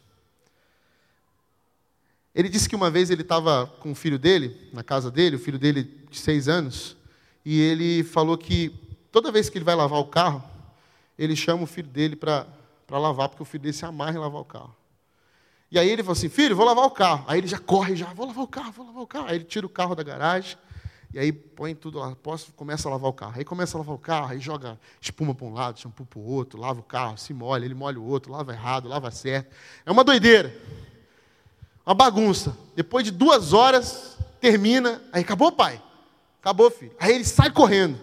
Ele 2.34 2.48
disse 2.48 2.68
que 2.68 2.76
uma 2.76 2.90
vez 2.90 3.10
ele 3.10 3.22
estava 3.22 3.66
com 3.66 3.90
o 3.90 3.94
filho 3.94 4.18
dele, 4.18 4.70
na 4.72 4.84
casa 4.84 5.10
dele, 5.10 5.36
o 5.36 5.38
filho 5.38 5.58
dele 5.58 5.82
de 6.08 6.18
seis 6.18 6.48
anos, 6.48 6.96
e 7.44 7.60
ele 7.60 8.04
falou 8.04 8.38
que 8.38 8.72
toda 9.10 9.32
vez 9.32 9.48
que 9.48 9.58
ele 9.58 9.64
vai 9.64 9.74
lavar 9.74 9.98
o 9.98 10.06
carro, 10.06 10.42
ele 11.18 11.34
chama 11.34 11.64
o 11.64 11.66
filho 11.66 11.88
dele 11.88 12.14
para 12.14 12.46
lavar, 12.88 13.28
porque 13.28 13.42
o 13.42 13.46
filho 13.46 13.62
dele 13.62 13.72
se 13.72 13.84
amarra 13.84 14.12
em 14.12 14.18
lavar 14.18 14.40
o 14.40 14.44
carro. 14.44 14.74
E 15.70 15.78
aí 15.78 15.88
ele 15.88 16.02
falou 16.02 16.12
assim: 16.12 16.28
Filho, 16.28 16.56
vou 16.56 16.64
lavar 16.64 16.84
o 16.84 16.90
carro. 16.90 17.24
Aí 17.28 17.38
ele 17.38 17.46
já 17.46 17.58
corre, 17.58 17.94
já, 17.96 18.12
vou 18.12 18.26
lavar 18.26 18.44
o 18.44 18.48
carro, 18.48 18.72
vou 18.72 18.86
lavar 18.86 19.02
o 19.02 19.06
carro. 19.06 19.26
Aí 19.28 19.36
ele 19.36 19.44
tira 19.44 19.66
o 19.66 19.68
carro 19.68 19.94
da 19.94 20.02
garagem. 20.02 20.56
E 21.12 21.18
aí 21.18 21.32
põe 21.32 21.74
tudo 21.74 21.98
lá, 21.98 22.14
posso, 22.14 22.52
começa 22.52 22.88
a 22.88 22.92
lavar 22.92 23.10
o 23.10 23.12
carro. 23.12 23.34
Aí 23.36 23.44
começa 23.44 23.76
a 23.76 23.78
lavar 23.78 23.94
o 23.94 23.98
carro, 23.98 24.32
aí 24.32 24.38
joga 24.38 24.78
espuma 25.00 25.34
para 25.34 25.46
um 25.46 25.52
lado, 25.52 25.80
shampoo 25.80 26.06
para 26.06 26.18
o 26.18 26.24
outro, 26.24 26.60
lava 26.60 26.80
o 26.80 26.82
carro, 26.82 27.18
se 27.18 27.34
molha, 27.34 27.64
ele 27.64 27.74
molha 27.74 27.98
o 27.98 28.06
outro, 28.06 28.30
lava 28.30 28.52
errado, 28.52 28.88
lava 28.88 29.10
certo. 29.10 29.52
É 29.84 29.90
uma 29.90 30.04
doideira. 30.04 30.56
Uma 31.84 31.94
bagunça. 31.94 32.56
Depois 32.76 33.04
de 33.04 33.10
duas 33.10 33.52
horas, 33.52 34.16
termina. 34.40 35.02
Aí 35.12 35.22
acabou, 35.22 35.50
pai? 35.50 35.82
Acabou, 36.40 36.70
filho. 36.70 36.94
Aí 37.00 37.14
ele 37.14 37.24
sai 37.24 37.50
correndo. 37.50 37.98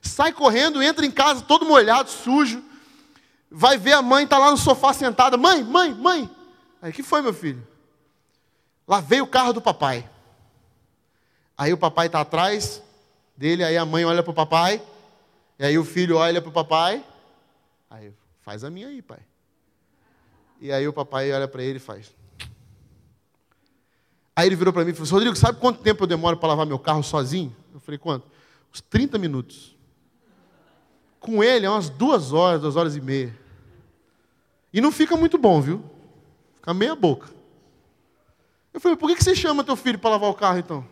Sai 0.00 0.32
correndo, 0.32 0.82
entra 0.82 1.04
em 1.04 1.10
casa 1.10 1.42
todo 1.42 1.66
molhado, 1.66 2.10
sujo. 2.10 2.62
Vai 3.50 3.76
ver 3.76 3.92
a 3.92 4.02
mãe, 4.02 4.24
está 4.24 4.38
lá 4.38 4.50
no 4.50 4.56
sofá 4.56 4.92
sentada. 4.92 5.36
Mãe, 5.36 5.62
mãe, 5.62 5.94
mãe, 5.94 6.30
Aí, 6.84 6.92
que 6.92 7.02
foi, 7.02 7.22
meu 7.22 7.32
filho? 7.32 7.66
Lavei 8.86 9.18
o 9.22 9.26
carro 9.26 9.54
do 9.54 9.62
papai. 9.62 10.06
Aí 11.56 11.72
o 11.72 11.78
papai 11.78 12.06
está 12.06 12.20
atrás 12.20 12.82
dele, 13.36 13.64
aí 13.64 13.76
a 13.76 13.84
mãe 13.84 14.04
olha 14.04 14.22
para 14.22 14.30
o 14.30 14.34
papai, 14.34 14.82
e 15.58 15.64
aí 15.64 15.78
o 15.78 15.84
filho 15.84 16.16
olha 16.16 16.40
para 16.40 16.50
o 16.50 16.52
papai. 16.52 17.04
Aí, 17.90 18.12
Faz 18.44 18.62
a 18.62 18.68
minha 18.68 18.88
aí, 18.88 19.00
pai. 19.00 19.20
E 20.60 20.70
aí 20.70 20.86
o 20.86 20.92
papai 20.92 21.32
olha 21.32 21.48
para 21.48 21.62
ele 21.62 21.78
e 21.78 21.80
faz. 21.80 22.14
Aí 24.36 24.46
ele 24.46 24.54
virou 24.54 24.70
para 24.70 24.84
mim 24.84 24.90
e 24.90 24.92
falou 24.92 25.04
assim, 25.04 25.14
Rodrigo, 25.14 25.36
sabe 25.36 25.58
quanto 25.58 25.80
tempo 25.80 26.02
eu 26.02 26.06
demoro 26.06 26.36
para 26.36 26.50
lavar 26.50 26.66
meu 26.66 26.78
carro 26.78 27.02
sozinho? 27.02 27.56
Eu 27.72 27.80
falei, 27.80 27.96
quanto? 27.96 28.26
Uns 28.72 28.82
30 28.82 29.16
minutos. 29.16 29.74
Com 31.18 31.42
ele 31.42 31.64
é 31.64 31.70
umas 31.70 31.88
duas 31.88 32.34
horas, 32.34 32.60
duas 32.60 32.76
horas 32.76 32.96
e 32.96 33.00
meia. 33.00 33.34
E 34.70 34.80
não 34.80 34.92
fica 34.92 35.16
muito 35.16 35.38
bom, 35.38 35.60
viu? 35.62 35.82
Fica 36.56 36.74
meia 36.74 36.94
boca. 36.94 37.30
Eu 38.74 38.80
falei, 38.80 38.96
por 38.96 39.08
que 39.08 39.24
você 39.24 39.34
chama 39.34 39.64
teu 39.64 39.76
filho 39.76 39.98
para 39.98 40.10
lavar 40.10 40.28
o 40.28 40.34
carro 40.34 40.58
então? 40.58 40.86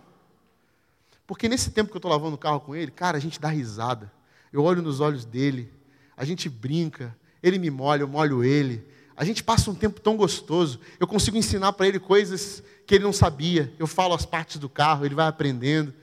Porque 1.32 1.48
nesse 1.48 1.70
tempo 1.70 1.88
que 1.88 1.96
eu 1.96 1.98
estou 1.98 2.10
lavando 2.10 2.34
o 2.34 2.38
carro 2.38 2.60
com 2.60 2.76
ele, 2.76 2.90
cara, 2.90 3.16
a 3.16 3.20
gente 3.20 3.40
dá 3.40 3.48
risada. 3.48 4.12
Eu 4.52 4.64
olho 4.64 4.82
nos 4.82 5.00
olhos 5.00 5.24
dele, 5.24 5.72
a 6.14 6.26
gente 6.26 6.46
brinca, 6.46 7.16
ele 7.42 7.58
me 7.58 7.70
molha, 7.70 8.02
eu 8.02 8.06
molho 8.06 8.44
ele. 8.44 8.86
A 9.16 9.24
gente 9.24 9.42
passa 9.42 9.70
um 9.70 9.74
tempo 9.74 9.98
tão 9.98 10.14
gostoso. 10.14 10.78
Eu 11.00 11.06
consigo 11.06 11.38
ensinar 11.38 11.72
para 11.72 11.88
ele 11.88 11.98
coisas 11.98 12.62
que 12.86 12.94
ele 12.94 13.04
não 13.04 13.14
sabia. 13.14 13.72
Eu 13.78 13.86
falo 13.86 14.12
as 14.12 14.26
partes 14.26 14.58
do 14.58 14.68
carro, 14.68 15.06
ele 15.06 15.14
vai 15.14 15.26
aprendendo. 15.26 15.94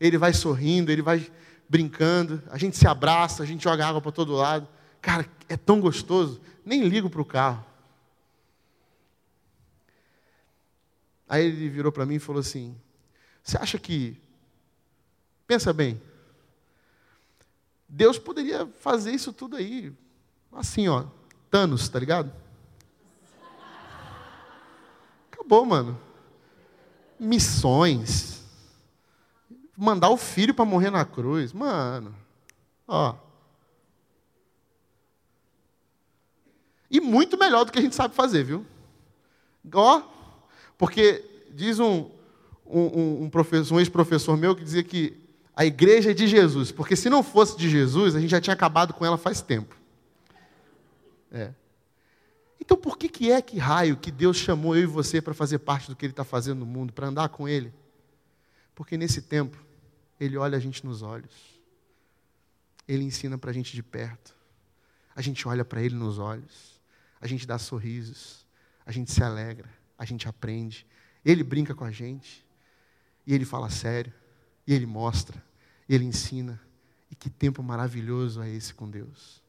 Ele 0.00 0.18
vai 0.18 0.32
sorrindo, 0.32 0.90
ele 0.90 1.00
vai 1.00 1.30
brincando. 1.68 2.42
A 2.50 2.58
gente 2.58 2.76
se 2.76 2.88
abraça, 2.88 3.44
a 3.44 3.46
gente 3.46 3.62
joga 3.62 3.86
água 3.86 4.00
para 4.00 4.10
todo 4.10 4.32
lado. 4.32 4.66
Cara, 5.00 5.24
é 5.48 5.56
tão 5.56 5.80
gostoso. 5.80 6.40
Nem 6.64 6.88
ligo 6.88 7.08
para 7.08 7.22
o 7.22 7.24
carro. 7.24 7.64
Aí 11.28 11.46
ele 11.46 11.68
virou 11.68 11.92
para 11.92 12.04
mim 12.04 12.16
e 12.16 12.18
falou 12.18 12.40
assim: 12.40 12.76
Você 13.44 13.56
acha 13.56 13.78
que. 13.78 14.20
Pensa 15.52 15.70
bem. 15.70 16.00
Deus 17.86 18.18
poderia 18.18 18.66
fazer 18.80 19.12
isso 19.12 19.34
tudo 19.34 19.54
aí. 19.54 19.92
Assim, 20.50 20.88
ó. 20.88 21.04
Thanos, 21.50 21.90
tá 21.90 21.98
ligado? 21.98 22.32
Acabou, 25.30 25.66
mano. 25.66 26.00
Missões. 27.20 28.42
Mandar 29.76 30.08
o 30.08 30.16
filho 30.16 30.54
para 30.54 30.64
morrer 30.64 30.88
na 30.88 31.04
cruz. 31.04 31.52
Mano. 31.52 32.16
Ó. 32.88 33.14
E 36.90 36.98
muito 36.98 37.36
melhor 37.36 37.66
do 37.66 37.72
que 37.72 37.78
a 37.78 37.82
gente 37.82 37.94
sabe 37.94 38.14
fazer, 38.14 38.42
viu? 38.42 38.64
Ó. 39.74 40.02
Porque 40.78 41.46
diz 41.50 41.78
um, 41.78 42.10
um, 42.64 43.26
um, 43.26 43.30
um 43.70 43.80
ex-professor 43.80 44.34
meu 44.38 44.56
que 44.56 44.64
dizia 44.64 44.82
que 44.82 45.21
a 45.54 45.64
igreja 45.64 46.10
é 46.10 46.14
de 46.14 46.26
Jesus. 46.26 46.72
Porque 46.72 46.96
se 46.96 47.10
não 47.10 47.22
fosse 47.22 47.56
de 47.56 47.68
Jesus, 47.68 48.14
a 48.14 48.20
gente 48.20 48.30
já 48.30 48.40
tinha 48.40 48.54
acabado 48.54 48.94
com 48.94 49.04
ela 49.04 49.18
faz 49.18 49.40
tempo. 49.42 49.76
É. 51.30 51.52
Então 52.60 52.76
por 52.76 52.96
que, 52.96 53.08
que 53.08 53.30
é 53.30 53.42
que 53.42 53.58
raio 53.58 53.96
que 53.96 54.10
Deus 54.10 54.36
chamou 54.36 54.76
eu 54.76 54.82
e 54.82 54.86
você 54.86 55.20
para 55.20 55.34
fazer 55.34 55.58
parte 55.58 55.88
do 55.88 55.96
que 55.96 56.06
Ele 56.06 56.12
está 56.12 56.24
fazendo 56.24 56.60
no 56.60 56.66
mundo, 56.66 56.92
para 56.92 57.08
andar 57.08 57.28
com 57.28 57.48
Ele? 57.48 57.72
Porque 58.74 58.96
nesse 58.96 59.22
tempo, 59.22 59.58
Ele 60.18 60.36
olha 60.36 60.56
a 60.56 60.60
gente 60.60 60.84
nos 60.84 61.02
olhos. 61.02 61.60
Ele 62.86 63.04
ensina 63.04 63.36
para 63.36 63.50
a 63.50 63.52
gente 63.52 63.74
de 63.74 63.82
perto. 63.82 64.34
A 65.14 65.20
gente 65.20 65.46
olha 65.46 65.64
para 65.64 65.82
Ele 65.82 65.94
nos 65.94 66.18
olhos. 66.18 66.80
A 67.20 67.26
gente 67.26 67.46
dá 67.46 67.58
sorrisos. 67.58 68.46
A 68.86 68.90
gente 68.90 69.12
se 69.12 69.22
alegra. 69.22 69.68
A 69.98 70.04
gente 70.04 70.28
aprende. 70.28 70.86
Ele 71.24 71.44
brinca 71.44 71.74
com 71.74 71.84
a 71.84 71.90
gente. 71.90 72.44
E 73.26 73.34
Ele 73.34 73.44
fala 73.44 73.70
sério. 73.70 74.12
E 74.66 74.72
Ele 74.72 74.86
mostra. 74.86 75.42
Ele 75.88 76.04
ensina. 76.04 76.60
E 77.10 77.14
que 77.14 77.28
tempo 77.28 77.62
maravilhoso 77.62 78.42
é 78.42 78.50
esse 78.50 78.72
com 78.72 78.88
Deus. 78.88 79.42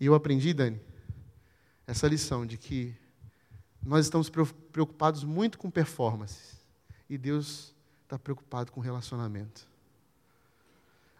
E 0.00 0.06
eu 0.06 0.14
aprendi, 0.14 0.54
Dani, 0.54 0.80
essa 1.86 2.06
lição 2.06 2.46
de 2.46 2.56
que 2.56 2.94
nós 3.82 4.06
estamos 4.06 4.30
preocupados 4.30 5.24
muito 5.24 5.58
com 5.58 5.70
performance 5.70 6.56
e 7.08 7.16
Deus 7.16 7.74
está 8.04 8.18
preocupado 8.18 8.70
com 8.70 8.80
relacionamento. 8.80 9.66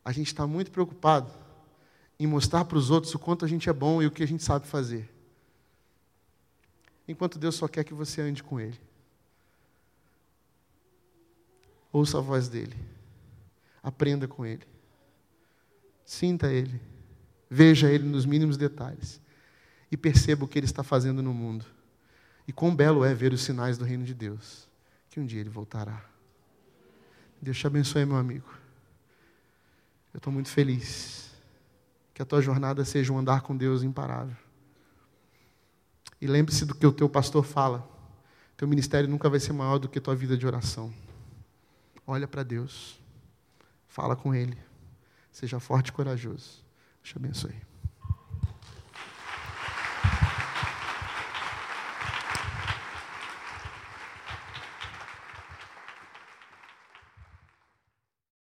A 0.04 0.12
gente 0.12 0.28
está 0.28 0.46
muito 0.46 0.70
preocupado 0.70 1.32
em 2.18 2.26
mostrar 2.26 2.64
para 2.64 2.78
os 2.78 2.90
outros 2.90 3.14
o 3.14 3.18
quanto 3.18 3.44
a 3.44 3.48
gente 3.48 3.68
é 3.68 3.72
bom 3.72 4.02
e 4.02 4.06
o 4.06 4.10
que 4.10 4.22
a 4.22 4.26
gente 4.26 4.42
sabe 4.42 4.66
fazer. 4.66 5.08
Enquanto 7.06 7.38
Deus 7.38 7.54
só 7.54 7.68
quer 7.68 7.84
que 7.84 7.94
você 7.94 8.20
ande 8.20 8.42
com 8.42 8.60
Ele. 8.60 8.78
Ouça 11.92 12.18
a 12.18 12.20
voz 12.20 12.48
dEle. 12.48 12.76
Aprenda 13.82 14.28
com 14.28 14.44
Ele. 14.44 14.66
Sinta 16.04 16.52
Ele. 16.52 16.80
Veja 17.50 17.90
Ele 17.90 18.04
nos 18.04 18.26
mínimos 18.26 18.56
detalhes 18.56 19.20
e 19.90 19.96
perceba 19.96 20.44
o 20.44 20.48
que 20.48 20.58
Ele 20.58 20.66
está 20.66 20.82
fazendo 20.82 21.22
no 21.22 21.32
mundo. 21.32 21.64
E 22.46 22.52
quão 22.52 22.74
belo 22.74 23.04
é 23.04 23.14
ver 23.14 23.32
os 23.32 23.42
sinais 23.42 23.76
do 23.76 23.84
reino 23.84 24.04
de 24.04 24.14
Deus, 24.14 24.68
que 25.10 25.20
um 25.20 25.26
dia 25.26 25.40
Ele 25.40 25.50
voltará. 25.50 26.04
Deus 27.40 27.58
te 27.58 27.66
abençoe, 27.66 28.04
meu 28.04 28.16
amigo. 28.16 28.48
Eu 30.12 30.18
estou 30.18 30.32
muito 30.32 30.48
feliz. 30.48 31.30
Que 32.12 32.22
a 32.22 32.24
tua 32.24 32.42
jornada 32.42 32.84
seja 32.84 33.12
um 33.12 33.18
andar 33.18 33.42
com 33.42 33.56
Deus 33.56 33.82
imparável. 33.82 34.36
E 36.20 36.26
lembre-se 36.26 36.64
do 36.64 36.74
que 36.74 36.86
o 36.86 36.92
teu 36.92 37.08
pastor 37.08 37.44
fala. 37.44 37.88
Teu 38.56 38.66
ministério 38.66 39.08
nunca 39.08 39.28
vai 39.30 39.38
ser 39.38 39.52
maior 39.52 39.78
do 39.78 39.88
que 39.88 40.00
tua 40.00 40.16
vida 40.16 40.36
de 40.36 40.44
oração. 40.44 40.92
Olha 42.10 42.26
para 42.26 42.42
Deus. 42.42 42.98
Fala 43.86 44.16
com 44.16 44.34
Ele. 44.34 44.56
Seja 45.30 45.60
forte 45.60 45.88
e 45.88 45.92
corajoso. 45.92 46.64
Te 47.02 47.14
abençoe. 47.18 47.67